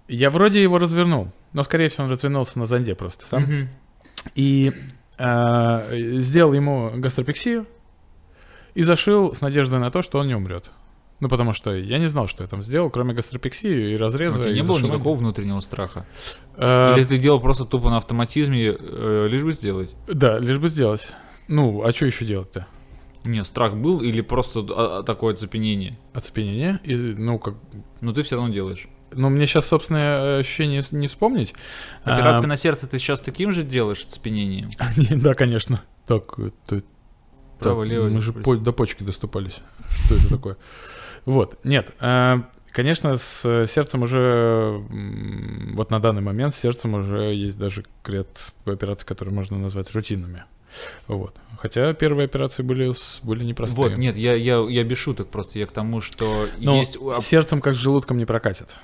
я 0.09 0.31
вроде 0.31 0.63
его 0.63 0.79
развернул, 0.79 1.33
но, 1.53 1.63
скорее 1.63 1.89
всего, 1.89 2.05
он 2.05 2.11
развернулся 2.11 2.59
на 2.59 2.67
зонде 2.67 2.95
просто 2.95 3.27
сам. 3.27 3.43
Мгм. 3.43 3.69
И 4.35 4.73
э, 5.19 6.19
сделал 6.21 6.53
ему 6.53 6.93
гастропексию 6.95 7.67
и 8.75 8.83
зашил 8.83 9.35
с 9.35 9.41
надеждой 9.41 9.79
на 9.79 9.91
то, 9.91 10.03
что 10.03 10.19
он 10.19 10.29
не 10.29 10.35
умрет. 10.35 10.71
Ну, 11.21 11.29
потому 11.29 11.55
что 11.55 11.75
я 11.75 11.99
не 11.99 12.09
знал, 12.09 12.27
что 12.27 12.43
я 12.43 12.49
там 12.49 12.63
сделал, 12.63 12.91
кроме 12.91 13.15
гастропексии 13.15 13.93
и 13.93 13.97
разреза. 13.97 14.43
И 14.43 14.53
не 14.53 14.61
было 14.61 14.75
зашивания. 14.75 14.95
никакого 14.97 15.17
внутреннего 15.17 15.61
страха? 15.61 16.07
Э, 16.57 16.95
Или 16.97 17.05
ты 17.05 17.17
делал 17.17 17.41
просто 17.41 17.65
тупо 17.65 17.89
на 17.89 17.97
автоматизме, 17.97 18.77
э, 18.79 19.27
лишь 19.31 19.43
бы 19.43 19.53
сделать? 19.53 19.95
Да, 20.07 20.39
лишь 20.39 20.59
бы 20.59 20.69
сделать. 20.69 21.09
Ну, 21.49 21.83
а 21.83 21.93
что 21.93 22.07
еще 22.07 22.27
делать-то? 22.27 22.67
Не, 23.25 23.43
страх 23.45 23.75
был 23.77 24.03
или 24.03 24.21
просто 24.21 24.61
а, 24.61 24.99
а, 24.99 25.03
такое 25.03 25.35
оцепенение? 25.35 25.99
Оцепенение. 26.13 26.81
И, 26.85 26.95
ну, 26.95 27.39
как... 27.39 27.55
Но 28.01 28.13
ты 28.13 28.23
все 28.23 28.37
равно 28.37 28.53
делаешь. 28.53 28.87
Ну, 29.13 29.31
мне 29.31 29.47
сейчас 29.47 29.67
собственное 29.67 30.39
ощущение 30.39 30.83
с- 30.83 30.93
не 30.93 31.09
вспомнить. 31.09 31.55
Операцию 32.05 32.45
А, 32.45 32.49
на 32.49 32.57
сердце 32.57 32.87
ты 32.87 32.99
сейчас 32.99 33.21
таким 33.21 33.53
же 33.53 33.63
делаешь 33.63 34.03
оцепенением? 34.05 34.71
не, 34.97 35.17
Да, 35.17 35.35
конечно. 35.35 35.81
Так, 36.07 36.39
это... 36.39 36.83
Право, 37.59 37.85
лево, 37.85 38.09
Мы 38.09 38.21
же 38.21 38.33
до 38.33 38.73
почки 38.73 39.03
доступались. 39.03 39.57
Что 40.05 40.15
это 40.17 40.29
такое? 40.29 40.57
Вот, 41.27 41.59
нет. 41.65 41.93
э, 42.01 42.39
Конечно, 42.77 43.17
с 43.17 43.67
сердцем 43.69 44.03
уже, 44.03 44.83
вот 45.73 45.91
на 45.91 45.99
данный 45.99 46.21
момент 46.21 46.55
с 46.55 46.59
сердцем 46.59 46.93
уже 46.93 47.33
есть 47.35 47.57
даже 47.57 47.87
ряд 48.05 48.29
операций, 48.67 49.07
которые 49.07 49.35
можно 49.35 49.57
назвать 49.57 49.91
рутинными. 49.95 50.45
Вот. 51.09 51.35
Хотя 51.57 51.95
первые 51.95 52.27
операции 52.27 52.63
были, 52.63 52.93
были 53.23 53.45
непростые. 53.45 53.89
Вот, 53.89 53.97
нет, 53.97 54.19
я, 54.19 54.35
я, 54.35 54.59
я 54.69 54.85
без 54.85 54.99
шуток 54.99 55.29
просто, 55.29 55.59
я 55.59 55.67
к 55.67 55.73
тому, 55.73 56.03
что 56.03 56.49
Но 56.59 56.77
есть... 56.77 56.99
а, 57.01 57.15
с 57.15 57.27
сердцем 57.27 57.63
как 57.63 57.75
с 57.75 57.79
желудком 57.79 58.19
не 58.19 58.27
прокатит. 58.27 58.77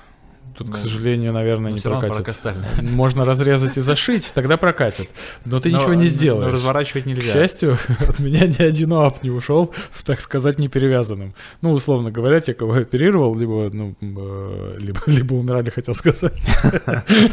Тут, 0.57 0.69
к 0.71 0.77
сожалению, 0.77 1.33
наверное, 1.33 1.71
но 1.71 1.75
не 1.77 1.81
прокатит. 1.81 2.37
Можно 2.81 3.25
разрезать 3.25 3.77
и 3.77 3.81
зашить, 3.81 4.31
тогда 4.35 4.57
прокатит. 4.57 5.09
Но 5.45 5.59
ты 5.59 5.69
Но- 5.69 5.77
ничего 5.79 5.93
не 5.93 6.03
но 6.03 6.07
сделаешь. 6.09 6.53
разворачивать 6.53 7.03
К 7.03 7.07
нельзя. 7.07 7.33
счастью, 7.33 7.77
от 8.07 8.19
меня 8.19 8.45
ни 8.47 8.61
один 8.61 8.93
ап 8.93 9.23
не 9.23 9.31
ушел, 9.31 9.73
так 10.05 10.19
сказать, 10.19 10.59
не 10.59 10.67
перевязанным. 10.67 11.33
Ну, 11.61 11.71
условно 11.71 12.11
говоря, 12.11 12.39
те, 12.39 12.53
кого 12.53 12.75
я 12.75 12.81
оперировал, 12.81 13.35
либо, 13.37 13.69
ну, 13.73 13.95
э, 14.01 14.75
либо, 14.79 14.99
либо 15.07 15.33
умирали, 15.33 15.69
хотел 15.69 15.95
сказать, 15.95 16.33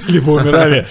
либо 0.08 0.30
умирали, 0.30 0.86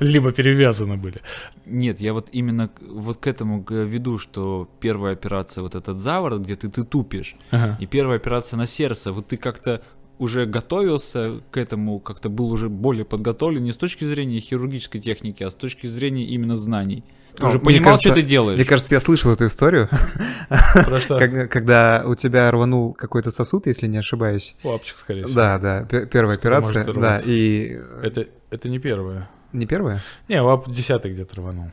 либо 0.00 0.32
перевязаны 0.32 0.96
были. 0.96 1.20
Нет, 1.66 2.00
я 2.00 2.12
вот 2.12 2.28
именно 2.32 2.68
к- 2.68 2.80
вот 2.82 3.18
к 3.18 3.26
этому 3.26 3.64
веду, 3.68 4.18
что 4.18 4.68
первая 4.80 5.12
операция, 5.12 5.62
вот 5.62 5.74
этот 5.74 5.98
заворот, 5.98 6.42
где 6.42 6.56
ты, 6.56 6.68
ты 6.68 6.84
тупишь, 6.84 7.36
Ага. 7.50 7.76
и 7.80 7.86
первая 7.86 8.16
операция 8.16 8.56
на 8.56 8.66
сердце, 8.66 9.12
вот 9.12 9.28
ты 9.28 9.36
как-то 9.36 9.82
уже 10.18 10.46
готовился 10.46 11.40
к 11.50 11.56
этому, 11.56 11.98
как-то 12.00 12.28
был 12.28 12.50
уже 12.52 12.68
более 12.68 13.04
подготовлен 13.04 13.64
не 13.64 13.72
с 13.72 13.76
точки 13.76 14.04
зрения 14.04 14.40
хирургической 14.40 15.00
техники, 15.00 15.42
а 15.42 15.50
с 15.50 15.54
точки 15.54 15.86
зрения 15.86 16.24
именно 16.24 16.56
знаний. 16.56 17.02
Ты 17.34 17.42
Ну, 17.42 17.48
уже 17.48 17.58
понимал, 17.58 17.84
кажется- 17.94 18.10
что 18.10 18.14
ты 18.14 18.22
делаешь. 18.22 18.56
Мне 18.58 18.64
кажется, 18.64 18.94
я 18.94 19.00
слышал 19.00 19.32
эту 19.32 19.46
историю, 19.46 19.88
Про 20.72 20.98
что? 20.98 21.18
когда 21.48 22.04
у 22.06 22.14
тебя 22.14 22.48
рванул 22.50 22.92
какой-то 22.92 23.32
сосуд, 23.32 23.66
если 23.66 23.88
не 23.88 23.98
ошибаюсь. 23.98 24.54
Лапчик, 24.62 24.96
скорее 24.96 25.24
всего. 25.24 25.34
Да, 25.34 25.58
да, 25.58 25.82
пе- 25.84 26.06
первая 26.06 26.36
операция, 26.36 26.84
да, 26.92 27.18
и 27.24 27.76
Это, 28.02 28.26
это 28.50 28.68
не 28.68 28.78
первое. 28.78 29.28
не 29.52 29.66
первая? 29.66 30.00
Не, 30.28 30.40
лап 30.40 30.70
десятый 30.70 31.10
где-то 31.12 31.34
рванул. 31.36 31.72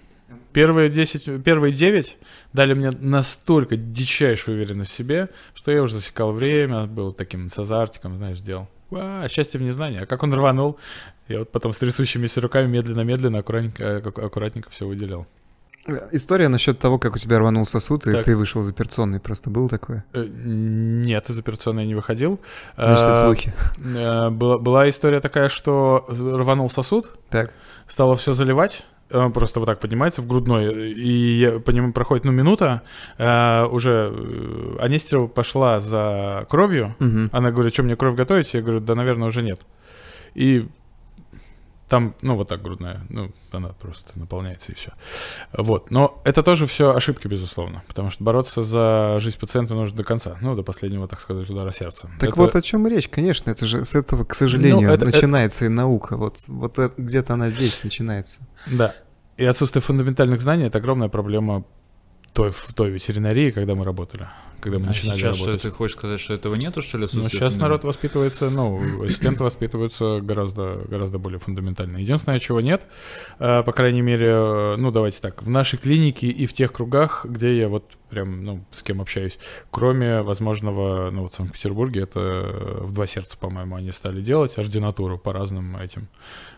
Первые 0.54 0.90
10, 0.90 1.44
первые 1.44 1.72
9 1.74 2.18
дали 2.54 2.74
мне 2.74 2.92
настолько 2.92 3.76
дичайшую 3.78 4.58
уверенность 4.58 4.92
в 4.92 4.96
себе, 4.96 5.30
что 5.54 5.72
я 5.72 5.82
уже 5.82 5.96
засекал 5.96 6.32
время, 6.34 6.86
был 6.88 7.12
таким 7.12 7.50
с 7.50 7.58
азартиком, 7.58 8.18
знаешь, 8.18 8.42
делал. 8.42 8.68
А, 8.94 9.28
счастье 9.30 9.60
в 9.60 9.64
незнании. 9.64 10.00
А 10.02 10.06
как 10.06 10.24
он 10.24 10.34
рванул, 10.34 10.78
я 11.30 11.40
вот 11.40 11.52
потом 11.52 11.72
с 11.72 11.78
трясущимися 11.78 12.42
руками 12.42 12.68
медленно-медленно, 12.68 13.40
аккуратненько, 13.40 13.84
э, 13.84 13.98
ак- 14.00 14.20
аккуратненько 14.20 14.70
все 14.70 14.86
выделял. 14.86 15.26
История 16.12 16.48
насчет 16.48 16.78
того, 16.78 17.00
как 17.00 17.16
у 17.16 17.18
тебя 17.18 17.40
рванул 17.40 17.66
сосуд, 17.66 18.06
и 18.06 18.12
Так. 18.12 18.26
ты 18.26 18.36
вышел 18.36 18.62
из 18.62 18.70
операционной, 18.70 19.20
просто 19.20 19.50
было 19.50 19.68
такое? 19.68 20.04
Э, 20.14 20.24
Нет, 20.28 21.30
из 21.30 21.40
операционной 21.40 21.88
не 21.88 21.96
выходил. 21.96 22.40
Значит, 22.76 23.00
это 23.06 23.22
А, 23.22 23.26
слухи. 23.26 23.54
э, 23.84 24.30
Была, 24.30 24.58
была 24.60 24.90
история 24.90 25.22
такая, 25.22 25.50
что 25.50 26.06
рванул 26.10 26.70
сосуд, 26.70 27.10
Так. 27.30 27.52
стало 27.88 28.16
все 28.16 28.34
заливать, 28.34 28.86
просто 29.34 29.60
вот 29.60 29.66
так 29.66 29.80
поднимается 29.80 30.22
в 30.22 30.28
грудной, 30.28 30.94
и 30.94 31.60
по 31.66 31.72
нему 31.72 31.94
проходит, 31.94 32.26
ну, 32.26 32.32
минута, 32.32 32.82
э, 33.18 33.66
уже 33.66 34.12
э, 34.12 34.78
Анестерова 34.80 35.28
пошла 35.28 35.80
за 35.80 36.46
кровью, 36.50 36.96
Мгм. 37.00 37.30
она 37.32 37.52
говорит, 37.52 37.74
что 37.74 37.84
мне 37.84 37.96
кровь 37.96 38.16
готовить? 38.16 38.54
Я 38.54 38.62
говорю, 38.62 38.80
да, 38.80 38.96
наверное, 38.96 39.28
уже 39.28 39.42
нет. 39.42 39.62
И 40.34 40.68
там, 41.92 42.16
ну, 42.22 42.38
вот 42.38 42.48
так 42.48 42.62
грудная, 42.62 43.02
ну, 43.10 43.32
она 43.52 43.68
просто 43.74 44.18
наполняется 44.18 44.72
и 44.72 44.76
все. 44.76 44.94
Вот, 45.52 45.92
но 45.92 46.22
это 46.24 46.42
тоже 46.42 46.66
все 46.66 46.96
ошибки, 46.96 47.28
безусловно, 47.28 47.84
потому 47.86 48.10
что 48.10 48.24
бороться 48.24 48.64
за 48.64 49.18
жизнь 49.20 49.38
пациента 49.38 49.74
нужно 49.76 49.98
до 49.98 50.06
конца, 50.06 50.38
ну, 50.40 50.56
до 50.56 50.64
последнего, 50.64 51.06
так 51.10 51.20
сказать, 51.20 51.50
удара 51.50 51.72
сердца. 51.72 52.10
Так 52.18 52.30
Это- 52.30 52.38
вот 52.40 52.56
о 52.56 52.62
чем 52.62 52.88
речь, 52.88 53.10
конечно, 53.10 53.52
это 53.52 53.66
же 53.66 53.84
с 53.84 53.94
этого, 53.94 54.24
к 54.24 54.34
сожалению, 54.36 54.88
это- 54.90 55.06
это- 55.06 55.18
начинается 55.18 55.66
и 55.66 55.68
наука. 55.68 56.16
Вот, 56.16 56.38
вот 56.48 56.80
э- 56.80 56.92
где-то 56.96 57.34
она 57.34 57.50
здесь 57.50 57.84
начинается. 57.84 58.40
Да. 58.68 58.96
И 59.36 59.44
отсутствие 59.44 59.82
фундаментальных 59.84 60.40
знаний— 60.40 60.64
это 60.68 60.78
огромная 60.78 61.10
проблема 61.10 61.66
той, 62.34 62.52
в 62.52 62.74
той 62.74 62.90
ветеринарии, 62.92 63.52
когда 63.52 63.76
мы 63.76 63.84
работали, 63.84 64.28
когда 64.62 64.80
мы 64.80 64.86
А 64.86 64.88
начинали 64.90 65.18
сейчас 65.18 65.36
что, 65.36 65.46
работать. 65.46 65.64
ты 65.64 65.72
хочешь 65.72 65.98
сказать, 65.98 66.20
что 66.20 66.34
этого 66.34 66.56
нету, 66.56 66.82
что 66.82 66.98
ли? 66.98 67.08
Ну, 67.12 67.24
сейчас 67.24 67.58
народ 67.58 67.84
воспитывается, 67.84 68.50
ну, 68.50 69.04
ассистенты 69.04 69.44
воспитываются 69.44 70.20
гораздо, 70.22 70.84
гораздо 70.88 71.18
более 71.18 71.40
фундаментально. 71.40 71.98
Единственное, 71.98 72.40
чего 72.40 72.62
нет, 72.62 72.84
э, 73.40 73.64
по 73.64 73.72
крайней 73.74 74.02
мере, 74.02 74.30
э, 74.30 74.76
ну, 74.78 74.92
давайте 74.92 75.20
так, 75.20 75.42
в 75.42 75.50
нашей 75.50 75.78
клинике 75.78 76.28
и 76.28 76.46
в 76.46 76.54
тех 76.54 76.72
кругах, 76.72 77.26
где 77.26 77.58
я 77.58 77.68
вот 77.68 77.86
прям, 78.10 78.44
ну, 78.44 78.64
с 78.72 78.84
кем 78.84 79.02
общаюсь, 79.02 79.40
кроме 79.70 80.22
возможного, 80.22 81.10
ну, 81.12 81.24
вот 81.24 81.34
в 81.34 81.36
Санкт-Петербурге, 81.36 82.02
это 82.04 82.20
э, 82.20 82.78
в 82.84 82.94
два 82.94 83.08
сердца, 83.08 83.38
по-моему, 83.38 83.76
они 83.76 83.92
стали 83.92 84.22
делать 84.22 84.58
ординатуру 84.58 85.18
по 85.18 85.34
разным 85.34 85.76
этим, 85.78 86.08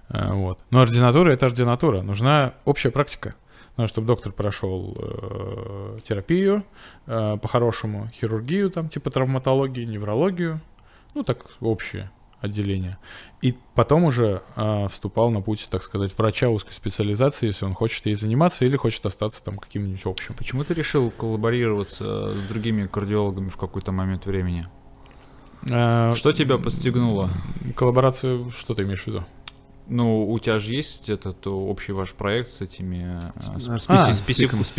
вот. 0.09 0.59
Но 0.69 0.81
ординатура— 0.81 1.31
это 1.31 1.45
ординатура, 1.45 2.01
нужна 2.01 2.53
общая 2.65 2.91
практика. 2.91 3.35
Надо, 3.77 3.87
чтобы 3.87 4.07
доктор 4.07 4.31
прошел 4.31 4.95
э, 4.97 5.99
терапию, 6.03 6.63
э, 7.07 7.37
по-хорошему 7.37 8.07
хирургию, 8.13 8.69
там, 8.69 8.87
типа 8.87 9.09
травматологии, 9.09 9.83
неврологию, 9.83 10.61
ну, 11.15 11.23
так, 11.23 11.45
общее 11.59 12.11
отделение. 12.43 12.97
И 13.41 13.55
потом 13.73 14.03
уже 14.03 14.43
э, 14.55 14.87
вступал 14.89 15.31
на 15.31 15.41
путь, 15.41 15.67
так 15.71 15.81
сказать, 15.81 16.15
врача 16.17 16.49
узкой 16.49 16.73
специализации, 16.73 17.47
если 17.47 17.65
он 17.65 17.73
хочет 17.73 18.05
ей 18.05 18.15
заниматься 18.15 18.65
или 18.65 18.75
хочет 18.75 19.05
остаться 19.05 19.43
там 19.43 19.57
каким-нибудь 19.57 20.05
общим. 20.05 20.35
Почему 20.35 20.63
ты 20.65 20.73
решил 20.73 21.09
коллаборироваться 21.09 22.33
с 22.33 22.47
другими 22.47 22.85
кардиологами 22.85 23.49
в 23.49 23.55
какой-то 23.57 23.91
момент 23.93 24.25
времени? 24.25 24.67
Э, 25.71 26.13
Что 26.15 26.33
тебя 26.33 26.57
подстегнуло? 26.57 27.31
Коллаборацию, 27.75 28.51
что 28.51 28.75
ты 28.75 28.83
имеешь 28.83 29.03
в 29.03 29.07
виду? 29.07 29.23
Ну, 29.87 30.29
у 30.29 30.39
тебя 30.39 30.59
же 30.59 30.73
есть 30.73 31.09
этот 31.09 31.45
общий 31.45 31.91
ваш 31.91 32.13
проект 32.13 32.49
с 32.49 32.61
этими... 32.61 33.19
э, 33.35 33.39
С, 33.41 33.49
а, 33.49 33.79
с 33.79 33.87
писи- 33.87 34.13
с 34.13 34.19
с 34.19 34.29
псиком- 34.29 34.63
с 34.63 34.71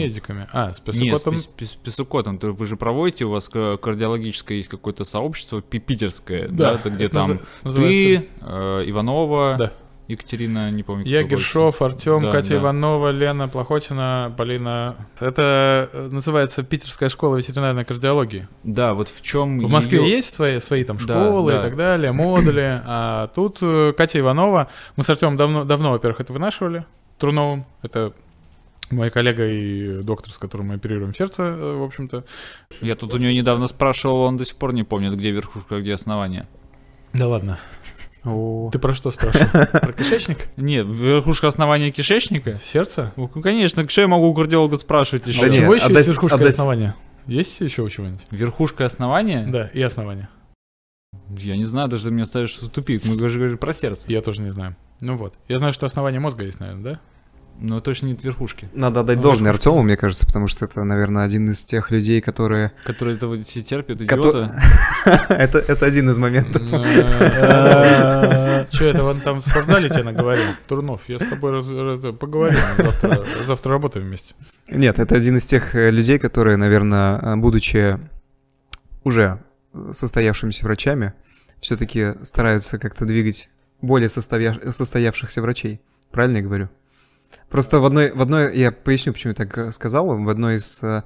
медиками. 0.00 0.46
А, 0.52 0.72
с 0.72 0.80
Нет, 0.86 0.86
с 0.86 0.86
пис- 1.34 1.48
пис- 1.56 1.76
писокотом. 1.82 2.38
То 2.38 2.52
Вы 2.52 2.66
же 2.66 2.76
проводите, 2.76 3.24
у 3.24 3.30
вас 3.30 3.48
ка- 3.48 3.78
кардиологическое 3.78 4.58
есть 4.58 4.68
какое-то 4.68 5.04
сообщество 5.04 5.62
пи- 5.62 5.78
питерское, 5.78 6.48
да, 6.48 6.74
это 6.74 6.90
где 6.90 7.08
там 7.08 7.40
называется- 7.62 8.22
ты, 8.22 8.28
э, 8.42 8.84
Иванова, 8.90 9.56
Да. 9.58 9.72
Екатерина, 10.10 10.70
не 10.70 10.82
помню. 10.82 11.06
Я. 11.06 11.22
Гершов, 11.22 11.80
Артем, 11.82 12.22
Да, 12.22 12.32
Катя 12.32 12.50
да. 12.50 12.56
Иванова, 12.56 13.10
Лена 13.10 13.48
Плохотина, 13.48 14.34
Полина. 14.36 14.96
Это 15.20 15.88
э, 15.92 16.08
называется 16.10 16.62
Питерская 16.62 17.08
школа 17.08 17.36
ветеринарной 17.36 17.84
кардиологии. 17.84 18.48
Да, 18.64 18.94
вот 18.94 19.08
в 19.08 19.22
чем 19.22 19.58
В 19.60 19.70
Москве 19.70 20.08
есть 20.10 20.34
свои, 20.34 20.58
свои 20.60 20.82
там 20.84 20.96
Да, 20.96 21.02
школы 21.02 21.52
да. 21.52 21.58
и 21.58 21.62
так 21.62 21.76
далее, 21.76 22.12
модули. 22.12 22.82
А 22.84 23.28
тут 23.28 23.58
э, 23.62 23.92
Катя 23.96 24.18
Иванова. 24.18 24.68
Мы 24.96 25.04
с 25.04 25.10
Артемом 25.10 25.36
давно, 25.36 25.64
давно, 25.64 25.92
во-первых, 25.92 26.20
это 26.20 26.32
вынашивали. 26.32 26.84
Труновым. 27.18 27.64
Это 27.82 28.12
мой 28.90 29.10
коллега 29.10 29.46
и 29.46 30.02
доктор, 30.02 30.32
с 30.32 30.38
которым 30.38 30.68
мы 30.68 30.74
оперируем 30.74 31.14
сердце, 31.14 31.42
э, 31.44 31.76
в 31.78 31.82
общем-то. 31.84 32.24
Я 32.80 32.96
тут 32.96 33.14
у 33.14 33.18
нее 33.18 33.32
недавно 33.32 33.68
спрашивал, 33.68 34.22
он 34.22 34.36
до 34.36 34.44
сих 34.44 34.56
пор 34.56 34.72
не 34.72 34.82
помнит, 34.82 35.14
где 35.14 35.30
верхушка, 35.30 35.80
где 35.80 35.94
основание. 35.94 36.48
Да 37.12 37.28
ладно. 37.28 37.58
О, 38.24 38.68
Ты 38.70 38.78
про 38.78 38.94
что 38.94 39.10
спрашивал? 39.10 39.66
Про 39.80 39.92
кишечник? 39.92 40.48
Нет, 40.56 40.86
верхушка 40.86 41.48
основания 41.48 41.90
кишечника? 41.90 42.58
Сердце? 42.62 43.12
Ну, 43.16 43.28
конечно, 43.28 43.88
что 43.88 44.02
я 44.02 44.08
могу 44.08 44.28
у 44.28 44.34
кардиолога 44.34 44.76
спрашивать 44.76 45.26
еще? 45.26 45.42
А 45.42 45.46
у 45.46 45.48
нет, 45.48 45.62
чего 45.62 45.74
еще 45.74 45.92
есть 45.92 46.08
верхушка 46.08 46.44
основания? 46.44 46.96
Есть 47.26 47.60
еще 47.60 47.82
у 47.82 47.88
чего-нибудь? 47.88 48.26
Верхушка 48.30 48.84
основания? 48.84 49.46
Да, 49.46 49.68
и 49.68 49.80
основание. 49.80 50.28
Я 51.30 51.56
не 51.56 51.64
знаю, 51.64 51.88
даже 51.88 52.04
ты 52.04 52.10
меня 52.10 52.26
ставишь 52.26 52.58
в 52.58 52.68
тупик. 52.68 53.04
Мы 53.04 53.28
же 53.28 53.38
говорили 53.38 53.56
про 53.56 53.72
сердце. 53.72 54.10
Я 54.10 54.20
тоже 54.20 54.42
не 54.42 54.50
знаю. 54.50 54.76
Ну 55.00 55.16
вот. 55.16 55.34
Я 55.48 55.58
знаю, 55.58 55.72
что 55.72 55.86
основание 55.86 56.20
мозга 56.20 56.44
есть, 56.44 56.60
наверное, 56.60 56.82
да? 56.94 57.00
Но 57.60 57.80
точно 57.80 58.06
нет 58.06 58.24
верхушки. 58.24 58.68
Надо 58.72 59.00
отдать 59.00 59.16
Ну, 59.18 59.22
должное. 59.22 59.52
Артему, 59.52 59.82
мне 59.82 59.96
кажется, 59.96 60.24
потому 60.24 60.46
что 60.48 60.64
это, 60.64 60.82
наверное, 60.82 61.24
один 61.24 61.50
из 61.50 61.62
тех 61.62 61.90
людей, 61.90 62.20
которые... 62.22 62.72
Которые 62.84 63.16
это 63.16 63.26
вот 63.26 63.46
все 63.46 63.60
терпят, 63.62 64.00
идиота. 64.00 64.58
это, 65.28 65.58
это 65.58 65.84
один 65.86 66.08
из 66.10 66.16
моментов. 66.16 66.62
Че 68.70 68.86
это 68.86 69.04
он 69.04 69.20
там 69.20 69.38
в 69.38 69.42
спортзале 69.42 69.90
тебе 69.90 70.04
наговорил? 70.04 70.44
Турнов, 70.68 71.02
я 71.08 71.18
с 71.18 71.26
тобой 71.26 71.60
поговорим. 72.14 72.58
Завтра, 73.46 73.72
работаем 73.72 74.06
вместе. 74.06 74.34
Нет, 74.68 74.98
это 74.98 75.14
один 75.14 75.36
из 75.36 75.44
тех 75.46 75.74
э, 75.74 75.90
людей, 75.90 76.18
которые, 76.18 76.56
наверное, 76.56 77.36
будучи 77.36 77.98
уже 79.04 79.38
состоявшимися 79.92 80.64
врачами, 80.64 81.12
все-таки 81.60 82.14
стараются 82.22 82.78
как-то 82.78 83.04
двигать 83.04 83.50
более 83.82 84.08
состоя- 84.08 84.70
состоявшихся 84.70 85.42
врачей. 85.42 85.80
Правильно 86.10 86.38
я 86.38 86.42
говорю? 86.42 86.68
Просто 87.48 87.80
в 87.80 87.84
одной, 87.84 88.12
в 88.12 88.20
одной, 88.22 88.56
я 88.56 88.70
поясню, 88.72 89.12
почему 89.12 89.30
я 89.32 89.34
так 89.34 89.56
э, 89.58 89.72
сказал, 89.72 90.06
в 90.06 90.28
одной 90.28 90.56
из 90.56 90.82
э, 90.82 91.02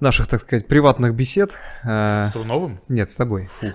наших, 0.00 0.26
так 0.28 0.40
сказать, 0.42 0.66
приватных 0.66 1.14
бесед... 1.14 1.50
э, 1.84 2.24
С 2.28 2.32
Труновым? 2.32 2.80
нет, 2.88 3.10
с 3.10 3.16
тобой. 3.16 3.46
Фу. 3.46 3.66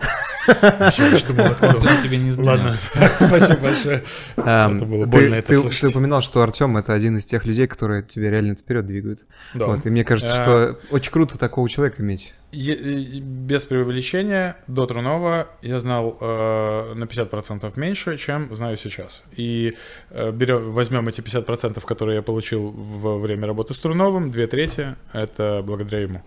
Думал, 1.28 1.52
откуда 1.52 1.90
он 1.90 2.04
тебе 2.04 2.18
не. 2.18 2.32
Ладно, 2.32 2.76
спасибо 3.16 3.60
большое. 3.60 4.04
Эм, 4.38 4.78
Это 4.78 4.86
было 4.86 5.06
ты- 5.06 5.12
больно 5.12 5.36
это 5.36 5.48
ты, 5.48 5.58
слышать. 5.58 5.82
ты 5.82 5.88
упоминал, 5.90 6.22
что 6.22 6.42
Артем 6.42 6.78
это 6.78 6.94
один 6.94 7.18
из 7.18 7.26
тех 7.26 7.46
людей, 7.46 7.68
которые 7.68 8.04
тебя 8.04 8.30
реально 8.32 8.56
вперед 8.56 8.86
двигают. 8.86 9.26
Да. 9.54 9.80
И 9.84 9.90
мне 9.90 10.04
кажется, 10.04 10.34
что 10.34 10.80
очень 10.92 11.12
круто 11.12 11.38
такого 11.38 11.68
человека 11.70 12.02
иметь. 12.02 12.34
Э, 12.54 13.20
без 13.20 13.66
преувеличения, 13.66 14.58
до 14.68 14.86
Трунова 14.86 15.48
я 15.62 15.80
знал 15.80 16.18
э, 16.20 16.94
на 16.96 17.04
50% 17.04 17.74
меньше, 17.76 18.18
чем 18.18 18.56
знаю 18.56 18.78
сейчас. 18.78 19.24
И 19.36 19.76
э, 20.12 20.32
берем, 20.32 20.72
возьмем 20.72 21.08
эти 21.08 21.22
50%, 21.22 21.86
которые 21.86 22.18
я 22.18 22.22
получил 22.22 22.70
во 22.72 23.18
время 23.18 23.48
работы 23.48 23.74
с 23.74 23.80
Труновым, 23.80 24.32
две 24.32 24.48
трети— 24.48 24.96
это 25.14 25.62
благодаря 25.66 26.00
ему. 26.02 26.24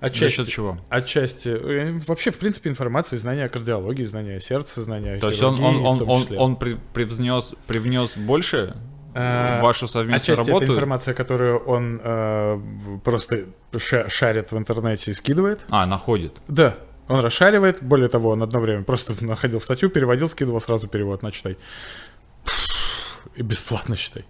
За 0.00 0.06
Отчасти, 0.06 0.36
счет 0.36 0.48
чего? 0.48 0.78
отчасти 0.88 1.48
э, 1.48 1.98
вообще, 2.06 2.30
в 2.30 2.38
принципе, 2.38 2.70
информации, 2.70 3.16
знания 3.16 3.44
о 3.44 3.48
кардиологии, 3.50 4.04
знания 4.04 4.36
о 4.36 4.40
сердце, 4.40 4.82
знания 4.82 5.14
о 5.14 5.18
То 5.18 5.28
есть 5.28 5.42
он, 5.42 5.62
он, 5.62 5.76
он, 5.84 6.02
он, 6.08 6.26
он 6.38 6.56
при- 6.56 6.78
привнес, 6.94 7.54
привнес 7.66 8.16
больше 8.16 8.76
в 9.12 9.58
вашу 9.60 9.88
совместную 9.88 10.34
Отчасти 10.36 10.50
работу? 10.50 10.64
это 10.64 10.72
информация, 10.72 11.14
которую 11.14 11.58
он 11.58 12.00
э, 12.02 12.60
просто 13.04 13.44
ша- 13.76 14.08
шарит 14.08 14.50
в 14.52 14.56
интернете 14.56 15.10
и 15.10 15.14
скидывает. 15.14 15.60
А, 15.68 15.84
находит. 15.84 16.32
Да, 16.48 16.76
он 17.08 17.20
расшаривает. 17.20 17.82
Более 17.82 18.08
того, 18.08 18.30
он 18.30 18.42
одно 18.42 18.60
время 18.60 18.84
просто 18.84 19.14
находил 19.22 19.60
статью, 19.60 19.90
переводил, 19.90 20.28
скидывал 20.28 20.60
сразу 20.60 20.86
перевод 20.88 21.22
на 21.22 21.30
читай. 21.32 21.58
И 23.36 23.42
бесплатно 23.42 23.96
читай. 23.96 24.24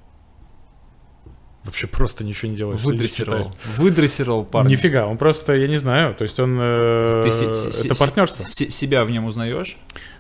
Вообще 1.65 1.87
просто 1.87 2.25
ничего 2.25 2.51
не 2.51 2.57
делаешь. 2.57 2.81
Выдрессировал. 2.81 3.55
Выдрессировал 3.77 4.45
парня. 4.45 4.71
Нифига, 4.71 5.07
он 5.07 5.19
просто, 5.19 5.55
я 5.55 5.69
не 5.69 5.79
знаю, 5.79 6.15
то 6.15 6.23
есть 6.23 6.41
он... 6.41 6.59
э, 6.59 7.23
Ты 7.25 7.31
се- 7.31 7.47
это 7.47 7.95
се- 7.95 7.95
партнерство. 7.95 8.45
се- 8.49 8.71
себя 8.71 9.05
в 9.05 9.11
нем 9.11 9.27
узнаешь? 9.27 9.77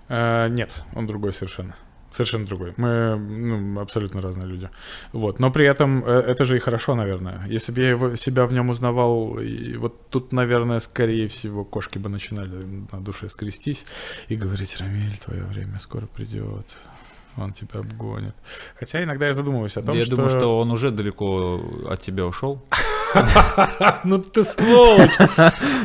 Э, 0.09 0.49
нет, 0.51 0.74
он 0.95 1.07
другой 1.07 1.32
совершенно. 1.32 1.76
Совершенно 2.11 2.45
другой. 2.45 2.74
Мы 2.76 3.16
ну, 3.16 3.80
абсолютно 3.80 4.20
разные 4.20 4.49
люди. 4.49 4.68
Вот. 5.12 5.38
Но 5.38 5.53
при 5.53 5.64
этом 5.64 6.05
э, 6.05 6.11
это 6.11 6.45
же 6.45 6.57
и 6.57 6.59
хорошо, 6.59 6.95
наверное. 6.97 7.47
Если 7.47 7.70
бы 7.72 7.80
я 7.80 7.91
его, 7.91 8.16
себя 8.16 8.47
в 8.47 8.53
нем 8.53 8.68
узнавал, 8.68 9.38
и 9.38 9.76
вот 9.76 10.11
тут, 10.11 10.32
наверное, 10.32 10.80
скорее 10.80 11.28
всего, 11.28 11.64
кошки 11.64 11.99
бы 11.99 12.09
начинали 12.09 12.66
на 12.93 13.01
душе 13.01 13.28
скрестись 13.28 13.86
и 14.28 14.34
говорить, 14.34 14.76
Рамиль, 14.80 15.16
твое 15.24 15.45
время 15.45 15.78
скоро 15.78 16.07
придет. 16.07 16.66
Он 17.41 17.53
тебя 17.53 17.80
обгонит. 17.80 18.34
Хотя 18.78 19.03
иногда 19.03 19.26
я 19.26 19.34
задумываюсь 19.34 19.76
о 19.76 19.82
том, 19.82 19.97
я 19.97 20.05
что... 20.05 20.16
думаю, 20.16 20.30
что 20.30 20.59
он 20.59 20.70
уже 20.70 20.91
далеко 20.91 21.61
от 21.88 22.03
тебя 22.03 22.26
ушел. 22.26 22.62
Ну 24.05 24.18
ты 24.18 24.45
сволочь! 24.45 25.18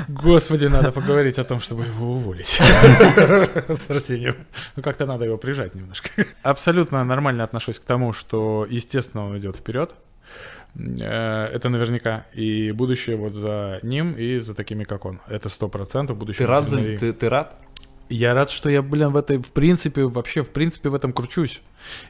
Господи, 0.07 0.65
надо 0.65 0.91
поговорить 0.91 1.39
о 1.39 1.43
том, 1.43 1.59
чтобы 1.59 1.85
его 1.85 2.13
уволить. 2.13 2.47
С 3.67 3.89
Арсением. 3.89 4.35
Ну 4.75 4.83
как-то 4.83 5.05
надо 5.05 5.25
его 5.25 5.37
прижать 5.37 5.75
немножко. 5.75 6.09
Абсолютно 6.43 7.03
нормально 7.03 7.43
отношусь 7.43 7.79
к 7.79 7.83
тому, 7.83 8.13
что, 8.13 8.67
естественно, 8.69 9.25
он 9.25 9.37
идет 9.39 9.55
вперед. 9.55 9.95
Э, 10.75 11.45
Это 11.45 11.69
наверняка. 11.69 12.25
И 12.33 12.71
будущее 12.71 13.15
вот 13.15 13.33
за 13.33 13.79
ним 13.81 14.13
и 14.13 14.39
за 14.39 14.53
такими, 14.53 14.83
как 14.83 15.05
он. 15.05 15.19
Это 15.27 15.49
сто 15.49 15.67
процентов 15.67 16.17
будущее. 16.17 16.45
Ты 16.45 16.51
рад, 16.51 16.67
за... 16.67 16.77
ты, 16.77 17.13
ты 17.13 17.29
рад? 17.29 17.64
Я 18.09 18.33
рад, 18.33 18.49
что 18.49 18.69
я, 18.69 18.81
блин, 18.81 19.11
в 19.11 19.17
этой, 19.17 19.37
в 19.37 19.51
принципе, 19.51 20.03
вообще, 20.03 20.43
в 20.43 20.49
принципе, 20.49 20.89
в 20.89 20.95
этом 20.95 21.11
кручусь. 21.11 21.61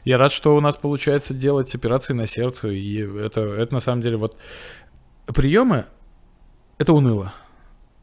Я 0.04 0.18
рад, 0.18 0.30
что 0.30 0.54
у 0.56 0.60
нас 0.60 0.76
получается 0.76 1.32
делать 1.32 1.74
операции 1.74 2.12
на 2.12 2.26
сердце, 2.26 2.68
и 2.68 2.98
это, 2.98 3.40
это 3.40 3.72
на 3.72 3.80
самом 3.80 4.02
деле 4.02 4.16
вот 4.16 4.36
приемы, 5.26 5.86
это 6.78 6.92
уныло. 6.92 7.32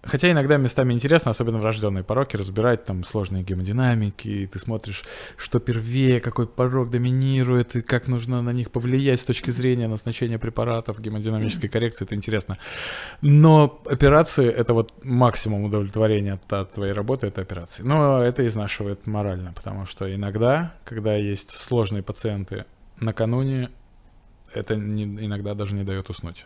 Хотя 0.06 0.30
иногда 0.32 0.58
местами 0.58 0.91
интересно, 0.91 1.32
особенно 1.32 1.60
врожденные 1.60 2.04
пороки, 2.04 2.36
разбирать 2.36 2.84
там 2.84 3.06
сложные 3.06 3.41
гемодинамики, 3.43 4.28
и 4.28 4.47
ты 4.47 4.60
смотришь, 4.60 5.04
что 5.38 5.60
первее, 5.60 6.20
какой 6.20 6.45
порог 6.45 6.89
доминирует, 6.89 7.78
и 7.78 7.82
как 7.82 8.08
нужно 8.08 8.41
на 8.41 8.51
них 8.51 8.70
повлиять 8.70 9.22
с 9.22 9.26
точки 9.26 9.49
зрения 9.51 9.88
назначения 9.88 10.38
препаратов, 10.38 10.99
гемодинамической 10.99 11.70
коррекции, 11.70 12.04
это 12.04 12.16
интересно. 12.16 12.58
Но 13.22 13.82
операции— 13.86 14.45
это 14.49 14.74
вот 14.74 14.93
максимум 15.06 15.64
удовлетворения 15.64 16.34
от, 16.34 16.51
от 16.51 16.72
твоей 16.72 16.91
работы, 16.91 17.28
это 17.28 17.41
операции. 17.41 17.84
Но 17.84 18.22
это 18.22 18.45
изнашивает 18.45 19.08
морально, 19.08 19.54
потому 19.54 19.86
что 19.86 20.14
иногда, 20.14 20.74
когда 20.84 21.16
есть 21.16 21.51
сложные 21.51 22.04
пациенты 22.04 22.66
накануне, 22.99 23.70
это 24.54 24.76
не- 24.76 25.26
иногда 25.26 25.54
даже 25.56 25.76
не 25.76 25.84
дает 25.84 26.10
уснуть. 26.10 26.45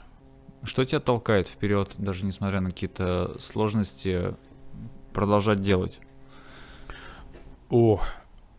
Что 0.67 0.83
тебя 0.85 0.99
толкает 0.99 1.47
вперед, 1.47 1.91
даже 1.97 2.25
несмотря 2.25 2.59
на 2.59 2.71
какие-то 2.71 3.35
сложности, 3.39 4.33
продолжать 5.13 5.61
делать? 5.61 5.99
О, 7.69 8.01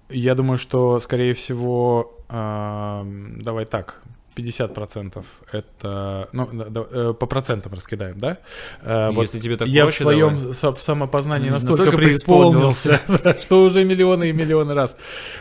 я 0.08 0.34
думаю, 0.34 0.58
что, 0.58 0.98
скорее 1.00 1.34
всего, 1.34 2.14
ам, 2.28 3.40
давай 3.42 3.66
так, 3.66 4.02
50% 4.34 5.24
это, 5.52 6.28
ну, 6.32 6.48
да- 6.52 6.64
да, 6.66 6.86
э, 6.90 7.14
по 7.18 7.26
процентам 7.26 7.72
раскидаем, 7.74 8.18
да? 8.18 8.38
Э, 8.82 9.10
вот 9.10 9.22
Если 9.22 9.38
тебе 9.40 9.56
так 9.56 9.66
я 9.68 9.82
в 9.84 9.86
проще, 9.88 10.04
своем 10.04 10.38
давай. 10.38 10.76
самопознании 10.76 11.50
настолько, 11.50 11.76
настолько 11.84 11.96
преисполнился, 11.96 13.00
что 13.42 13.64
уже 13.64 13.84
миллионы 13.84 14.30
и 14.30 14.32
миллионы 14.32 14.74
раз 14.74 14.96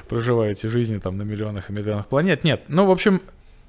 проживаю 0.09 0.51
эти 0.51 0.68
жизни 0.68 0.97
там 0.97 1.18
на 1.18 1.24
миллионах 1.24 1.70
и 1.70 1.74
миллионах 1.74 2.07
планет. 2.07 2.43
Нет, 2.43 2.63
ну, 2.68 2.86
в 2.86 2.91
общем, 2.91 3.22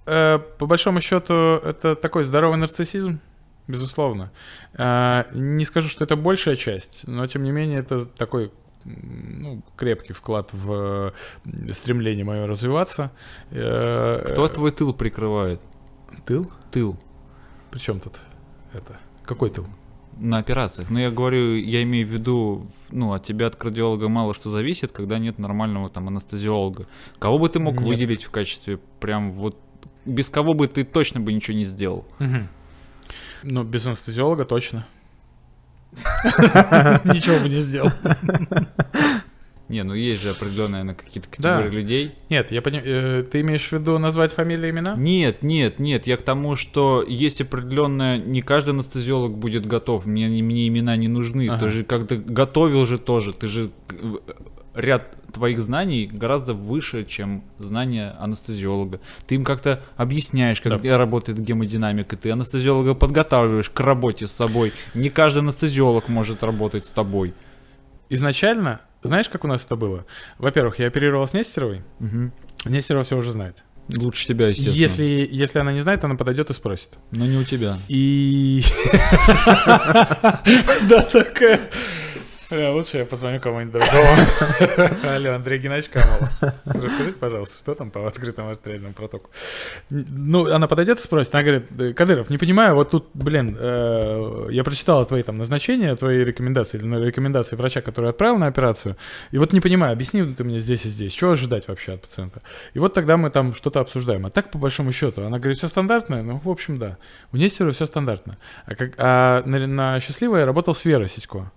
э, 0.09 0.39
по 0.59 0.67
большому 0.67 1.01
счету, 1.01 1.35
это 1.35 1.95
такой 1.95 2.25
здоровый 2.25 2.59
нарциссизм, 2.59 3.21
безусловно. 3.67 4.31
Э, 4.75 5.25
Не 5.35 5.65
скажу, 5.65 5.89
что 5.89 6.05
это 6.05 6.17
большая 6.17 6.57
часть, 6.57 7.07
но, 7.07 7.27
тем 7.27 7.43
не 7.43 7.53
менее, 7.53 7.81
это 7.81 8.07
такой 8.07 8.51
ну, 8.85 9.63
крепкий 9.77 10.13
вклад 10.13 10.53
в 10.53 11.13
стремление 11.73 12.25
мое 12.25 12.47
развиваться. 12.47 13.11
Э, 13.51 14.25
Кто 14.31 14.49
твой 14.49 14.73
тыл 14.73 14.95
прикрывает? 14.95 15.61
Тыл? 16.27 16.51
Тыл. 16.71 16.97
Причем 17.71 18.01
тут 18.01 18.21
это? 18.73 18.99
Какой 19.25 19.51
тыл? 19.51 19.67
На 20.17 20.39
операциях. 20.39 20.91
Ну, 20.91 20.99
я 20.99 21.11
говорю, 21.11 21.55
я 21.57 21.83
имею 21.83 22.07
в 22.07 22.11
виду, 22.11 22.67
ну, 22.91 23.13
от 23.13 23.25
тебя, 23.25 23.47
от 23.47 23.57
кардиолога, 23.57 24.09
мало 24.09 24.35
что 24.35 24.51
зависит, 24.51 24.91
когда 24.91 25.19
нет 25.19 25.39
нормального 25.39 25.91
там 25.91 26.09
анестезиолога. 26.09 26.87
Кого 27.21 27.39
бы 27.39 27.49
ты 27.49 27.61
мог 27.61 27.75
Нет. 27.77 27.85
выделить 27.85 28.25
в 28.25 28.31
качестве 28.31 28.79
прям 29.01 29.31
вот... 29.33 29.57
Без 30.09 30.31
кого 30.31 30.55
бы 30.55 30.67
ты 30.69 30.85
точно 30.85 31.21
бы 31.21 31.33
ничего 31.33 31.57
не 31.57 31.65
сделал? 31.65 32.05
Ну, 33.43 33.63
без 33.63 33.87
анестезиолога 33.87 34.45
точно. 34.45 34.87
Ничего 35.95 37.39
бы 37.41 37.49
не 37.49 37.61
сделал. 37.61 37.91
Не, 39.69 39.83
ну 39.83 39.93
есть 39.93 40.23
же 40.23 40.31
определенные 40.31 40.83
наверное, 40.83 40.95
какие-то 40.95 41.29
Да. 41.39 41.57
категории 41.59 41.81
людей. 41.83 42.15
Нет, 42.31 42.51
я 42.53 42.63
понимаю. 42.63 43.25
Ты 43.25 43.43
имеешь 43.43 43.69
в 43.69 43.73
виду 43.73 43.99
назвать 43.99 44.33
фамилии, 44.33 44.71
имена? 44.71 44.95
Нет, 44.97 45.43
нет, 45.43 45.79
нет, 45.79 46.07
я 46.07 46.17
к 46.17 46.23
тому, 46.23 46.57
что 46.57 47.05
есть 47.07 47.43
определенное, 47.43 48.17
не 48.19 48.41
каждый 48.41 48.71
анестезиолог 48.71 49.37
будет 49.37 49.67
готов, 49.67 50.07
мне, 50.07 50.27
мне 50.29 50.69
имена 50.69 50.97
не 50.97 51.09
нужны, 51.09 51.49
Ага. 51.51 51.67
ты 51.67 51.71
же 51.71 51.85
как-то 51.85 52.17
готовил 52.17 52.87
же 52.87 52.99
тоже, 52.99 53.35
ты 53.35 53.49
же 53.49 53.71
э, 53.91 54.15
ряд 54.75 55.15
твоих 55.33 55.61
знаний 55.61 56.09
гораздо 56.11 56.55
выше, 56.55 57.05
чем 57.05 57.45
знания 57.59 58.15
анестезиолога. 58.19 59.01
Ты 59.27 59.35
им 59.37 59.45
как-то 59.45 59.83
объясняешь, 59.97 60.61
как 60.61 60.81
Да. 60.81 60.99
работает 60.99 61.39
гемодинамика, 61.41 62.17
ты 62.17 62.31
анестезиолога 62.31 62.95
подготавливаешь 62.95 63.71
к 63.71 63.81
работе 63.81 64.27
с 64.27 64.33
собой. 64.33 64.73
Не 64.95 65.11
каждый 65.11 65.41
анестезиолог 65.41 66.09
может 66.09 66.43
работать 66.43 66.87
с 66.87 66.91
тобой. 66.91 67.35
Изначально, 68.11 68.81
знаешь, 69.03 69.29
как 69.29 69.45
у 69.45 69.49
нас 69.49 69.65
это 69.65 69.77
было? 69.77 70.07
Во-первых, 70.39 70.79
я 70.79 70.87
оперировал 70.87 71.27
с 71.27 71.35
Нестеровой. 71.35 71.83
Нестерова 72.65 73.05
все 73.05 73.17
уже 73.17 73.33
знает. 73.33 73.63
Лучше 73.95 74.27
тебя, 74.27 74.49
естественно. 74.49 74.75
Если, 74.77 75.29
если 75.31 75.59
она 75.61 75.73
не 75.73 75.81
знает, 75.81 76.05
она 76.05 76.15
подойдет 76.15 76.51
и 76.51 76.55
спросит. 76.55 76.91
Но 77.11 77.25
не 77.25 77.39
у 77.39 77.45
тебя. 77.45 77.79
И... 77.89 78.63
Да, 80.89 81.03
такая... 81.11 81.61
Бля, 82.51 82.73
Лучше 82.73 82.99
я 82.99 83.05
позвоню 83.05 83.41
кому-нибудь 83.41 83.75
другому. 83.75 84.97
Алло, 85.15 85.33
Андрей 85.33 85.59
Геннадьевич 85.59 85.91
Камолов. 85.91 86.31
Расскажите, 86.65 87.19
пожалуйста, 87.19 87.59
что 87.59 87.75
там 87.75 87.91
по 87.91 88.07
открытому 88.07 88.49
артериальному 88.51 88.95
протоку? 88.95 89.31
Ну, 89.91 90.51
она 90.51 90.67
подойдет 90.67 90.99
и 90.99 91.03
спросит, 91.03 91.35
она 91.35 91.45
говорит, 91.45 91.67
«Э, 91.79 91.93
Кадыров, 91.93 92.31
не 92.31 92.39
понимаю, 92.39 92.75
вот 92.75 92.91
тут, 92.91 93.11
блин, 93.13 93.55
э, 93.59 94.47
я 94.51 94.65
прочитала 94.65 95.05
твои 95.05 95.23
там 95.23 95.37
назначения, 95.37 95.95
твои 95.95 96.25
рекомендации, 96.25 96.79
или 96.79 96.87
на 96.87 97.05
рекомендации 97.05 97.55
врача, 97.55 97.83
который 97.83 98.11
отправил 98.11 98.39
на 98.39 98.47
операцию, 98.47 98.97
и 99.31 99.37
вот 99.37 99.53
не 99.53 99.61
понимаю, 99.61 99.93
объясни 99.93 100.23
ты 100.23 100.43
мне 100.43 100.59
здесь 100.59 100.87
и 100.87 100.89
здесь, 100.89 101.15
что 101.15 101.33
ожидать 101.33 101.69
вообще 101.69 101.93
от 101.93 102.03
пациента? 102.03 102.41
И 102.73 102.79
вот 102.79 102.95
тогда 102.95 103.19
мы 103.19 103.29
там 103.29 103.55
что-то 103.55 103.81
обсуждаем. 103.81 104.25
А 104.25 104.31
так, 104.31 104.51
по 104.51 104.57
большому 104.59 104.93
счету, 104.93 105.23
она 105.23 105.39
говорит, 105.39 105.59
все 105.59 105.69
стандартно? 105.69 106.23
Ну, 106.23 106.41
в 106.43 106.49
общем, 106.49 106.79
да. 106.79 106.97
У 107.31 107.37
Нестерова 107.37 107.75
все 107.75 107.85
стандартно. 107.85 108.39
А, 108.65 108.75
как, 108.75 108.95
а 108.97 109.43
на, 109.45 109.67
на 109.67 110.01
Счастливой 110.01 110.41
я 110.41 110.47
работал 110.47 110.75
с 110.75 110.87
Верой 110.87 111.09
Сидько 111.09 111.53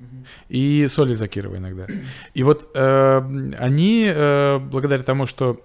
и 0.50 0.81
с 0.88 0.98
Олей 1.00 1.16
Закировой 1.16 1.58
иногда. 1.58 1.88
И 2.34 2.44
вот 2.44 2.70
э, 2.74 3.52
они, 3.58 4.06
э, 4.08 4.60
благодаря 4.60 5.04
тому, 5.04 5.26
что 5.26 5.62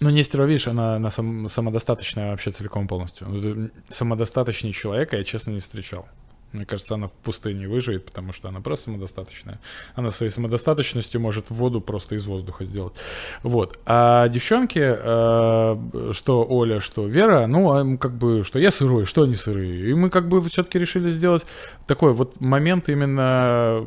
ну, 0.00 0.10
Нестерова, 0.10 0.48
видишь, 0.48 0.66
она, 0.66 0.96
она 0.96 1.10
сам- 1.10 1.48
самодостаточная 1.48 2.32
вообще 2.32 2.50
целиком 2.50 2.88
полностью. 2.88 3.28
Это 3.28 3.70
Самодостаточнее 3.88 4.72
человека 4.72 5.16
я, 5.16 5.22
честно, 5.22 5.52
не 5.52 5.60
встречал. 5.60 6.08
Мне 6.52 6.66
кажется, 6.66 6.94
она 6.94 7.08
в 7.08 7.12
пустыне 7.12 7.66
выживет, 7.68 8.06
потому 8.06 8.32
что 8.32 8.48
она 8.48 8.60
просто 8.60 8.86
самодостаточная. 8.86 9.60
Она 9.94 10.10
своей 10.10 10.30
самодостаточностью 10.30 11.20
может 11.20 11.50
воду 11.50 11.80
просто 11.80 12.14
из 12.14 12.26
воздуха 12.26 12.64
сделать. 12.64 12.94
Вот. 13.42 13.78
А 13.86 14.28
девчонки, 14.28 14.80
э, 14.82 16.12
что 16.12 16.46
Оля, 16.48 16.80
что 16.80 17.06
Вера, 17.06 17.46
ну, 17.46 17.72
а, 17.72 17.96
как 17.96 18.16
бы, 18.16 18.44
что 18.44 18.58
я 18.58 18.70
сырой, 18.70 19.04
что 19.04 19.22
они 19.22 19.34
сырые. 19.34 19.90
И 19.90 19.94
мы 19.94 20.10
как 20.10 20.28
бы 20.28 20.40
все-таки 20.42 20.78
решили 20.78 21.10
сделать 21.10 21.46
такой 21.86 22.12
вот 22.12 22.40
момент 22.40 22.88
именно 22.88 23.86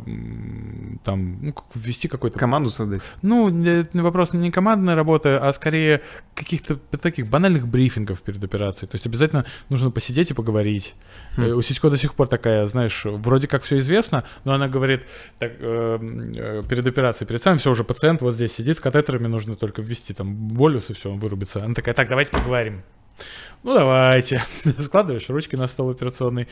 там, 1.03 1.37
ну, 1.41 1.55
ввести 1.73 2.07
какой-то... 2.07 2.39
Команду 2.39 2.69
создать? 2.69 3.01
Ну, 3.21 3.49
вопрос 3.93 4.33
не 4.33 4.51
командной 4.51 4.95
работы, 4.95 5.29
а 5.29 5.53
скорее 5.53 6.01
каких-то 6.33 6.75
таких 6.75 7.27
банальных 7.27 7.67
брифингов 7.67 8.21
перед 8.21 8.43
операцией. 8.43 8.89
То 8.89 8.95
есть 8.95 9.05
обязательно 9.05 9.45
нужно 9.69 9.91
посидеть 9.91 10.31
и 10.31 10.33
поговорить. 10.33 10.95
Хм. 11.37 11.57
У 11.57 11.61
Сисько 11.61 11.89
до 11.89 11.97
сих 11.97 12.13
пор 12.13 12.27
такая 12.27 12.54
такая, 12.55 12.67
знаешь, 12.67 13.01
вроде 13.05 13.47
как 13.47 13.63
все 13.63 13.79
известно, 13.79 14.23
но 14.43 14.53
она 14.53 14.67
говорит, 14.67 15.01
так, 15.39 15.53
э, 15.59 15.97
э, 15.99 16.63
перед 16.67 16.87
операцией, 16.87 17.27
перед 17.27 17.41
самым, 17.41 17.59
все, 17.59 17.71
уже 17.71 17.83
пациент 17.83 18.21
вот 18.21 18.33
здесь 18.33 18.53
сидит 18.53 18.77
с 18.77 18.79
катетерами, 18.79 19.27
нужно 19.27 19.55
только 19.55 19.81
ввести 19.81 20.13
там 20.13 20.47
болюс, 20.47 20.89
и 20.89 20.93
все, 20.93 21.11
он 21.11 21.19
вырубится. 21.19 21.63
Она 21.63 21.73
такая, 21.73 21.95
так, 21.95 22.07
давайте 22.07 22.31
поговорим. 22.31 22.83
Ну, 23.63 23.73
давайте. 23.73 24.41
Складываешь 24.79 25.29
ручки 25.29 25.55
на 25.55 25.67
стол 25.67 25.89
операционный, 25.89 26.47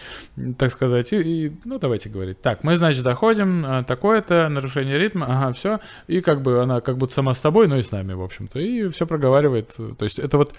так 0.57 0.71
сказать, 0.71 1.13
и, 1.13 1.17
и 1.47 1.51
ну, 1.65 1.77
давайте 1.77 2.09
говорить. 2.09 2.41
Так, 2.41 2.63
мы, 2.63 2.77
значит, 2.77 3.03
доходим, 3.03 3.63
а, 3.65 3.83
такое-то, 3.83 4.49
нарушение 4.49 4.97
ритма, 4.97 5.27
ага, 5.27 5.53
все. 5.53 5.79
И 6.07 6.21
как 6.21 6.41
бы 6.41 6.61
она 6.61 6.81
как 6.81 6.97
будто 6.97 7.13
сама 7.13 7.33
с 7.33 7.39
тобой, 7.39 7.67
но 7.67 7.77
и 7.77 7.83
с 7.83 7.91
нами, 7.91 8.13
в 8.13 8.21
общем-то. 8.21 8.59
И 8.59 8.87
все 8.89 9.05
проговаривает. 9.05 9.75
То 9.75 10.03
есть 10.03 10.19
это 10.19 10.37
вот... 10.37 10.53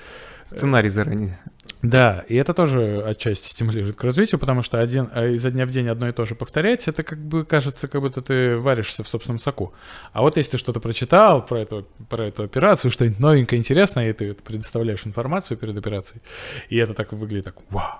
Сценарий 0.46 0.90
заранее. 0.90 1.38
Да, 1.84 2.24
и 2.28 2.34
это 2.36 2.54
тоже 2.54 3.02
отчасти 3.04 3.50
стимулирует 3.50 3.96
к 3.96 4.04
развитию, 4.04 4.38
потому 4.38 4.62
что 4.62 4.80
один, 4.80 5.10
а, 5.12 5.26
изо 5.26 5.50
дня 5.50 5.66
в 5.66 5.70
день 5.70 5.86
одно 5.88 6.08
и 6.08 6.12
то 6.12 6.24
же 6.24 6.34
повторять, 6.34 6.88
это 6.88 7.02
как 7.02 7.18
бы 7.18 7.44
кажется, 7.44 7.88
как 7.88 8.00
будто 8.00 8.22
ты 8.22 8.56
варишься 8.56 9.02
в 9.02 9.08
собственном 9.08 9.38
соку. 9.38 9.74
А 10.14 10.22
вот 10.22 10.38
если 10.38 10.52
ты 10.52 10.58
что-то 10.58 10.80
прочитал 10.80 11.44
про 11.44 11.60
эту, 11.60 11.86
про 12.08 12.28
эту 12.28 12.42
операцию, 12.42 12.90
что-нибудь 12.90 13.20
новенькое, 13.20 13.58
интересное, 13.58 14.08
и 14.08 14.14
ты 14.14 14.32
предоставляешь 14.32 15.06
информацию 15.06 15.58
перед 15.58 15.76
операцией, 15.76 16.22
и 16.70 16.78
это 16.78 16.94
так 16.94 17.12
выглядит 17.12 17.44
так, 17.44 17.56
вау. 17.68 17.98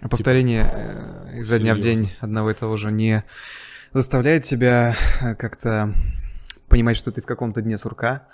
А 0.00 0.08
повторение 0.08 0.64
типа, 0.64 1.36
изо 1.38 1.60
дня 1.60 1.76
в 1.76 1.78
день 1.78 2.12
одного 2.18 2.50
и 2.50 2.54
того 2.54 2.76
же 2.76 2.90
не 2.90 3.22
заставляет 3.92 4.42
тебя 4.42 4.96
э, 5.20 5.36
как-то 5.36 5.94
понимать, 6.66 6.96
что 6.96 7.12
ты 7.12 7.22
в 7.22 7.24
каком-то 7.24 7.62
дне 7.62 7.78
сурка, 7.78 8.26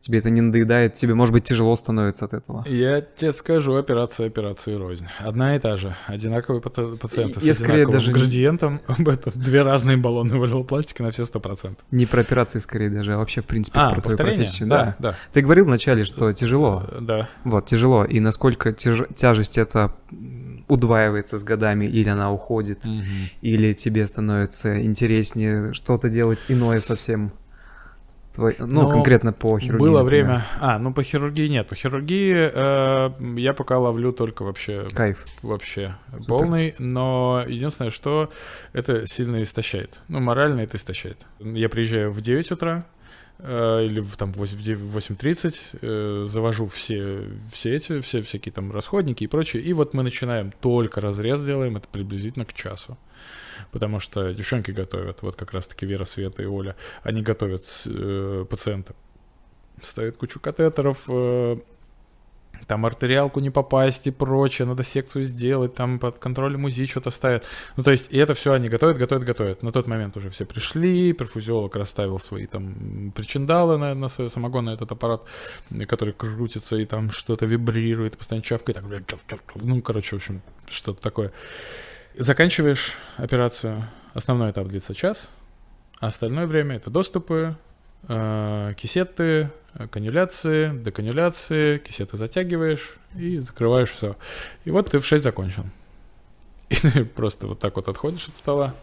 тебе 0.00 0.20
это 0.20 0.30
не 0.30 0.40
надоедает, 0.40 0.94
тебе, 0.94 1.14
может 1.14 1.32
быть, 1.32 1.44
тяжело 1.44 1.74
становится 1.76 2.24
от 2.26 2.34
этого. 2.34 2.64
Я 2.66 3.00
тебе 3.00 3.32
скажу, 3.32 3.74
операция 3.74 4.26
операции 4.26 4.74
рознь. 4.74 5.06
Одна 5.18 5.56
и 5.56 5.58
та 5.58 5.76
же. 5.76 5.96
Одинаковые 6.06 6.60
пациенты 6.62 7.40
Я 7.42 7.54
с 7.54 7.60
одинаковым 7.60 7.92
даже 7.92 8.12
градиентом. 8.12 8.80
Это 8.98 9.36
две 9.36 9.62
разные 9.62 9.96
баллоны 9.96 10.38
волевой 10.38 10.64
пластики 10.64 11.02
на 11.02 11.10
все 11.10 11.24
сто 11.24 11.40
процентов. 11.40 11.84
Не 11.90 12.06
про 12.06 12.20
операции 12.20 12.58
скорее 12.58 12.90
даже, 12.90 13.14
а 13.14 13.18
вообще, 13.18 13.42
в 13.42 13.46
принципе, 13.46 13.78
а, 13.78 13.90
про 13.92 14.00
твою 14.00 14.16
профессию. 14.16 14.68
Да, 14.68 14.96
да, 14.98 15.10
да. 15.10 15.16
Ты 15.32 15.42
говорил 15.42 15.64
вначале, 15.64 16.04
что 16.04 16.32
тяжело. 16.32 16.84
Э, 16.88 16.98
да. 17.00 17.28
Вот, 17.44 17.66
тяжело. 17.66 18.04
И 18.04 18.20
насколько 18.20 18.72
тяж... 18.72 19.02
тяжесть 19.14 19.58
это 19.58 19.94
удваивается 20.68 21.38
с 21.38 21.44
годами, 21.44 21.86
или 21.86 22.08
она 22.08 22.32
уходит, 22.32 22.84
угу. 22.84 23.02
или 23.40 23.72
тебе 23.72 24.06
становится 24.06 24.80
интереснее 24.82 25.72
что-то 25.74 26.08
делать 26.08 26.44
иное 26.48 26.80
совсем. 26.80 27.32
Твой, 28.36 28.54
ну, 28.58 28.66
Но 28.66 28.90
конкретно 28.90 29.32
по 29.32 29.58
хирургии. 29.58 29.80
Было 29.80 30.02
время... 30.02 30.44
А, 30.60 30.78
ну 30.78 30.92
по 30.92 31.02
хирургии 31.02 31.48
нет. 31.48 31.68
По 31.68 31.74
хирургии 31.74 32.50
э, 32.52 33.10
я 33.40 33.54
пока 33.54 33.78
ловлю 33.78 34.12
только 34.12 34.42
вообще... 34.42 34.86
Кайф. 34.92 35.24
Вообще 35.40 35.96
Супер. 36.12 36.26
полный. 36.26 36.74
Но 36.78 37.42
единственное, 37.46 37.90
что 37.90 38.30
это 38.74 39.06
сильно 39.06 39.42
истощает. 39.42 40.00
Ну, 40.08 40.20
морально 40.20 40.60
это 40.60 40.76
истощает. 40.76 41.24
Я 41.38 41.70
приезжаю 41.70 42.12
в 42.12 42.20
9 42.20 42.52
утра, 42.52 42.84
э, 43.38 43.84
или 43.86 44.00
в, 44.00 44.14
там, 44.18 44.34
в 44.34 44.42
8.30, 44.42 45.56
э, 45.80 46.24
завожу 46.26 46.66
все, 46.66 47.30
все 47.50 47.74
эти, 47.74 48.00
все 48.00 48.20
всякие 48.20 48.52
там 48.52 48.70
расходники 48.70 49.24
и 49.24 49.28
прочее, 49.28 49.62
и 49.62 49.72
вот 49.72 49.94
мы 49.94 50.02
начинаем 50.02 50.52
только 50.60 51.00
разрез 51.00 51.42
делаем, 51.42 51.78
это 51.78 51.88
приблизительно 51.88 52.44
к 52.44 52.52
часу 52.52 52.98
потому 53.72 54.00
что 54.00 54.32
девчонки 54.32 54.70
готовят, 54.70 55.22
вот 55.22 55.36
как 55.36 55.52
раз-таки 55.52 55.86
Вера, 55.86 56.04
Света 56.04 56.42
и 56.42 56.46
Оля, 56.46 56.76
они 57.02 57.22
готовят 57.22 57.64
э, 57.86 58.44
пациента, 58.48 58.94
ставят 59.82 60.16
кучу 60.16 60.40
катетеров, 60.40 61.04
э, 61.08 61.56
там 62.66 62.84
артериалку 62.84 63.40
не 63.40 63.50
попасть 63.50 64.06
и 64.06 64.10
прочее, 64.10 64.66
надо 64.66 64.82
секцию 64.82 65.24
сделать, 65.24 65.74
там 65.74 65.98
под 65.98 66.18
контролем 66.18 66.64
УЗИ 66.64 66.86
что-то 66.86 67.10
ставят. 67.10 67.48
Ну, 67.76 67.82
то 67.82 67.90
есть, 67.90 68.08
и 68.10 68.18
это 68.18 68.34
все 68.34 68.52
они 68.52 68.68
готовят, 68.68 68.98
готовят, 68.98 69.24
готовят. 69.24 69.62
На 69.62 69.72
тот 69.72 69.86
момент 69.86 70.16
уже 70.16 70.30
все 70.30 70.44
пришли, 70.44 71.12
перфузиолог 71.12 71.76
расставил 71.76 72.18
свои 72.18 72.46
там 72.46 73.12
причиндалы 73.14 73.78
на, 73.78 73.94
на 73.94 74.08
свой 74.08 74.30
самогон, 74.30 74.66
на 74.66 74.70
этот 74.70 74.90
аппарат, 74.92 75.22
который 75.86 76.14
крутится 76.14 76.76
и 76.76 76.86
там 76.86 77.10
что-то 77.10 77.46
вибрирует, 77.46 78.16
постоянно 78.16 78.44
чавкает, 78.44 78.78
так, 79.26 79.40
ну, 79.54 79.80
короче, 79.80 80.16
в 80.16 80.18
общем, 80.18 80.42
что-то 80.68 81.00
такое. 81.00 81.32
Заканчиваешь 82.18 82.94
операцию. 83.18 83.84
Основной 84.14 84.50
этап 84.50 84.68
длится 84.68 84.94
час. 84.94 85.28
А 86.00 86.06
остальное 86.06 86.46
время 86.46 86.76
это 86.76 86.88
доступы, 86.88 87.56
э, 88.08 88.72
кисеты, 88.78 89.50
канюляции, 89.90 90.72
деканюляции, 90.82 91.76
кисеты 91.76 92.16
затягиваешь 92.16 92.96
и 93.14 93.38
закрываешь 93.38 93.90
все. 93.90 94.16
И 94.64 94.70
вот 94.70 94.90
ты 94.90 94.98
в 94.98 95.04
6 95.04 95.22
закончил. 95.22 95.64
И 96.70 96.76
ты 96.76 97.04
просто 97.04 97.46
вот 97.46 97.58
так 97.58 97.76
вот 97.76 97.86
отходишь 97.88 98.28
от 98.28 98.34
стола, 98.34 98.74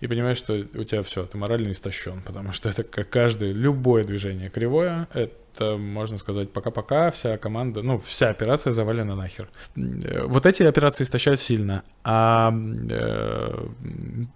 и 0.00 0.06
понимаешь, 0.06 0.36
что 0.36 0.52
у 0.74 0.84
тебя 0.84 1.02
все, 1.02 1.24
ты 1.24 1.38
морально 1.38 1.72
истощен, 1.72 2.20
потому 2.20 2.52
что 2.52 2.68
это 2.68 2.84
как 2.84 3.08
каждое, 3.08 3.52
любое 3.52 4.04
движение 4.04 4.50
кривое, 4.50 5.08
это, 5.14 5.34
можно 5.60 6.18
сказать, 6.18 6.52
пока-пока, 6.52 7.10
вся 7.10 7.36
команда, 7.38 7.82
ну, 7.82 7.98
вся 7.98 8.30
операция 8.30 8.72
завалена 8.72 9.14
нахер. 9.14 9.48
Вот 9.74 10.46
эти 10.46 10.62
операции 10.62 11.04
истощают 11.04 11.40
сильно, 11.40 11.82
а 12.04 12.52
э, 12.90 13.66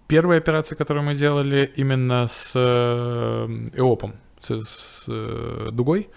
первые 0.08 0.38
операции, 0.38 0.74
которые 0.74 1.04
мы 1.04 1.14
делали 1.14 1.70
именно 1.76 2.26
с 2.28 2.52
э, 2.54 3.46
ЭОПом, 3.74 4.14
с, 4.40 4.64
с 4.64 5.04
э, 5.08 5.68
дугой, 5.72 6.08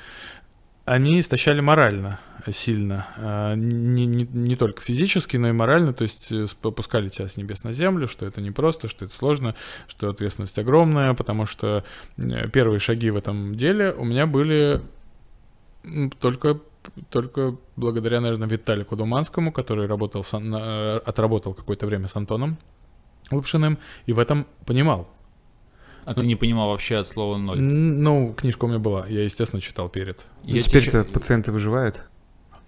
они 0.86 1.20
истощали 1.20 1.62
морально 1.62 2.20
сильно. 2.52 3.08
А, 3.18 3.56
не, 3.56 4.06
не, 4.06 4.28
не 4.32 4.56
только 4.56 4.82
физически, 4.82 5.38
но 5.38 5.50
и 5.50 5.52
морально. 5.52 5.94
То 5.94 6.04
есть 6.04 6.32
э, 6.32 6.48
спускали 6.48 7.10
тебя 7.10 7.28
с 7.28 7.38
небес 7.38 7.64
на 7.64 7.74
землю, 7.74 8.08
что 8.08 8.26
это 8.26 8.41
непросто, 8.41 8.88
что 8.88 9.06
это 9.06 9.16
сложно, 9.16 9.56
что 9.88 10.10
ответственность 10.10 10.58
огромная, 10.60 11.14
потому 11.14 11.46
что 11.46 11.84
э, 12.18 12.50
первые 12.50 12.80
шаги 12.80 13.10
в 13.10 13.18
этом 13.18 13.56
деле 13.56 13.94
у 13.94 14.04
меня 14.04 14.28
были 14.28 14.82
только 16.20 16.60
только 17.10 17.56
благодаря, 17.76 18.20
наверное, 18.20 18.48
Виталику 18.48 18.96
Думанскому, 18.96 19.52
который 19.52 19.88
работал 19.88 20.24
с, 20.24 20.34
э, 20.34 20.98
отработал 21.06 21.54
какое-то 21.54 21.86
время 21.86 22.08
с 22.08 22.16
Антоном 22.16 22.58
Лапшиным, 23.32 23.80
и 24.06 24.14
в 24.14 24.20
этом 24.20 24.48
понимал, 24.66 25.08
а 26.06 26.14
ты 26.14 26.26
не 26.26 26.36
понимал 26.36 26.70
вообще 26.70 26.98
от 26.98 27.08
слова 27.08 27.38
ноль? 27.38 27.62
Ну, 27.62 28.34
книжка 28.34 28.66
у 28.66 28.68
меня 28.68 28.80
была, 28.80 29.08
я, 29.08 29.24
естественно, 29.24 29.62
читал 29.62 29.89
перед. 29.89 30.26
Ну, 30.44 30.62
теперь-то 30.62 31.06
пациенты 31.06 31.52
выживают? 31.52 32.04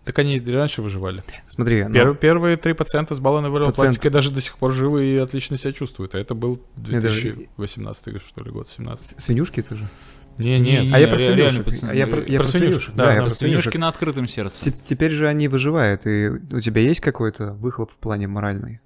Так 0.06 0.20
они 0.20 0.40
раньше 0.40 0.84
выживали. 0.84 1.24
Смотри, 1.48 1.84
Пер, 1.92 2.08
но... 2.10 2.14
первые 2.14 2.58
три 2.58 2.74
пациента 2.74 3.16
с 3.16 3.20
баллонной 3.20 3.50
валевой 3.50 3.72
Пациент... 3.72 3.90
пластикой 3.90 4.12
даже 4.12 4.32
до 4.32 4.40
сих 4.40 4.58
пор 4.58 4.72
живы 4.72 5.06
и 5.06 5.18
отлично 5.18 5.58
себя 5.58 5.74
чувствуют. 5.74 6.14
А 6.14 6.20
это 6.20 6.36
был 6.36 6.62
2018 6.76 8.06
даже... 8.06 8.20
что 8.20 8.44
ли 8.44 8.52
год, 8.52 8.70
17 8.70 9.20
Свинюшки 9.20 9.64
тоже? 9.64 9.90
Не, 10.38 10.60
не, 10.60 10.86
не, 10.86 10.94
а 10.94 11.00
я 11.00 11.08
про 11.08 11.18
свинюшек. 11.18 11.68
А 11.84 11.96
я 11.96 12.08
про, 12.08 12.22
я 12.22 12.40
про 12.40 12.48
свинюшек. 12.48 12.94
Да, 12.94 13.06
да, 13.06 13.14
я 13.16 13.24
про 13.24 13.34
свинюшки 13.34 13.78
на 13.78 13.88
открытом 13.88 14.28
сердце. 14.28 14.72
Теперь 14.72 15.12
же 15.12 15.28
они 15.28 15.48
выживают, 15.48 16.06
и 16.06 16.30
у 16.30 16.60
тебя 16.60 16.82
есть 16.82 17.00
какой-то 17.00 17.54
выхлоп 17.54 17.92
в 17.92 17.98
плане 17.98 18.28
моральный? 18.28 18.82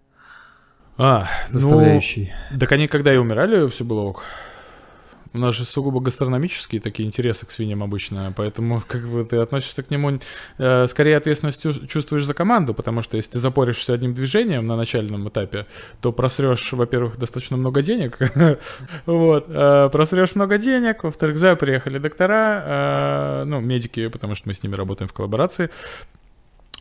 А, 0.98 1.28
доставляющий. 1.52 2.32
Ну, 2.52 2.60
так 2.60 2.72
они 2.72 2.88
когда 2.88 3.14
и 3.14 3.18
умирали, 3.18 3.68
все 3.68 3.84
было 3.84 4.02
ок. 4.02 4.24
У 5.34 5.38
нас 5.38 5.56
же 5.56 5.64
сугубо 5.64 6.00
гастрономические 6.00 6.82
такие 6.82 7.08
интересы 7.08 7.46
к 7.46 7.52
свиньям 7.52 7.84
обычно, 7.84 8.34
поэтому 8.36 8.82
как 8.88 9.08
бы 9.08 9.24
ты 9.24 9.38
относишься 9.38 9.84
к 9.84 9.92
нему, 9.92 10.20
э, 10.58 10.88
скорее 10.88 11.18
ответственность 11.18 11.62
чувствуешь 11.88 12.26
за 12.26 12.34
команду, 12.34 12.74
потому 12.74 13.04
что 13.04 13.18
если 13.18 13.32
ты 13.32 13.40
запоришься 13.40 13.94
одним 13.94 14.16
движением 14.16 14.66
на 14.66 14.76
начальном 14.76 15.30
этапе, 15.30 15.68
то 16.02 16.12
просрешь, 16.12 16.74
во-первых, 16.74 17.18
достаточно 17.18 17.58
много 17.58 17.84
денег, 17.84 18.18
вот, 19.06 19.46
э, 19.50 19.90
просрешь 19.92 20.34
много 20.34 20.58
денег, 20.58 21.04
во-вторых, 21.04 21.38
за 21.38 21.56
приехали 21.56 22.00
доктора, 22.00 22.64
э, 22.66 23.44
ну, 23.46 23.60
медики, 23.60 24.08
потому 24.08 24.34
что 24.34 24.48
мы 24.48 24.54
с 24.54 24.64
ними 24.64 24.74
работаем 24.76 25.08
в 25.08 25.14
коллаборации, 25.14 25.70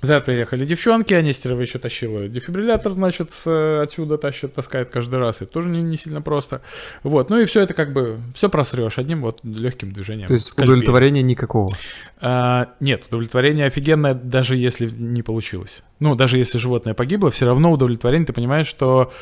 За 0.01 0.21
приехали 0.21 0.65
девчонки, 0.65 1.13
а 1.13 1.23
Нестерова 1.23 1.61
еще 1.61 1.81
тащила 1.81 2.29
дефибриллятор, 2.29 2.93
значит, 2.93 3.33
с, 3.33 3.83
отсюда 3.83 4.17
тащит, 4.17 4.53
таскает 4.53 4.91
каждый 4.91 5.19
раз. 5.19 5.43
Это 5.43 5.53
тоже 5.53 5.71
не, 5.71 5.83
не 5.83 5.97
сильно 5.97 6.23
просто. 6.23 6.63
Вот, 7.03 7.31
ну 7.31 7.39
и 7.39 7.47
все 7.47 7.63
это 7.63 7.75
как 7.75 7.93
бы, 7.93 8.21
все 8.35 8.49
просрешь 8.49 8.99
одним 8.99 9.23
вот 9.23 9.41
легким 9.43 9.93
движением. 9.93 10.29
То 10.29 10.35
есть 10.35 10.49
скальпель. 10.49 10.75
удовлетворения 10.75 11.23
никакого. 11.23 11.75
А, 12.21 12.75
нет, 12.79 13.07
удовлетворение 13.09 13.67
офигенное, 13.67 14.15
даже 14.15 14.55
если 14.55 14.89
не 14.89 15.23
получилось. 15.23 15.83
Ну, 15.99 16.15
даже 16.15 16.39
если 16.39 16.59
животное 16.59 16.95
погибло, 16.95 17.33
все 17.33 17.47
равно 17.47 17.73
удовлетворение, 17.73 18.27
ты 18.27 18.33
понимаешь, 18.33 18.69
что 18.69 19.13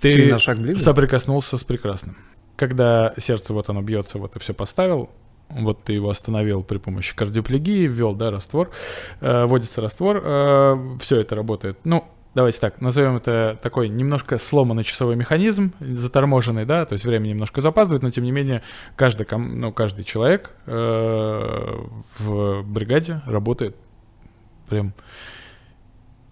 ты, 0.00 0.14
Ты 0.14 0.32
на 0.32 0.38
шаг 0.38 0.58
ближе? 0.58 0.78
соприкоснулся 0.78 1.58
с 1.58 1.64
прекрасным. 1.64 2.16
Когда 2.56 3.12
сердце 3.18 3.52
вот 3.52 3.68
оно 3.70 3.82
бьется, 3.82 4.18
вот 4.18 4.36
и 4.36 4.38
все 4.38 4.54
поставил, 4.54 5.10
вот 5.56 5.84
ты 5.84 5.92
его 5.92 6.10
остановил 6.10 6.62
при 6.62 6.78
помощи 6.78 7.14
кардиоплегии, 7.14 7.86
ввел, 7.86 8.14
да, 8.14 8.30
раствор, 8.30 8.70
э, 9.20 9.44
вводится 9.44 9.80
раствор, 9.80 10.18
все 11.00 11.20
это 11.20 11.34
работает. 11.34 11.78
Ну, 11.84 12.04
давайте 12.34 12.60
так, 12.60 12.80
назовем 12.80 13.16
это 13.16 13.58
такой 13.62 13.88
немножко 13.88 14.38
сломанный 14.38 14.84
часовой 14.84 15.16
механизм, 15.16 15.72
заторможенный, 15.80 16.64
да, 16.64 16.84
то 16.84 16.94
есть 16.94 17.04
время 17.04 17.28
немножко 17.28 17.60
запаздывает, 17.60 18.02
но 18.02 18.10
тем 18.10 18.24
не 18.24 18.32
менее 18.32 18.62
каждый, 18.96 19.26
ком- 19.26 19.60
ну, 19.60 19.72
каждый 19.72 20.04
человек 20.04 20.54
э, 20.66 21.86
в 22.18 22.62
бригаде 22.62 23.22
работает 23.26 23.76
прям 24.68 24.94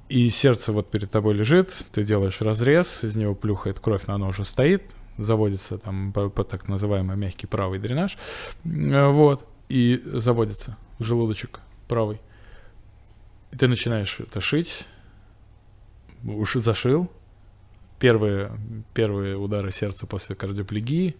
и 0.09 0.29
сердце 0.31 0.73
вот 0.73 0.91
перед 0.91 1.11
тобой 1.11 1.35
лежит, 1.35 1.73
ты 1.93 2.03
делаешь 2.03 2.41
разрез, 2.41 3.05
из 3.05 3.15
него 3.15 3.35
плюхает 3.35 3.79
кровь, 3.79 4.03
но 4.09 4.15
оно 4.15 4.29
уже 4.29 4.45
стоит, 4.45 4.83
заводится 5.23 5.79
там 5.79 6.13
по, 6.13 6.29
по 6.29 6.43
так 6.45 6.69
называемый 6.69 7.17
мягкий 7.17 7.47
правый 7.47 7.79
дренаж, 7.79 8.17
э, 8.65 9.09
вот, 9.11 9.47
и 9.69 10.01
заводится 10.05 10.77
в 10.99 11.05
желудочек 11.05 11.61
правый. 11.89 12.21
И 13.53 13.57
ты 13.57 13.69
начинаешь 13.69 14.21
это 14.21 14.41
шить, 14.41 14.87
уж 16.25 16.55
зашил, 16.55 17.11
первые, 17.99 18.51
первые 18.95 19.37
удары 19.37 19.73
сердца 19.73 20.07
после 20.07 20.35
кардиоплегии, 20.35 21.17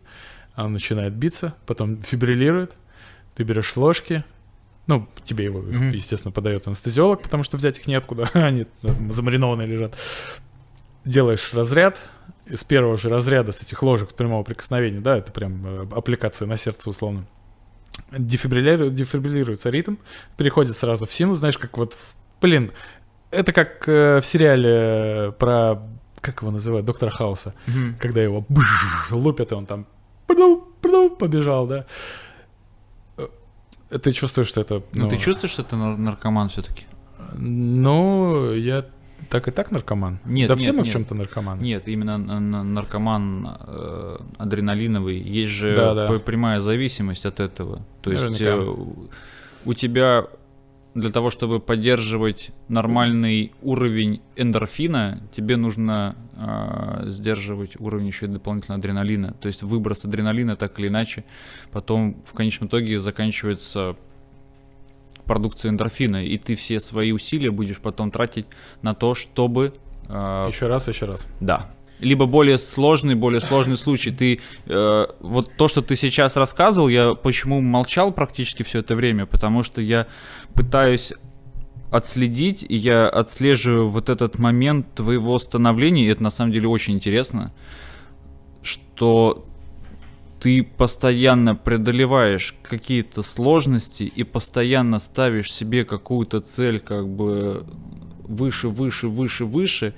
оно 0.55 0.71
начинает 0.71 1.15
биться, 1.15 1.55
потом 1.67 2.01
фибриллирует, 2.01 2.77
ты 3.35 3.45
берешь 3.45 3.77
ложки, 3.77 4.25
ну, 4.87 5.09
тебе 5.25 5.45
его, 5.45 5.61
Мгм. 5.61 5.91
естественно, 5.91 6.33
подает 6.33 6.67
анестезиолог, 6.67 7.23
потому 7.23 7.45
что 7.45 7.57
взять 7.57 7.79
их 7.79 7.87
неоткуда, 7.87 8.29
они 8.35 8.65
там 8.83 9.13
замаринованные 9.13 9.67
лежат. 9.67 9.97
Делаешь 11.05 11.53
разряд, 11.55 11.99
из 12.47 12.63
первого 12.65 12.97
же 12.99 13.09
разряда 13.09 13.53
с 13.53 13.63
этих 13.63 13.83
ложек 13.83 14.11
с 14.11 14.13
прямого 14.13 14.43
прикосновения, 14.43 15.01
да, 15.01 15.17
это 15.19 15.33
прям 15.33 15.65
э, 15.67 15.87
аппликация 15.93 16.47
на 16.47 16.57
сердце 16.57 16.91
условно. 16.91 17.25
Дефибриллирует, 18.13 18.95
дефибриллируется 18.95 19.71
ритм, 19.71 19.97
переходит 20.37 20.77
сразу 20.77 21.07
в 21.07 21.13
синус, 21.13 21.39
знаешь, 21.39 21.59
как 21.59 21.79
вот, 21.79 21.97
блин, 22.41 22.73
это 23.31 23.53
как 23.53 23.89
э, 23.89 24.21
в 24.21 24.27
сериале 24.27 25.33
про, 25.39 25.83
как 26.21 26.43
его 26.43 26.51
называют, 26.51 26.85
доктора 26.87 27.11
Хауса, 27.11 27.55
когда 27.99 28.21
его 28.23 28.45
лупят, 29.11 29.53
и 29.53 29.55
он 29.55 29.67
там 29.67 29.87
побежал, 31.19 31.67
да. 31.67 31.87
Э, 33.17 33.29
Ты 33.99 34.13
чувствуешь, 34.13 34.49
что 34.49 34.61
это... 34.61 34.83
Ну, 34.93 35.09
ты 35.09 35.17
чувствуешь, 35.19 35.53
что 35.53 35.63
ты 35.63 35.77
нар- 35.77 35.97
наркоман 35.97 36.49
все-таки? 36.49 36.87
Ну, 37.35 38.53
я 38.55 38.87
так 39.31 39.49
и 39.49 39.51
так 39.51 39.71
наркоман. 39.71 40.19
Нет, 40.27 40.49
да 40.49 40.57
все 40.57 40.67
нет, 40.67 40.75
мы 40.77 40.83
в 40.83 40.85
нет. 40.87 40.93
чем-то 40.93 41.15
наркоманы. 41.15 41.63
Нет, 41.63 41.89
именно 41.89 42.19
на- 42.19 42.41
на- 42.41 42.65
наркоман 42.65 43.49
э, 43.67 44.17
адреналиновый. 44.39 45.19
Есть 45.21 45.53
же 45.53 45.75
Да, 45.77 45.95
да. 45.95 46.19
прямая 46.19 46.61
зависимость 46.61 47.25
от 47.27 47.41
этого. 47.41 47.81
То 48.03 48.13
есть 48.13 48.41
э, 48.41 48.55
у- 48.59 49.09
у 49.65 49.75
тебя 49.75 50.27
для 50.95 51.11
того, 51.13 51.31
чтобы 51.31 51.61
поддерживать 51.61 52.51
нормальный 52.69 53.53
уровень 53.63 54.21
эндорфина, 54.35 55.23
тебе 55.33 55.57
нужно 55.57 56.17
э, 56.37 57.05
сдерживать 57.11 57.79
уровень 57.79 58.09
еще 58.09 58.27
и 58.27 58.29
дополнительно 58.29 58.75
адреналина. 58.77 59.35
То 59.41 59.47
есть 59.47 59.63
выброс 59.63 60.05
адреналина 60.05 60.57
так 60.57 60.81
или 60.81 60.89
иначе 60.89 61.25
потом 61.71 62.17
в 62.27 62.33
конечном 62.33 62.69
итоге 62.69 62.99
заканчивается 62.99 63.95
продукцией 65.31 65.71
эндорфина, 65.71 66.25
и 66.27 66.39
ты 66.39 66.57
все 66.57 66.81
свои 66.81 67.13
усилия 67.13 67.53
будешь 67.53 67.79
потом 67.79 68.11
тратить 68.11 68.47
на 68.83 68.95
то, 68.95 69.15
чтобы 69.15 69.73
э, 70.09 70.49
Еще 70.51 70.67
раз, 70.67 70.89
еще 70.89 71.07
раз. 71.07 71.29
да. 71.39 71.71
Либо 72.01 72.27
более 72.27 72.59
сложный, 72.59 73.15
более 73.15 73.41
сложный 73.41 73.77
случай. 73.77 74.11
Ты 74.11 74.41
э, 74.67 75.07
вот 75.21 75.53
то, 75.57 75.69
что 75.69 75.83
ты 75.83 75.95
сейчас 75.95 76.37
рассказывал, 76.37 76.89
я 76.89 77.15
почему 77.15 77.61
молчал 77.61 78.11
практически 78.11 78.65
все 78.65 78.81
это 78.81 78.97
время, 78.97 79.25
потому 79.25 79.63
что 79.63 79.81
я 79.81 80.09
пытаюсь 80.55 81.13
отследить, 81.93 82.67
и 82.69 82.75
я 82.75 83.09
отслеживаю 83.09 83.89
вот 83.89 84.09
этот 84.09 84.41
момент 84.41 84.93
твоего 84.97 85.39
становления, 85.39 86.07
и 86.07 86.09
это 86.09 86.25
на 86.25 86.31
самом 86.31 86.51
деле 86.51 86.67
очень 86.67 86.95
интересно, 86.95 87.53
что 88.63 89.47
ты 90.41 90.63
постоянно 90.63 91.55
преодолеваешь 91.55 92.55
какие-то 92.63 93.23
сложности 93.23 94.05
и 94.05 94.25
постоянно 94.25 94.99
ставишь 94.99 95.53
себе 95.53 95.85
какую-то 95.85 96.41
цель 96.41 96.81
как 96.81 97.09
бы 97.09 97.67
выше, 98.25 98.69
выше, 98.69 99.09
выше, 99.09 99.45
выше, 99.45 99.95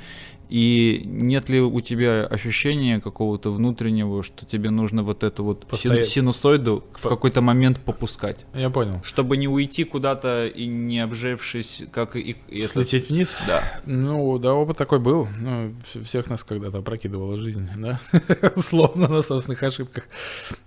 и 0.52 1.00
нет 1.06 1.48
ли 1.48 1.60
у 1.62 1.80
тебя 1.80 2.26
ощущения 2.26 3.00
какого-то 3.00 3.50
внутреннего, 3.50 4.22
что 4.22 4.44
тебе 4.44 4.68
нужно 4.68 5.02
вот 5.02 5.22
эту 5.24 5.44
вот 5.44 5.66
Постоять. 5.66 6.06
синусоиду 6.08 6.84
в 6.92 7.00
По- 7.00 7.08
какой-то 7.08 7.40
момент 7.40 7.80
попускать? 7.80 8.44
Я 8.52 8.68
понял. 8.68 9.00
Чтобы 9.02 9.38
не 9.38 9.48
уйти 9.48 9.84
куда-то 9.84 10.46
и 10.46 10.66
не 10.66 11.00
обжевшись, 11.00 11.84
как 11.90 12.16
и, 12.16 12.36
и 12.48 12.60
Слететь 12.60 13.08
вниз? 13.08 13.38
Да. 13.46 13.62
Ну, 13.86 14.38
да, 14.38 14.52
опыт 14.52 14.76
такой 14.76 14.98
был. 14.98 15.26
Ну, 15.40 15.70
вс- 15.90 16.04
всех 16.04 16.28
нас 16.28 16.44
когда-то 16.44 16.78
опрокидывала 16.78 17.38
жизнь, 17.38 17.66
да? 17.78 17.98
Словно 18.56 19.08
на 19.08 19.22
собственных 19.22 19.62
ошибках. 19.62 20.04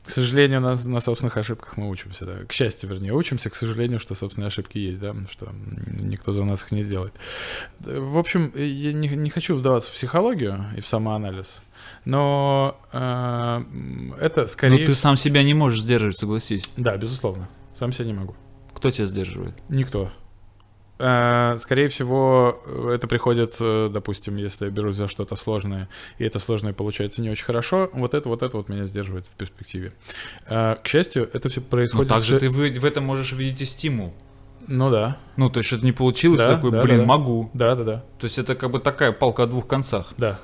К 0.06 0.12
сожалению, 0.12 0.62
на, 0.62 0.76
на 0.76 1.00
собственных 1.00 1.36
ошибках 1.38 1.78
мы 1.78 1.90
учимся, 1.90 2.26
да. 2.26 2.46
К 2.48 2.54
счастью, 2.54 2.90
вернее, 2.90 3.14
учимся, 3.14 3.50
к 3.50 3.56
сожалению, 3.56 4.00
что 4.00 4.14
собственные 4.14 4.48
ошибки 4.48 4.78
есть, 4.78 5.00
да, 5.00 5.16
что 5.30 5.50
никто 6.00 6.32
за 6.32 6.44
нас 6.44 6.64
их 6.64 6.72
не 6.72 6.84
сделает. 6.84 7.14
Да, 7.80 8.00
В 8.00 8.18
общем, 8.18 8.52
я 8.56 8.94
не, 8.94 9.08
не 9.08 9.30
хочу 9.30 9.56
вдаваться 9.56 9.90
в 9.90 9.94
психологию 9.94 10.66
и 10.78 10.82
в 10.82 10.88
самоанализ, 10.88 11.62
но 12.06 12.80
э, 12.94 13.62
это 14.22 14.48
скорее... 14.48 14.80
Ну, 14.82 14.86
ты 14.86 14.96
сам 14.96 15.18
себя 15.18 15.42
не 15.44 15.54
можешь 15.54 15.82
сдерживать, 15.82 16.18
согласись. 16.18 16.70
Да, 16.78 16.96
безусловно. 16.98 17.50
Сам 17.74 17.92
себя 17.92 18.06
не 18.06 18.14
могу. 18.14 18.36
Кто 18.76 18.92
тебя 18.92 19.06
сдерживает? 19.06 19.56
Никто. 19.70 20.12
Э, 20.98 21.58
Скорее 21.60 21.88
всего, 21.90 22.62
это 22.92 23.08
приходит, 23.08 23.56
э, 23.60 23.90
допустим, 23.92 24.38
если 24.38 24.66
я 24.66 24.72
берусь 24.72 24.96
за 24.96 25.08
что-то 25.08 25.36
сложное, 25.36 25.90
и 26.20 26.24
это 26.24 26.40
сложное 26.40 26.74
получается 26.74 27.22
не 27.22 27.30
очень 27.30 27.46
хорошо, 27.46 27.90
вот 27.94 28.14
это, 28.14 28.30
вот 28.30 28.44
это 28.44 28.56
вот 28.58 28.70
меня 28.70 28.86
сдерживает 28.86 29.26
в 29.28 29.32
перспективе. 29.32 29.94
Э, 30.48 30.76
К 30.82 30.88
счастью, 30.88 31.30
это 31.34 31.50
все 31.50 31.60
Ну, 31.62 31.68
происходит... 31.68 32.10
также 32.10 32.38
с- 32.38 32.40
ты 32.40 32.50
в, 32.50 32.86
этом 32.86 33.04
можешь 33.04 33.34
видеть 33.34 33.62
и 33.62 33.66
стимул. 33.66 34.14
Ну 34.68 34.90
да, 34.90 35.18
Ну, 35.38 35.50
то 35.50 35.60
есть 35.60 35.68
что-то 35.68 35.86
не 35.86 35.92
получилось, 35.92 36.40
Да, 36.40 36.56
такой, 36.56 36.72
да, 36.72 36.82
блин, 36.82 37.00
да. 37.00 37.06
могу. 37.06 37.50
да, 37.54 37.76
да, 37.76 37.84
да, 37.84 38.04
То 38.18 38.26
есть 38.26 38.40
это 38.40 38.56
как 38.56 38.72
бы 38.72 38.80
такая 38.80 39.12
палка 39.12 39.44
о 39.44 39.48
двух 39.48 39.68
концах. 39.68 40.14
да. 40.18 40.40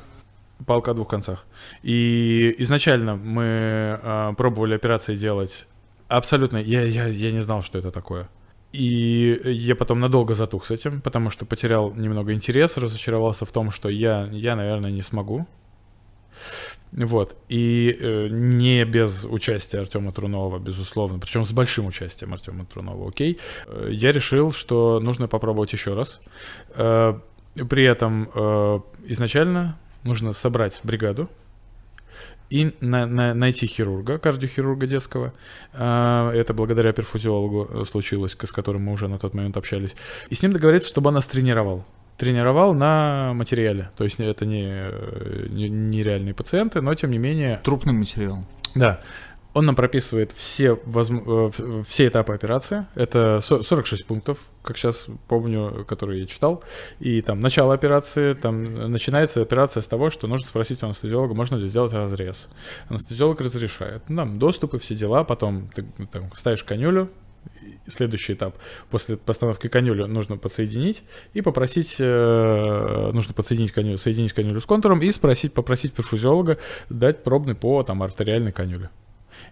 Палка 0.67 0.91
о 0.91 0.93
двух 0.93 1.07
концах. 1.07 1.45
И 1.81 2.53
изначально 2.59 3.15
мы 3.15 3.99
э, 3.99 4.33
пробовали 4.37 4.75
операции 4.75 5.15
делать 5.15 5.65
абсолютно... 6.07 6.57
Я, 6.57 6.83
я, 6.83 7.07
я 7.07 7.31
не 7.31 7.41
знал, 7.41 7.63
что 7.63 7.79
это 7.79 7.89
такое. 7.89 8.29
И 8.71 9.39
я 9.43 9.75
потом 9.75 9.99
надолго 9.99 10.33
затух 10.33 10.65
с 10.65 10.71
этим, 10.71 11.01
потому 11.01 11.29
что 11.29 11.45
потерял 11.45 11.93
немного 11.93 12.33
интерес, 12.33 12.77
разочаровался 12.77 13.45
в 13.45 13.51
том, 13.51 13.71
что 13.71 13.89
я, 13.89 14.29
я 14.31 14.55
наверное, 14.55 14.91
не 14.91 15.01
смогу. 15.01 15.45
Вот. 16.93 17.37
И 17.49 17.97
э, 17.99 18.27
не 18.29 18.83
без 18.85 19.25
участия 19.25 19.79
Артема 19.79 20.11
Трунова, 20.11 20.59
безусловно, 20.59 21.19
причем 21.19 21.45
с 21.45 21.51
большим 21.51 21.85
участием 21.85 22.33
Артема 22.33 22.65
Трунова, 22.65 23.07
окей. 23.07 23.39
Э, 23.67 23.89
Я 23.91 24.11
решил, 24.11 24.51
что 24.51 24.99
нужно 24.99 25.27
попробовать 25.27 25.73
еще 25.73 25.93
раз. 25.93 26.19
Э, 26.75 27.19
При 27.69 27.83
этом 27.83 28.29
э, 28.33 28.79
изначально 29.05 29.77
нужно 30.03 30.33
собрать 30.33 30.79
бригаду 30.83 31.29
и 32.51 32.75
на- 32.81 33.05
на- 33.07 33.33
найти 33.33 33.65
хирурга, 33.67 34.17
кардиохирурга 34.17 34.85
детского. 34.87 35.33
Э, 35.73 36.31
Это 36.35 36.53
благодаря 36.53 36.91
перфузиологу 36.93 37.67
э, 37.69 37.85
случилось, 37.85 38.35
с 38.39 38.51
которым 38.51 38.83
мы 38.83 38.91
уже 38.93 39.07
на 39.07 39.17
тот 39.17 39.33
момент 39.33 39.57
общались. 39.57 39.95
И 40.29 40.35
с 40.35 40.43
ним 40.43 40.53
договориться, 40.53 40.89
чтобы 40.89 41.07
он 41.09 41.13
нас 41.15 41.25
тренировал. 41.27 41.83
Тренировал 42.17 42.73
на 42.75 43.33
материале. 43.33 43.89
То 43.97 44.03
есть 44.03 44.19
это 44.19 44.45
не, 44.45 44.65
э, 44.67 45.47
не, 45.49 45.69
не 45.69 46.03
реальные 46.03 46.33
пациенты, 46.33 46.81
но 46.81 46.93
тем 46.93 47.09
не 47.11 47.17
менее 47.17 47.59
Трупный 47.63 47.93
материал. 47.93 48.43
да. 48.75 48.99
Он 49.53 49.65
нам 49.65 49.75
прописывает 49.75 50.31
все, 50.31 50.79
возм- 50.85 51.51
э, 51.81 51.83
все 51.83 52.07
этапы 52.07 52.33
операции. 52.33 52.85
Это 52.95 53.41
со- 53.41 53.61
46 53.61 54.05
пунктов, 54.05 54.37
как 54.61 54.77
сейчас 54.77 55.07
помню, 55.27 55.83
которые 55.85 56.21
я 56.21 56.25
читал. 56.25 56.63
И 56.99 57.21
там 57.21 57.41
начало 57.41 57.73
операции, 57.73 58.33
там 58.33 58.91
начинается 58.91 59.41
операция 59.41 59.81
с 59.81 59.87
того, 59.87 60.09
что 60.09 60.27
нужно 60.27 60.47
спросить 60.47 60.81
у 60.83 60.85
анестезиолога, 60.85 61.33
можно 61.33 61.57
ли 61.57 61.67
сделать 61.67 61.91
разрез. 61.91 62.47
Анестезиолог 62.87 63.41
разрешает. 63.41 64.03
Ну, 64.07 64.15
Там 64.17 64.39
доступы, 64.39 64.79
все 64.79 64.95
дела. 64.95 65.25
Потом 65.25 65.69
ты 65.75 65.85
там, 66.11 66.31
ставишь 66.33 66.63
конюлю, 66.63 67.09
следующий 67.87 68.33
этап. 68.33 68.55
После 68.89 69.17
постановки 69.17 69.67
канюли 69.67 70.03
нужно 70.03 70.37
подсоединить 70.37 71.03
и 71.33 71.41
попросить, 71.41 71.95
э, 71.99 73.09
нужно 73.11 73.33
подсоединить 73.33 73.71
канюлю, 73.73 73.97
соединить 73.97 74.31
канюлю 74.31 74.61
с 74.61 74.65
контуром 74.65 75.01
и 75.01 75.11
спросить, 75.11 75.53
попросить 75.53 75.91
перфузиолога 75.93 76.57
дать 76.89 77.23
пробный 77.23 77.55
по 77.55 77.83
там 77.83 78.01
артериальной 78.01 78.51
канюле. 78.53 78.89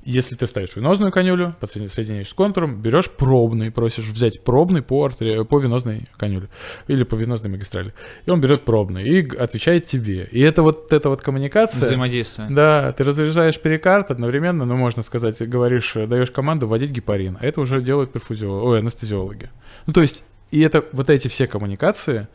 Если 0.03 0.35
ты 0.35 0.47
ставишь 0.47 0.75
венозную 0.75 1.11
канюлю, 1.11 1.55
соединяешь 1.61 2.29
с 2.29 2.33
контуром, 2.33 2.81
берешь 2.81 3.09
пробный, 3.09 3.71
просишь 3.71 4.05
взять 4.05 4.41
пробный 4.43 4.81
по, 4.81 5.05
артерии, 5.05 5.43
по 5.43 5.59
венозной 5.59 6.07
канюле 6.17 6.47
или 6.87 7.03
по 7.03 7.15
венозной 7.15 7.49
магистрали. 7.49 7.93
И 8.25 8.31
он 8.31 8.39
берет 8.41 8.65
пробный 8.65 9.03
и 9.03 9.35
отвечает 9.35 9.85
тебе. 9.85 10.27
И 10.31 10.39
это 10.39 10.63
вот 10.63 10.93
эта 10.93 11.09
вот 11.09 11.21
коммуникация... 11.21 11.85
Взаимодействие. 11.85 12.47
Да, 12.49 12.93
ты 12.93 13.03
разряжаешь 13.03 13.59
перикард 13.59 14.11
одновременно, 14.11 14.65
ну, 14.65 14.75
можно 14.75 15.03
сказать, 15.03 15.41
говоришь, 15.47 15.93
даешь 15.93 16.31
команду 16.31 16.67
вводить 16.67 16.91
гепарин. 16.91 17.37
А 17.39 17.45
это 17.45 17.61
уже 17.61 17.81
делают 17.81 18.11
перфузиологи, 18.11 18.65
ой, 18.65 18.79
анестезиологи. 18.79 19.49
Ну, 19.85 19.93
то 19.93 20.01
есть, 20.01 20.23
и 20.51 20.61
это 20.61 20.85
вот 20.93 21.09
эти 21.09 21.27
все 21.27 21.45
коммуникации, 21.47 22.27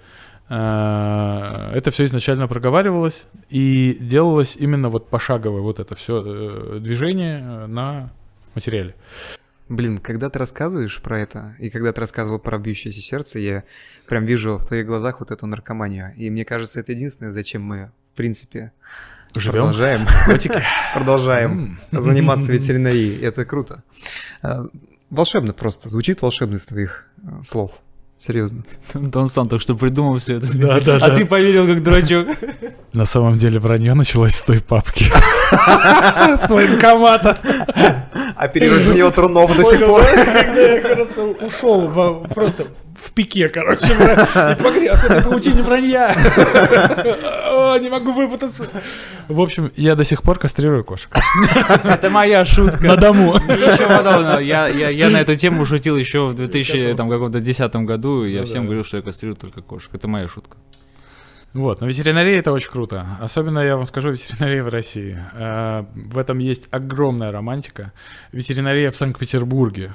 это 0.48 1.90
все 1.90 2.04
изначально 2.04 2.48
проговаривалось 2.48 3.24
и 3.48 3.96
делалось 3.98 4.56
именно 4.56 4.90
вот 4.90 5.08
пошаговое 5.08 5.62
вот 5.62 5.78
это 5.80 5.94
все 5.94 6.22
э, 6.24 6.78
движение 6.80 7.40
э, 7.40 7.66
на 7.66 8.10
материале. 8.54 8.94
Блин, 9.70 9.96
когда 9.96 10.28
ты 10.28 10.38
рассказываешь 10.38 11.00
про 11.00 11.20
это, 11.20 11.56
и 11.58 11.70
когда 11.70 11.92
ты 11.94 12.00
рассказывал 12.00 12.38
про 12.38 12.58
бьющееся 12.58 13.00
сердце, 13.00 13.38
я 13.38 13.64
прям 14.06 14.26
вижу 14.26 14.58
в 14.58 14.66
твоих 14.66 14.86
глазах 14.86 15.20
вот 15.20 15.30
эту 15.30 15.46
наркоманию. 15.46 16.12
И 16.16 16.28
мне 16.28 16.44
кажется, 16.44 16.80
это 16.80 16.92
единственное, 16.92 17.32
зачем 17.32 17.62
мы, 17.62 17.90
в 18.12 18.16
принципе, 18.16 18.72
Живем. 19.34 19.52
продолжаем, 19.52 20.06
продолжаем 20.94 21.80
заниматься 21.90 22.52
ветеринарией. 22.52 23.18
Это 23.24 23.46
круто. 23.46 23.82
Волшебно 25.08 25.54
просто, 25.54 25.88
звучит 25.88 26.20
волшебно 26.20 26.56
из 26.56 26.66
твоих 26.66 27.06
слов. 27.42 27.72
Серьезно. 28.26 28.62
Он 29.14 29.28
сам 29.28 29.48
только 29.48 29.62
что 29.62 29.74
придумал 29.74 30.18
все 30.18 30.36
это. 30.36 30.46
Да, 30.56 30.80
да, 30.80 30.96
а 30.96 31.10
да. 31.10 31.16
ты 31.16 31.26
поверил 31.26 31.66
как 31.66 31.82
дурачок. 31.82 32.28
На 32.94 33.04
самом 33.04 33.34
деле 33.34 33.58
вранье 33.58 33.92
началось 33.92 34.34
с 34.34 34.40
той 34.40 34.60
папки. 34.60 35.04
С 35.04 36.48
военкомата. 36.48 37.36
Оперировать 38.34 38.84
за 38.84 38.94
него 38.94 39.10
Трунов 39.10 39.54
до 39.54 39.64
сих 39.64 39.84
пор. 39.84 40.02
Когда 40.04 40.60
я 40.60 40.80
просто 40.80 41.22
ушел 41.44 41.90
просто 42.34 42.66
в 42.94 43.12
пике, 43.12 43.48
короче, 43.48 43.92
и 43.92 44.62
погряз 44.62 45.02
в 45.02 45.04
этой 45.04 45.22
паутине 45.22 45.62
вранья. 45.62 46.14
О, 47.50 47.78
не 47.78 47.88
могу 47.88 48.12
выпутаться. 48.12 48.68
В 49.28 49.40
общем, 49.40 49.70
я 49.76 49.94
до 49.94 50.04
сих 50.04 50.22
пор 50.22 50.38
кастрирую 50.38 50.84
кошек. 50.84 51.10
Это 51.84 52.10
моя 52.10 52.44
шутка. 52.44 52.86
На 52.86 52.96
дому. 52.96 53.34
Ничего 53.34 53.88
подобного. 53.88 54.38
Я, 54.38 55.10
на 55.10 55.20
эту 55.20 55.36
тему 55.36 55.66
шутил 55.66 55.96
еще 55.96 56.26
в 56.26 56.34
2010 56.34 57.76
году. 57.76 58.24
Я 58.24 58.40
ну, 58.40 58.46
всем 58.46 58.64
говорил, 58.64 58.84
что 58.84 58.96
я 58.96 59.02
кастрирую 59.02 59.36
только 59.36 59.62
кошек. 59.62 59.90
Это 59.94 60.08
моя 60.08 60.28
шутка. 60.28 60.56
Вот, 61.54 61.80
но 61.80 61.86
ветеринария 61.86 62.40
это 62.40 62.52
очень 62.52 62.70
круто. 62.70 63.06
Особенно, 63.20 63.60
я 63.60 63.76
вам 63.76 63.86
скажу, 63.86 64.10
ветеринария 64.10 64.64
в 64.64 64.68
России. 64.68 65.16
А, 65.34 65.86
в 65.94 66.18
этом 66.18 66.38
есть 66.38 66.66
огромная 66.72 67.30
романтика. 67.30 67.92
Ветеринария 68.32 68.90
в 68.90 68.96
Санкт-Петербурге 68.96 69.94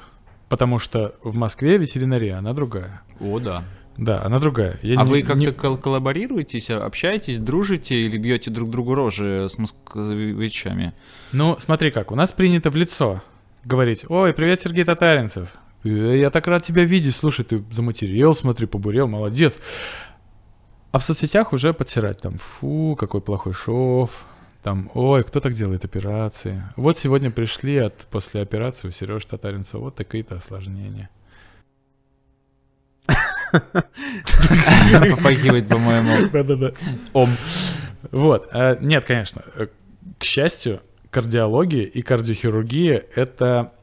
Потому 0.49 0.79
что 0.79 1.15
в 1.23 1.35
Москве 1.35 1.77
ветеринария, 1.77 2.37
она 2.37 2.53
другая. 2.53 3.01
О, 3.19 3.39
да. 3.39 3.63
Да, 3.97 4.23
она 4.23 4.39
другая. 4.39 4.79
Я 4.81 4.99
а 4.99 5.03
не, 5.03 5.09
вы 5.09 5.21
как-то 5.23 5.67
не... 5.67 5.77
коллаборируетесь, 5.77 6.69
общаетесь, 6.69 7.37
дружите 7.37 7.95
или 7.95 8.17
бьете 8.17 8.49
друг 8.49 8.69
другу 8.69 8.95
рожи 8.95 9.47
с 9.49 9.57
москвичами? 9.57 10.93
Ну, 11.33 11.57
смотри 11.59 11.91
как, 11.91 12.11
у 12.11 12.15
нас 12.15 12.31
принято 12.31 12.71
в 12.71 12.75
лицо 12.75 13.21
говорить, 13.65 14.05
ой, 14.07 14.33
привет, 14.33 14.61
Сергей 14.61 14.85
Татаринцев. 14.85 15.49
«Э, 15.83 16.17
я 16.17 16.29
так 16.29 16.47
рад 16.47 16.63
тебя 16.63 16.83
видеть, 16.83 17.15
слушай, 17.15 17.45
ты 17.45 17.63
заматерел, 17.71 18.33
смотри, 18.33 18.67
побурел, 18.67 19.07
молодец. 19.07 19.57
А 20.91 20.97
в 20.97 21.03
соцсетях 21.03 21.53
уже 21.53 21.73
подсирать 21.73 22.21
там, 22.21 22.37
фу, 22.37 22.95
какой 22.99 23.21
плохой 23.21 23.53
шов, 23.53 24.25
там, 24.63 24.89
ой, 24.93 25.23
кто 25.23 25.39
так 25.39 25.53
делает 25.53 25.85
операции? 25.85 26.63
Вот 26.75 26.97
сегодня 26.97 27.31
пришли 27.31 27.77
от 27.77 28.07
после 28.07 28.41
операции 28.41 28.87
у 28.87 28.91
Сережи 28.91 29.27
Татаринцева 29.27 29.81
вот 29.81 29.95
такие-то 29.95 30.35
осложнения. 30.35 31.09
Попахивает, 33.51 35.67
по-моему. 35.67 36.29
Да-да-да. 36.29 36.73
Ом. 37.13 37.29
Вот. 38.11 38.47
А, 38.51 38.77
нет, 38.79 39.05
конечно. 39.05 39.43
Э, 39.55 39.67
к 40.17 40.23
счастью, 40.23 40.81
кардиология 41.09 41.83
и 41.83 42.01
кардиохирургия— 42.01 43.03
это 43.15 43.73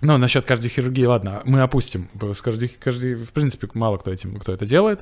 ну, 0.00 0.16
насчет 0.16 0.44
кардиохирургии, 0.44 1.04
ладно, 1.04 1.42
мы 1.44 1.60
опустим. 1.60 2.08
С 2.32 2.40
карди... 2.40 2.68
Карди... 2.68 3.14
В 3.14 3.32
принципе, 3.32 3.68
мало 3.74 3.98
кто, 3.98 4.12
этим, 4.12 4.38
кто 4.38 4.52
это 4.52 4.64
делает. 4.64 5.00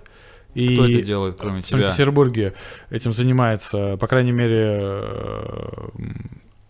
И 0.56 0.74
Кто 0.74 0.86
это 0.86 1.02
делает, 1.02 1.36
кроме 1.38 1.60
в 1.60 1.64
тебя? 1.66 1.78
В 1.78 1.80
Санкт-Петербурге 1.82 2.54
этим 2.88 3.12
занимается, 3.12 3.98
по 3.98 4.06
крайней 4.06 4.32
мере, 4.32 4.78
э, 4.80 5.88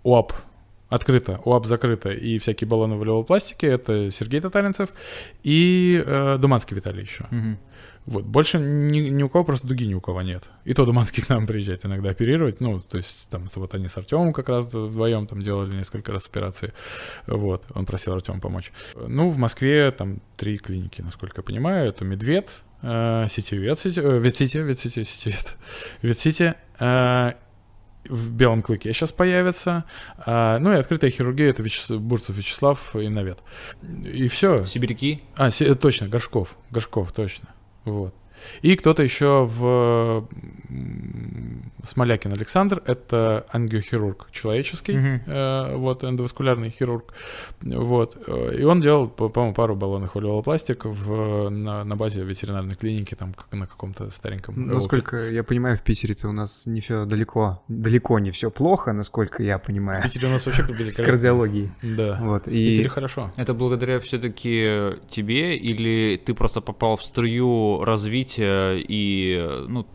УАП 0.03 0.33
открыто, 0.89 1.41
УАП 1.45 1.67
закрыто, 1.67 2.11
и 2.11 2.39
всякие 2.39 2.67
баллоны 2.67 2.97
волевой 2.97 3.25
пластики, 3.25 3.65
это 3.65 4.11
Сергей 4.11 4.41
Татаринцев 4.41 4.91
и 5.45 6.03
э, 6.05 6.37
Думанский 6.39 6.75
Виталий 6.75 7.03
еще. 7.03 7.27
Угу. 7.31 7.59
Вот, 8.07 8.25
больше 8.25 8.59
ни, 8.59 8.99
ни 8.99 9.23
у 9.23 9.29
кого 9.29 9.45
просто 9.45 9.69
дуги 9.69 9.85
ни 9.85 9.95
у 9.95 10.01
кого 10.01 10.23
нет. 10.23 10.49
И 10.65 10.75
то 10.75 10.85
Думанский 10.85 11.23
к 11.25 11.29
нам 11.29 11.47
приезжает 11.47 11.87
иногда 11.87 12.11
оперировать, 12.11 12.61
ну, 12.61 12.81
то 12.81 12.97
есть 12.97 13.29
там 13.31 13.47
вот 13.55 13.73
они 13.75 13.89
с 13.89 13.97
Артемом 13.97 14.33
как 14.33 14.49
раз 14.49 14.75
вдвоем 14.75 15.29
там 15.29 15.43
делали 15.43 15.77
несколько 15.77 16.11
раз 16.11 16.27
операции, 16.27 16.73
вот, 17.29 17.65
он 17.73 17.87
просил 17.87 18.15
Артема 18.15 18.41
помочь. 18.41 18.73
Ну, 18.97 19.29
в 19.29 19.39
Москве 19.39 19.93
там 19.93 20.21
три 20.37 20.59
клиники, 20.59 21.03
насколько 21.03 21.39
я 21.39 21.43
понимаю, 21.45 21.89
это 21.89 22.05
МедВет, 22.05 22.51
э, 22.87 23.23
Ветсити, 23.25 24.01
э, 24.01 24.19
Ветсити, 24.19 24.59
Ветсити, 24.59 25.05
Сити 25.05 25.29
Вет, 25.29 25.57
Ветсити, 26.03 26.55
э, 26.81 27.33
в 28.09 28.31
белом 28.31 28.63
клыке 28.63 28.93
сейчас 28.93 29.13
появится. 29.13 29.85
А, 30.19 30.59
ну 30.59 30.73
и 30.73 30.77
открытая 30.77 31.11
хирургия 31.11 31.51
это 31.51 31.63
Вячес... 31.63 31.91
Бурцев 31.91 32.37
Вячеслав 32.37 32.95
и 32.95 33.09
Навет. 33.09 33.39
И 34.05 34.29
все. 34.29 34.65
Сибиряки? 34.67 35.23
А, 35.37 35.51
си... 35.51 35.75
точно, 35.75 36.09
Горшков. 36.09 36.57
Горшков, 36.71 37.13
точно. 37.13 37.49
Вот. 37.85 38.15
И 38.63 38.77
кто-то 38.77 39.03
еще 39.03 39.45
в 39.45 40.29
Смолякин 41.87 42.33
Александр, 42.33 42.83
это 42.87 43.47
ангиохирург 43.51 44.29
человеческий, 44.33 44.93
uh-huh. 44.93 45.21
э, 45.27 45.77
вот, 45.77 46.05
эндоваскулярный 46.05 46.71
хирург, 46.71 47.15
вот, 47.63 48.17
э, 48.27 48.59
и 48.59 48.65
он 48.65 48.81
делал, 48.81 49.09
по-моему, 49.09 49.55
пару 49.55 49.77
баллонных 49.77 50.15
валюолопластик 50.15 50.85
в, 50.85 51.49
на, 51.49 51.85
на 51.85 51.97
базе 51.97 52.23
ветеринарной 52.23 52.75
клиники, 52.75 53.15
там, 53.15 53.35
как 53.35 53.53
на 53.53 53.67
каком-то 53.67 54.11
стареньком... 54.11 54.67
Насколько 54.67 55.17
опыте. 55.19 55.35
я 55.35 55.45
понимаю, 55.45 55.79
в 55.79 55.83
Питере-то 55.83 56.29
у 56.29 56.33
нас 56.33 56.67
не 56.67 56.81
все 56.81 57.05
далеко, 57.05 57.63
далеко 57.69 58.19
не 58.19 58.31
все 58.31 58.51
плохо, 58.51 58.93
насколько 58.93 59.43
я 59.43 59.59
понимаю. 59.59 60.01
В 60.01 60.05
Питере 60.05 60.29
у 60.29 60.33
нас 60.33 60.47
вообще 60.47 60.63
С 60.63 60.97
кардиологией. 60.97 61.71
Да, 61.83 62.19
вот, 62.21 62.47
в 62.47 62.51
Питере 62.51 62.89
хорошо. 62.89 63.31
Это 63.37 63.55
благодаря 63.55 64.01
все-таки 64.01 64.97
тебе, 65.09 65.57
или 65.57 66.17
ты 66.17 66.35
просто 66.35 66.61
попал 66.61 66.97
в 66.97 67.05
струю 67.05 67.85
развития 67.85 68.26
и, 68.39 69.65
ну, 69.69 69.87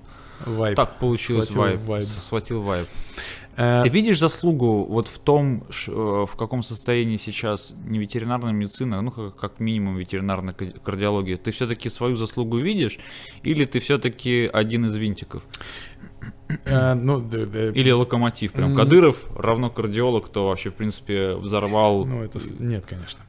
Вайб. 0.45 0.75
Так 0.75 0.99
получилось 0.99 1.49
схватил 1.49 1.77
вайб. 1.77 1.79
вайб. 1.87 2.05
Схватил 2.05 2.61
вайб. 2.61 2.87
Э, 3.57 3.81
Ты 3.83 3.89
видишь 3.89 4.19
заслугу 4.19 4.85
вот 4.85 5.07
в 5.07 5.19
том, 5.19 5.63
э, 5.87 5.91
в 5.91 6.35
каком 6.37 6.63
состоянии 6.63 7.17
сейчас 7.17 7.75
не 7.85 7.99
ветеринарная 7.99 8.53
медицина, 8.53 9.01
ну 9.01 9.11
как, 9.11 9.35
как 9.35 9.59
минимум 9.59 9.97
ветеринарная 9.97 10.53
кардиология. 10.53 11.37
Ты 11.37 11.51
все-таки 11.51 11.89
свою 11.89 12.15
заслугу 12.15 12.57
видишь, 12.57 12.99
или 13.43 13.65
ты 13.65 13.79
все-таки 13.79 14.49
один 14.51 14.85
из 14.85 14.95
винтиков? 14.95 15.43
Ну, 16.65 17.19
да, 17.21 17.45
да. 17.45 17.69
Или 17.69 17.91
локомотив. 17.91 18.51
Прям 18.51 18.75
Кадыров 18.75 19.23
равно 19.35 19.69
кардиолог, 19.69 20.25
кто 20.25 20.47
вообще, 20.47 20.69
в 20.69 20.75
принципе, 20.75 21.35
взорвал. 21.35 22.05
Ну, 22.05 22.23
это 22.23 22.39
нет, 22.59 22.85
конечно. 22.85 23.21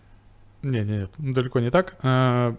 Нет, 0.62 0.86
нет, 0.86 1.10
нет, 1.18 1.34
далеко 1.34 1.58
не 1.58 1.70
так. 1.70 1.96
А, 2.02 2.54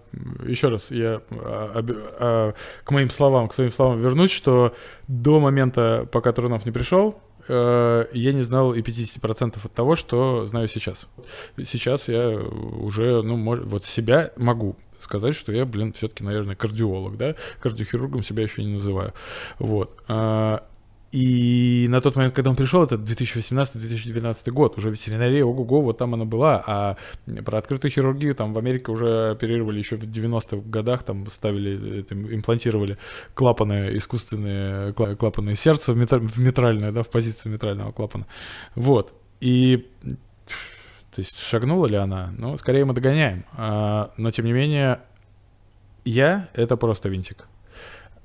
еще 0.46 0.68
раз, 0.68 0.92
я 0.92 1.22
а, 1.32 1.86
а, 2.20 2.54
к 2.84 2.92
моим 2.92 3.10
словам, 3.10 3.48
к 3.48 3.54
своим 3.54 3.72
словам 3.72 4.02
вернусь, 4.02 4.32
что 4.32 4.76
до 5.08 5.40
момента, 5.40 6.08
пока 6.12 6.34
Трунов 6.34 6.66
не 6.66 6.72
пришел, 6.72 7.22
а, 7.48 8.08
я 8.12 8.34
не 8.34 8.44
знал 8.44 8.74
и 8.74 8.82
50% 8.82 9.58
от 9.64 9.74
того, 9.74 9.96
что 9.96 10.46
знаю 10.46 10.68
сейчас. 10.68 11.08
Сейчас 11.58 12.10
я 12.10 12.30
уже, 12.30 13.22
ну, 13.22 13.38
мож, 13.38 13.60
вот 13.64 13.86
себя 13.86 14.32
могу 14.36 14.76
сказать, 15.00 15.36
что 15.36 15.54
я, 15.54 15.66
блин, 15.66 15.94
все-таки, 15.94 16.26
наверное, 16.26 16.56
кардиолог, 16.56 17.18
да, 17.18 17.36
кардиохирургом 17.62 18.24
себя 18.24 18.44
еще 18.44 18.64
не 18.64 18.74
называю. 18.74 19.14
Вот. 19.60 19.98
И 21.14 21.86
на 21.90 22.02
тот 22.02 22.16
момент, 22.16 22.34
когда 22.34 22.50
он 22.50 22.56
пришел, 22.56 22.84
это 22.84 22.96
2018-2012 22.96 24.52
год, 24.52 24.80
уже 24.80 24.90
ветеринария, 24.90 25.46
ого-го, 25.46 25.82
вот 25.82 26.00
там 26.00 26.16
она 26.16 26.26
была, 26.26 26.64
а 26.66 26.98
про 27.46 27.60
открытую 27.60 27.92
хирургию 27.92 28.34
там 28.34 28.52
в 28.52 28.58
Америке 28.58 28.92
уже 28.92 29.30
оперировали 29.30 29.78
еще 29.78 29.96
в 29.96 30.04
90-х 30.06 30.68
годах, 30.68 31.04
там 31.04 31.28
ставили, 31.30 32.00
это, 32.00 32.16
имплантировали 32.16 32.98
клапаны, 33.36 33.96
искусственные 33.96 34.94
клапаны 34.94 35.54
сердца 35.54 35.94
в, 35.94 35.98
метр, 35.98 36.18
в 36.20 36.40
митральное, 36.40 36.92
да, 36.92 37.04
в 37.04 37.10
позицию 37.12 37.54
митрального 37.54 37.92
клапана. 37.92 38.26
Вот. 38.74 39.14
И 39.40 39.86
То 41.14 41.20
есть 41.22 41.38
шагнула 41.38 41.86
ли 41.86 41.96
она? 41.96 42.34
Ну, 42.36 42.58
скорее 42.58 42.86
мы 42.86 42.96
догоняем. 42.96 43.46
А, 43.56 44.12
но, 44.18 44.32
тем 44.32 44.46
не 44.46 44.54
менее, 44.54 45.02
я— 46.06 46.50
это 46.56 46.76
просто 46.76 47.10
винтик. 47.10 47.48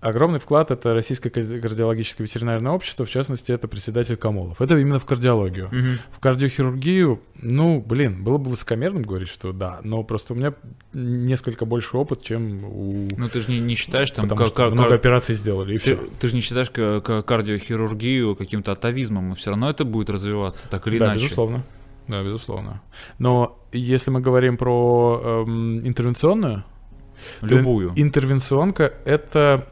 Огромный 0.00 0.38
вклад— 0.38 0.70
это 0.72 0.94
Российское 0.94 1.28
кардиологическое 1.28 2.24
ветеринарное 2.24 2.70
общество, 2.70 3.04
в 3.04 3.10
частности, 3.10 3.50
это 3.50 3.66
председатель 3.66 4.16
Камолов. 4.16 4.60
Это 4.60 4.76
именно 4.78 5.00
в 5.00 5.04
кардиологию. 5.04 5.68
Мгм. 5.72 5.98
В 6.12 6.20
кардиохирургию, 6.20 7.20
ну, 7.42 7.80
блин, 7.80 8.22
было 8.22 8.38
бы 8.38 8.50
высокомерным 8.50 9.02
говорить, 9.02 9.28
что 9.28 9.52
да, 9.52 9.80
но 9.82 10.04
просто 10.04 10.34
у 10.34 10.36
меня 10.36 10.54
несколько 10.92 11.64
больше 11.64 11.96
опыт, 11.96 12.22
чем 12.22 12.64
у... 12.64 13.08
Ну 13.16 13.28
ты 13.28 13.40
же 13.40 13.50
не, 13.50 13.58
не 13.58 13.74
считаешь 13.74 14.10
там... 14.12 14.28
потому 14.28 14.46
что 14.46 14.70
много 14.70 14.90
ка- 14.90 14.94
операций 14.94 15.34
сделали, 15.34 15.74
и 15.74 15.78
Ты, 15.78 15.96
все. 15.96 16.08
ты 16.20 16.28
же 16.28 16.34
не 16.36 16.42
считаешь 16.42 16.70
ка- 16.70 17.00
ка- 17.00 17.22
кардиохирургию 17.22 18.36
каким-то 18.36 18.70
атовизмом, 18.72 19.32
и 19.32 19.34
все 19.34 19.50
равно 19.50 19.68
это 19.68 19.84
будет 19.84 20.10
развиваться, 20.10 20.68
так 20.68 20.86
или 20.86 20.98
Да, 20.98 21.06
иначе. 21.06 21.24
безусловно. 21.24 21.64
Да, 22.06 22.22
безусловно. 22.22 22.82
Но 23.18 23.58
если 23.72 24.10
мы 24.12 24.20
говорим 24.20 24.56
про 24.56 25.44
эм, 25.44 25.86
интервенционную, 25.86 26.62
Любую. 27.40 27.92
Интервенционка— 27.96 28.92
это 29.04 29.66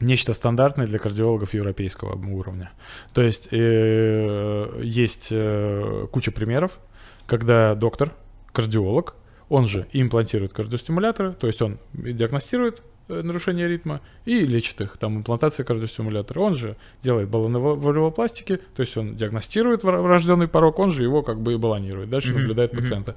нечто 0.00 0.34
стандартное 0.34 0.86
для 0.86 0.98
кардиологов 0.98 1.54
европейского 1.54 2.14
уровня. 2.14 2.70
То 3.12 3.22
есть 3.22 3.48
э, 3.50 4.80
есть 4.82 5.28
э, 5.30 6.06
куча 6.10 6.30
примеров, 6.30 6.78
когда 7.26 7.74
доктор, 7.74 8.12
кардиолог, 8.52 9.14
он 9.48 9.66
же 9.66 9.86
имплантирует 9.92 10.52
кардиостимуляторы, 10.52 11.32
то 11.32 11.46
есть 11.46 11.62
он 11.62 11.78
диагностирует 11.92 12.82
нарушение 13.08 13.68
ритма 13.68 14.00
и 14.24 14.40
лечит 14.40 14.80
их. 14.80 14.96
Там 14.98 15.18
имплантация 15.18 15.64
кардиостимулятора. 15.64 16.40
Он 16.40 16.54
же 16.54 16.76
делает 17.02 17.28
валювопластики, 17.30 18.60
то 18.76 18.80
есть 18.80 18.96
он 18.96 19.16
диагностирует 19.16 19.84
врожденный 19.84 20.48
порог, 20.48 20.78
он 20.78 20.92
же 20.92 21.02
его 21.02 21.22
как 21.22 21.40
бы 21.40 21.54
и 21.54 21.56
баллонирует. 21.56 22.10
Дальше 22.10 22.32
Мгм, 22.32 22.40
наблюдает 22.40 22.72
мгм. 22.72 22.80
пациента. 22.80 23.16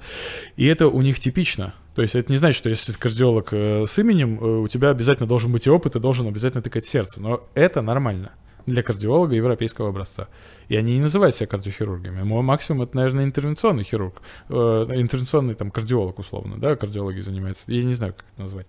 И 0.56 0.66
это 0.66 0.88
у 0.88 1.00
них 1.02 1.18
типично. 1.18 1.74
То 1.94 2.02
есть 2.02 2.14
это 2.14 2.32
не 2.32 2.38
значит, 2.38 2.56
что 2.56 2.68
если 2.70 2.92
ты 2.92 2.98
кардиолог 2.98 3.48
э, 3.52 3.84
с 3.86 3.98
именем, 3.98 4.38
э, 4.40 4.58
у 4.60 4.68
тебя 4.68 4.90
обязательно 4.90 5.28
должен 5.28 5.52
быть 5.52 5.66
и 5.66 5.70
опыт, 5.70 5.96
и 5.96 6.00
должен 6.00 6.26
обязательно 6.26 6.62
тыкать 6.62 6.86
сердце. 6.86 7.20
Но 7.20 7.48
это 7.54 7.82
нормально 7.82 8.32
для 8.66 8.82
кардиолога 8.82 9.34
европейского 9.34 9.88
образца. 9.88 10.28
И 10.68 10.76
они 10.76 10.94
не 10.94 11.00
называют 11.00 11.34
себя 11.34 11.48
кардиохирургами. 11.48 12.22
Мой 12.22 12.42
максимум 12.42 12.82
это, 12.82 12.96
наверное, 12.96 13.24
интервенционный 13.24 13.84
хирург, 13.84 14.22
э, 14.48 14.54
интервенционный 14.54 15.54
там 15.54 15.70
кардиолог 15.70 16.18
условно, 16.18 16.58
да, 16.58 16.76
кардиологией 16.76 17.22
занимается. 17.22 17.70
Я 17.70 17.82
не 17.82 17.94
знаю, 17.94 18.14
как 18.14 18.24
это 18.32 18.42
назвать. 18.42 18.66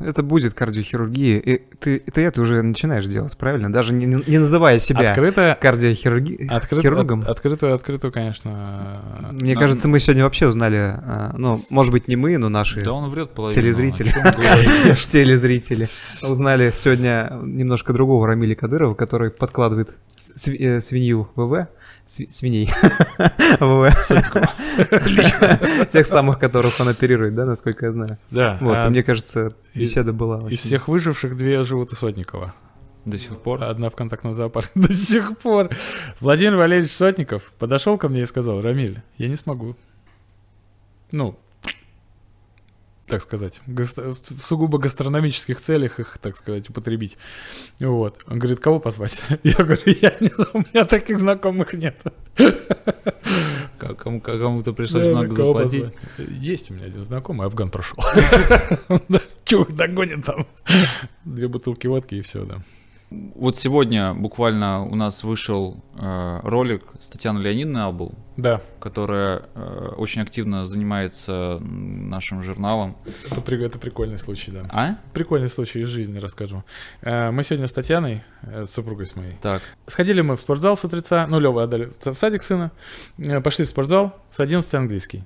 Это 0.00 0.22
будет 0.22 0.54
кардиохирургия. 0.54 1.38
И 1.38 1.60
ты, 1.80 1.98
ты 1.98 2.22
это 2.24 2.40
уже 2.40 2.62
начинаешь 2.62 3.06
делать, 3.06 3.36
правильно? 3.36 3.72
Даже 3.72 3.92
не, 3.92 4.06
не 4.06 4.38
называя 4.38 4.78
себя 4.78 5.10
Открыто, 5.10 5.58
кардиохирурги... 5.60 6.46
открыто, 6.48 6.82
хирургом. 6.82 7.20
от- 7.20 7.28
открытую, 7.30 7.74
открытую, 7.74 8.12
конечно. 8.12 9.02
Мне 9.32 9.54
А, 9.54 9.58
кажется, 9.58 9.88
мы 9.88 9.98
сегодня 9.98 10.22
вообще 10.24 10.46
узнали, 10.46 10.76
а, 10.76 11.34
ну, 11.36 11.60
может 11.70 11.90
быть, 11.92 12.06
не 12.06 12.14
мы, 12.16 12.38
но 12.38 12.48
наши 12.48 12.82
Да 12.82 12.92
он 12.92 13.10
врет 13.10 13.30
половину. 13.30 13.60
телезрители, 13.60 14.10
телезрители 15.10 15.86
узнали 16.28 16.72
сегодня 16.74 17.32
немножко 17.42 17.92
другого 17.92 18.26
Рамиля 18.26 18.54
Кадырова, 18.54 18.94
который 18.94 19.30
подкладывает 19.30 19.90
св- 20.16 20.84
свинью 20.84 21.28
ВВ, 21.34 21.66
свиней 22.08 22.66
тех 25.90 26.06
самых, 26.06 26.38
которых 26.38 26.80
он 26.80 26.88
оперирует, 26.88 27.34
да, 27.34 27.44
насколько 27.44 27.86
я 27.86 27.92
знаю. 27.92 28.18
Да. 28.30 28.58
Вот, 28.60 28.76
а 28.76 28.88
мне 28.88 29.02
кажется, 29.02 29.52
беседа 29.74 30.12
была 30.12 30.48
из 30.48 30.60
всех 30.60 30.88
выживших 30.88 31.36
две 31.36 31.62
живут 31.64 31.92
у 31.92 31.96
Сотникова. 31.96 32.54
До 33.04 33.18
сих 33.18 33.40
пор. 33.40 33.64
Одна 33.64 33.90
в 33.90 33.96
контактном 33.96 34.34
зоопарке 34.34 34.70
до 34.74 34.92
сих 34.92 35.38
пор. 35.38 35.70
Владимир 36.20 36.56
Валерьевич 36.56 36.92
Сотников 36.92 37.52
подошел 37.58 37.96
ко 37.96 38.08
мне 38.08 38.22
и 38.22 38.26
сказал, 38.26 38.60
Рамиль, 38.60 39.02
я 39.16 39.28
не 39.28 39.36
смогу. 39.36 39.76
Ну, 41.10 41.38
так 43.08 43.22
сказать, 43.22 43.60
в 43.66 44.40
сугубо 44.40 44.78
гастрономических 44.78 45.60
целях 45.60 45.98
их, 46.00 46.18
так 46.20 46.36
сказать, 46.36 46.68
употребить. 46.70 47.16
Вот. 47.80 48.22
Он 48.26 48.38
говорит, 48.38 48.60
кого 48.60 48.80
позвать? 48.80 49.20
Я 49.42 49.54
говорю, 49.64 49.82
я 49.86 50.14
не 50.20 50.30
у 50.52 50.58
меня 50.58 50.84
таких 50.84 51.18
знакомых 51.18 51.72
нет. 51.74 51.96
Кому, 53.78 54.20
кому-то 54.20 54.72
пришлось 54.72 55.04
Да, 55.04 55.10
много 55.10 55.34
заплатить. 55.34 55.84
позвать? 55.84 56.28
Есть 56.40 56.70
у 56.70 56.74
меня 56.74 56.86
один 56.86 57.04
знакомый, 57.04 57.46
Афган 57.46 57.70
прошел. 57.70 57.96
Чего 59.44 59.64
догонит 59.66 60.24
там? 60.24 60.46
Две 61.24 61.46
бутылки 61.46 61.86
водки 61.86 62.16
и 62.16 62.22
все, 62.22 62.44
да. 62.44 62.62
Вот 63.10 63.56
сегодня 63.56 64.12
буквально 64.12 64.84
у 64.84 64.94
нас 64.94 65.24
вышел 65.24 65.82
э, 65.98 66.40
ролик 66.42 66.82
с 67.00 67.08
Татьяной 67.08 67.42
Леонидовной 67.42 67.84
Абл, 67.84 68.12
Да, 68.36 68.60
которая 68.80 69.44
э, 69.54 69.92
очень 69.96 70.20
активно 70.20 70.66
занимается 70.66 71.58
нашим 71.62 72.42
журналом. 72.42 72.98
это, 73.30 73.54
это 73.54 73.78
прикольный 73.78 74.18
случай, 74.18 74.50
да. 74.50 74.62
А? 74.70 74.96
Прикольный 75.14 75.48
случай 75.48 75.80
из 75.80 75.88
жизни 75.88 76.18
расскажу. 76.18 76.64
Э, 77.00 77.30
Мы 77.30 77.44
сегодня 77.44 77.66
с 77.66 77.72
Татьяной, 77.72 78.24
э, 78.42 78.66
с 78.66 78.70
супругой 78.72 79.06
с 79.06 79.16
моей, 79.16 79.36
Так. 79.40 79.62
сходили 79.86 80.20
мы 80.20 80.36
в 80.36 80.40
спортзал 80.42 80.76
с 80.76 80.84
утреца, 80.84 81.26
ну, 81.28 81.40
Лёва 81.40 81.62
отдали 81.62 81.90
в 82.04 82.14
садик 82.14 82.42
сына, 82.42 82.72
э, 83.16 83.40
пошли 83.40 83.64
в 83.64 83.68
спортзал, 83.68 84.14
с 84.30 84.38
11 84.38 84.74
английский. 84.74 85.24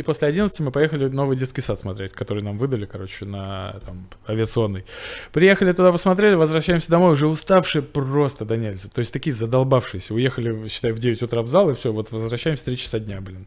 И 0.00 0.02
после 0.02 0.28
11 0.28 0.58
мы 0.60 0.70
поехали 0.70 1.08
новый 1.08 1.36
детский 1.36 1.60
сад 1.60 1.78
смотреть, 1.78 2.12
который 2.12 2.42
нам 2.42 2.56
выдали, 2.56 2.86
короче, 2.86 3.26
на 3.26 3.78
там, 3.84 4.08
авиационный. 4.26 4.86
Приехали 5.30 5.72
туда, 5.74 5.92
посмотрели, 5.92 6.36
возвращаемся 6.36 6.90
домой, 6.90 7.12
уже 7.12 7.26
уставшие 7.26 7.82
просто 7.82 8.46
до 8.46 8.56
нельзя. 8.56 8.88
То 8.88 9.00
есть 9.00 9.12
такие 9.12 9.36
задолбавшиеся. 9.36 10.14
Уехали, 10.14 10.68
считай, 10.68 10.92
в 10.92 10.98
9 10.98 11.20
утра 11.20 11.42
в 11.42 11.48
зал, 11.48 11.68
и 11.68 11.74
все, 11.74 11.92
вот 11.92 12.10
возвращаемся 12.12 12.62
в 12.62 12.64
3 12.64 12.76
часа 12.78 12.98
дня, 12.98 13.20
блин. 13.20 13.46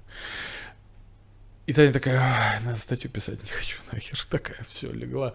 И 1.65 1.73
Таня 1.73 1.91
такая, 1.91 2.19
«Ай, 2.19 2.59
надо 2.63 2.77
статью 2.79 3.09
писать, 3.09 3.41
не 3.41 3.49
хочу 3.49 3.79
нахер. 3.91 4.23
Такая, 4.29 4.63
все, 4.69 4.91
легла. 4.91 5.33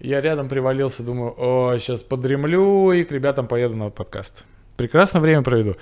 Я 0.00 0.20
рядом 0.20 0.48
привалился, 0.48 1.04
думаю, 1.04 1.34
о, 1.38 1.78
сейчас 1.78 2.02
подремлю 2.02 2.90
и 2.90 3.04
к 3.04 3.12
ребятам 3.12 3.46
поеду 3.46 3.76
на 3.76 3.90
подкаст. 3.90 4.42
Прекрасно 4.76 5.20
время 5.20 5.42
проведу. 5.42 5.76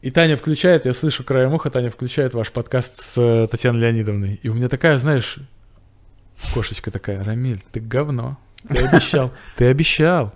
И 0.00 0.10
Таня 0.10 0.36
включает, 0.36 0.86
я 0.86 0.94
слышу 0.94 1.24
краем 1.24 1.54
уха, 1.54 1.70
Таня 1.70 1.90
включает 1.90 2.32
ваш 2.32 2.52
подкаст 2.52 3.02
с 3.02 3.14
э, 3.16 3.48
Татьяной 3.50 3.80
Леонидовной. 3.80 4.38
И 4.42 4.48
у 4.48 4.54
меня 4.54 4.68
такая, 4.68 4.98
знаешь, 4.98 5.38
кошечка 6.54 6.92
такая, 6.92 7.24
Рамиль, 7.24 7.60
ты 7.72 7.80
говно. 7.80 8.38
Ты 8.68 8.78
обещал. 8.78 9.32
Ты 9.56 9.66
обещал. 9.66 10.32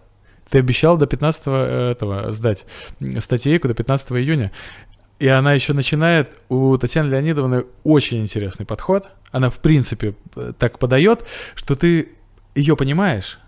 Ты 0.50 0.58
обещал 0.58 0.96
до 0.98 1.06
15 1.06 1.42
этого 1.46 2.32
сдать 2.32 2.66
статейку 3.20 3.68
до 3.68 3.74
15 3.74 4.12
июня. 4.12 4.50
И 5.20 5.28
она 5.28 5.52
еще 5.52 5.72
начинает, 5.72 6.30
у 6.48 6.76
Татьяны 6.76 7.10
Леонидовны 7.10 7.64
очень 7.84 8.20
интересный 8.20 8.66
подход. 8.66 9.10
Она, 9.30 9.48
в 9.48 9.60
принципе, 9.60 10.16
э, 10.34 10.52
так 10.58 10.80
подает, 10.80 11.24
что 11.54 11.76
ты 11.76 12.08
ее 12.56 12.76
понимаешь, 12.76 13.38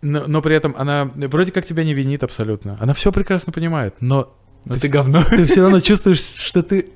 но, 0.00 0.26
но 0.26 0.42
при 0.42 0.56
этом 0.56 0.74
она 0.76 1.10
вроде 1.14 1.52
как 1.52 1.66
тебя 1.66 1.84
не 1.84 1.92
винит 1.92 2.22
абсолютно. 2.22 2.76
Она 2.80 2.94
все 2.94 3.12
прекрасно 3.12 3.52
понимает, 3.52 3.96
но 4.00 4.34
Ну 4.66 4.74
ты, 4.74 4.80
ты 4.80 4.86
вс- 4.88 4.90
говно. 4.90 5.22
ты 5.28 5.44
все 5.46 5.62
равно 5.62 5.80
чувствуешь, 5.80 6.20
что 6.20 6.62
ты 6.62 6.90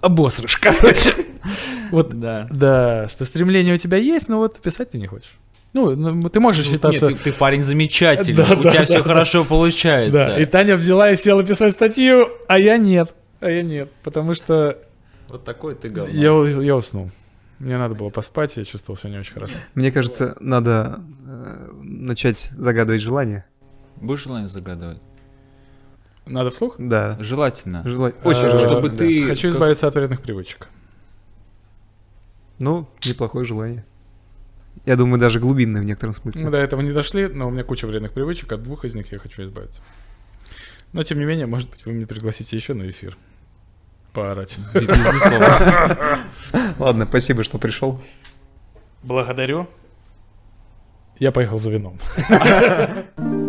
обосрешь, 0.00 0.56
короче. 0.56 1.12
Вот, 1.90 2.10
Да. 2.20 2.46
да, 2.50 3.08
что 3.08 3.24
стремление 3.24 3.74
у 3.74 3.78
тебя 3.78 3.96
есть, 3.96 4.28
но 4.28 4.36
вот 4.38 4.60
писать 4.60 4.90
ты 4.90 4.98
не 4.98 5.06
хочешь. 5.06 5.38
Ну, 5.72 5.94
ну, 5.96 6.28
ты 6.28 6.38
можешь 6.40 6.66
считаться... 6.66 7.08
Нет, 7.08 7.18
ты, 7.22 7.30
ты 7.30 7.32
парень 7.32 7.62
замечательный, 7.62 8.34
Да, 8.46 8.54
у 8.54 8.62
да, 8.62 8.70
тебя 8.70 8.80
да, 8.80 8.84
все 8.84 8.98
да. 8.98 9.04
хорошо 9.04 9.44
получается. 9.44 10.26
Да, 10.26 10.38
и 10.38 10.44
Таня 10.44 10.76
взяла 10.76 11.10
и 11.10 11.16
села 11.16 11.42
писать 11.44 11.72
статью, 11.72 12.28
а 12.46 12.58
я 12.58 12.76
нет. 12.76 13.14
А 13.40 13.48
я 13.48 13.62
нет, 13.62 13.90
потому 14.02 14.34
что 14.34 14.78
Вот 15.28 15.44
такой 15.44 15.74
ты 15.76 15.88
говно. 15.88 16.12
я, 16.12 16.60
я 16.62 16.76
уснул. 16.76 17.10
Мне 17.58 17.78
надо 17.78 17.94
было 17.94 18.10
поспать, 18.10 18.56
я 18.56 18.64
чувствовал 18.64 18.98
себя 18.98 19.10
не 19.10 19.18
очень 19.18 19.32
хорошо. 19.32 19.54
Мне 19.74 19.90
кажется, 19.90 20.36
надо 20.40 21.00
э, 21.26 21.70
начать 21.82 22.50
загадывать 22.56 23.00
желание. 23.00 23.46
Будешь 23.96 24.24
желание 24.24 24.48
загадывать? 24.48 24.98
Надо 26.28 26.50
вслух? 26.50 26.76
Да. 26.78 27.16
Желательно. 27.20 27.82
Желать... 27.86 28.14
Очень 28.24 28.46
А, 28.46 28.50
желательно. 28.50 28.72
чтобы 28.72 28.88
да. 28.90 28.96
ты- 28.96 29.24
Хочу 29.24 29.48
как- 29.48 29.56
избавиться 29.56 29.86
от 29.86 29.94
вредных 29.94 30.20
привычек. 30.22 30.68
Ну, 32.58 32.88
неплохое 33.06 33.44
желание. 33.44 33.84
Я 34.86 34.96
думаю, 34.96 35.20
даже 35.20 35.40
глубинное 35.40 35.80
в 35.80 35.84
некотором 35.84 36.14
смысле. 36.14 36.44
Мы 36.44 36.50
до 36.50 36.58
этого 36.58 36.80
не 36.80 36.92
дошли, 36.92 37.28
но 37.28 37.48
у 37.48 37.50
меня 37.50 37.62
куча 37.62 37.86
вредных 37.86 38.12
привычек, 38.12 38.52
от 38.52 38.62
двух 38.62 38.84
из 38.84 38.94
них 38.94 39.10
я 39.12 39.18
хочу 39.18 39.42
избавиться. 39.44 39.82
Но, 40.92 41.02
тем 41.02 41.18
не 41.18 41.24
менее, 41.24 41.46
может 41.46 41.68
быть, 41.70 41.84
вы 41.84 41.92
меня 41.92 42.06
пригласите 42.06 42.56
еще 42.56 42.74
на 42.74 42.88
эфир. 42.88 43.16
Поорать. 44.12 44.56
Ладно, 46.78 47.06
спасибо, 47.06 47.44
что 47.44 47.58
пришел. 47.58 48.00
Благодарю. 49.02 49.68
Я 51.18 51.32
поехал 51.32 51.58
за 51.58 51.70
вином. 51.70 51.98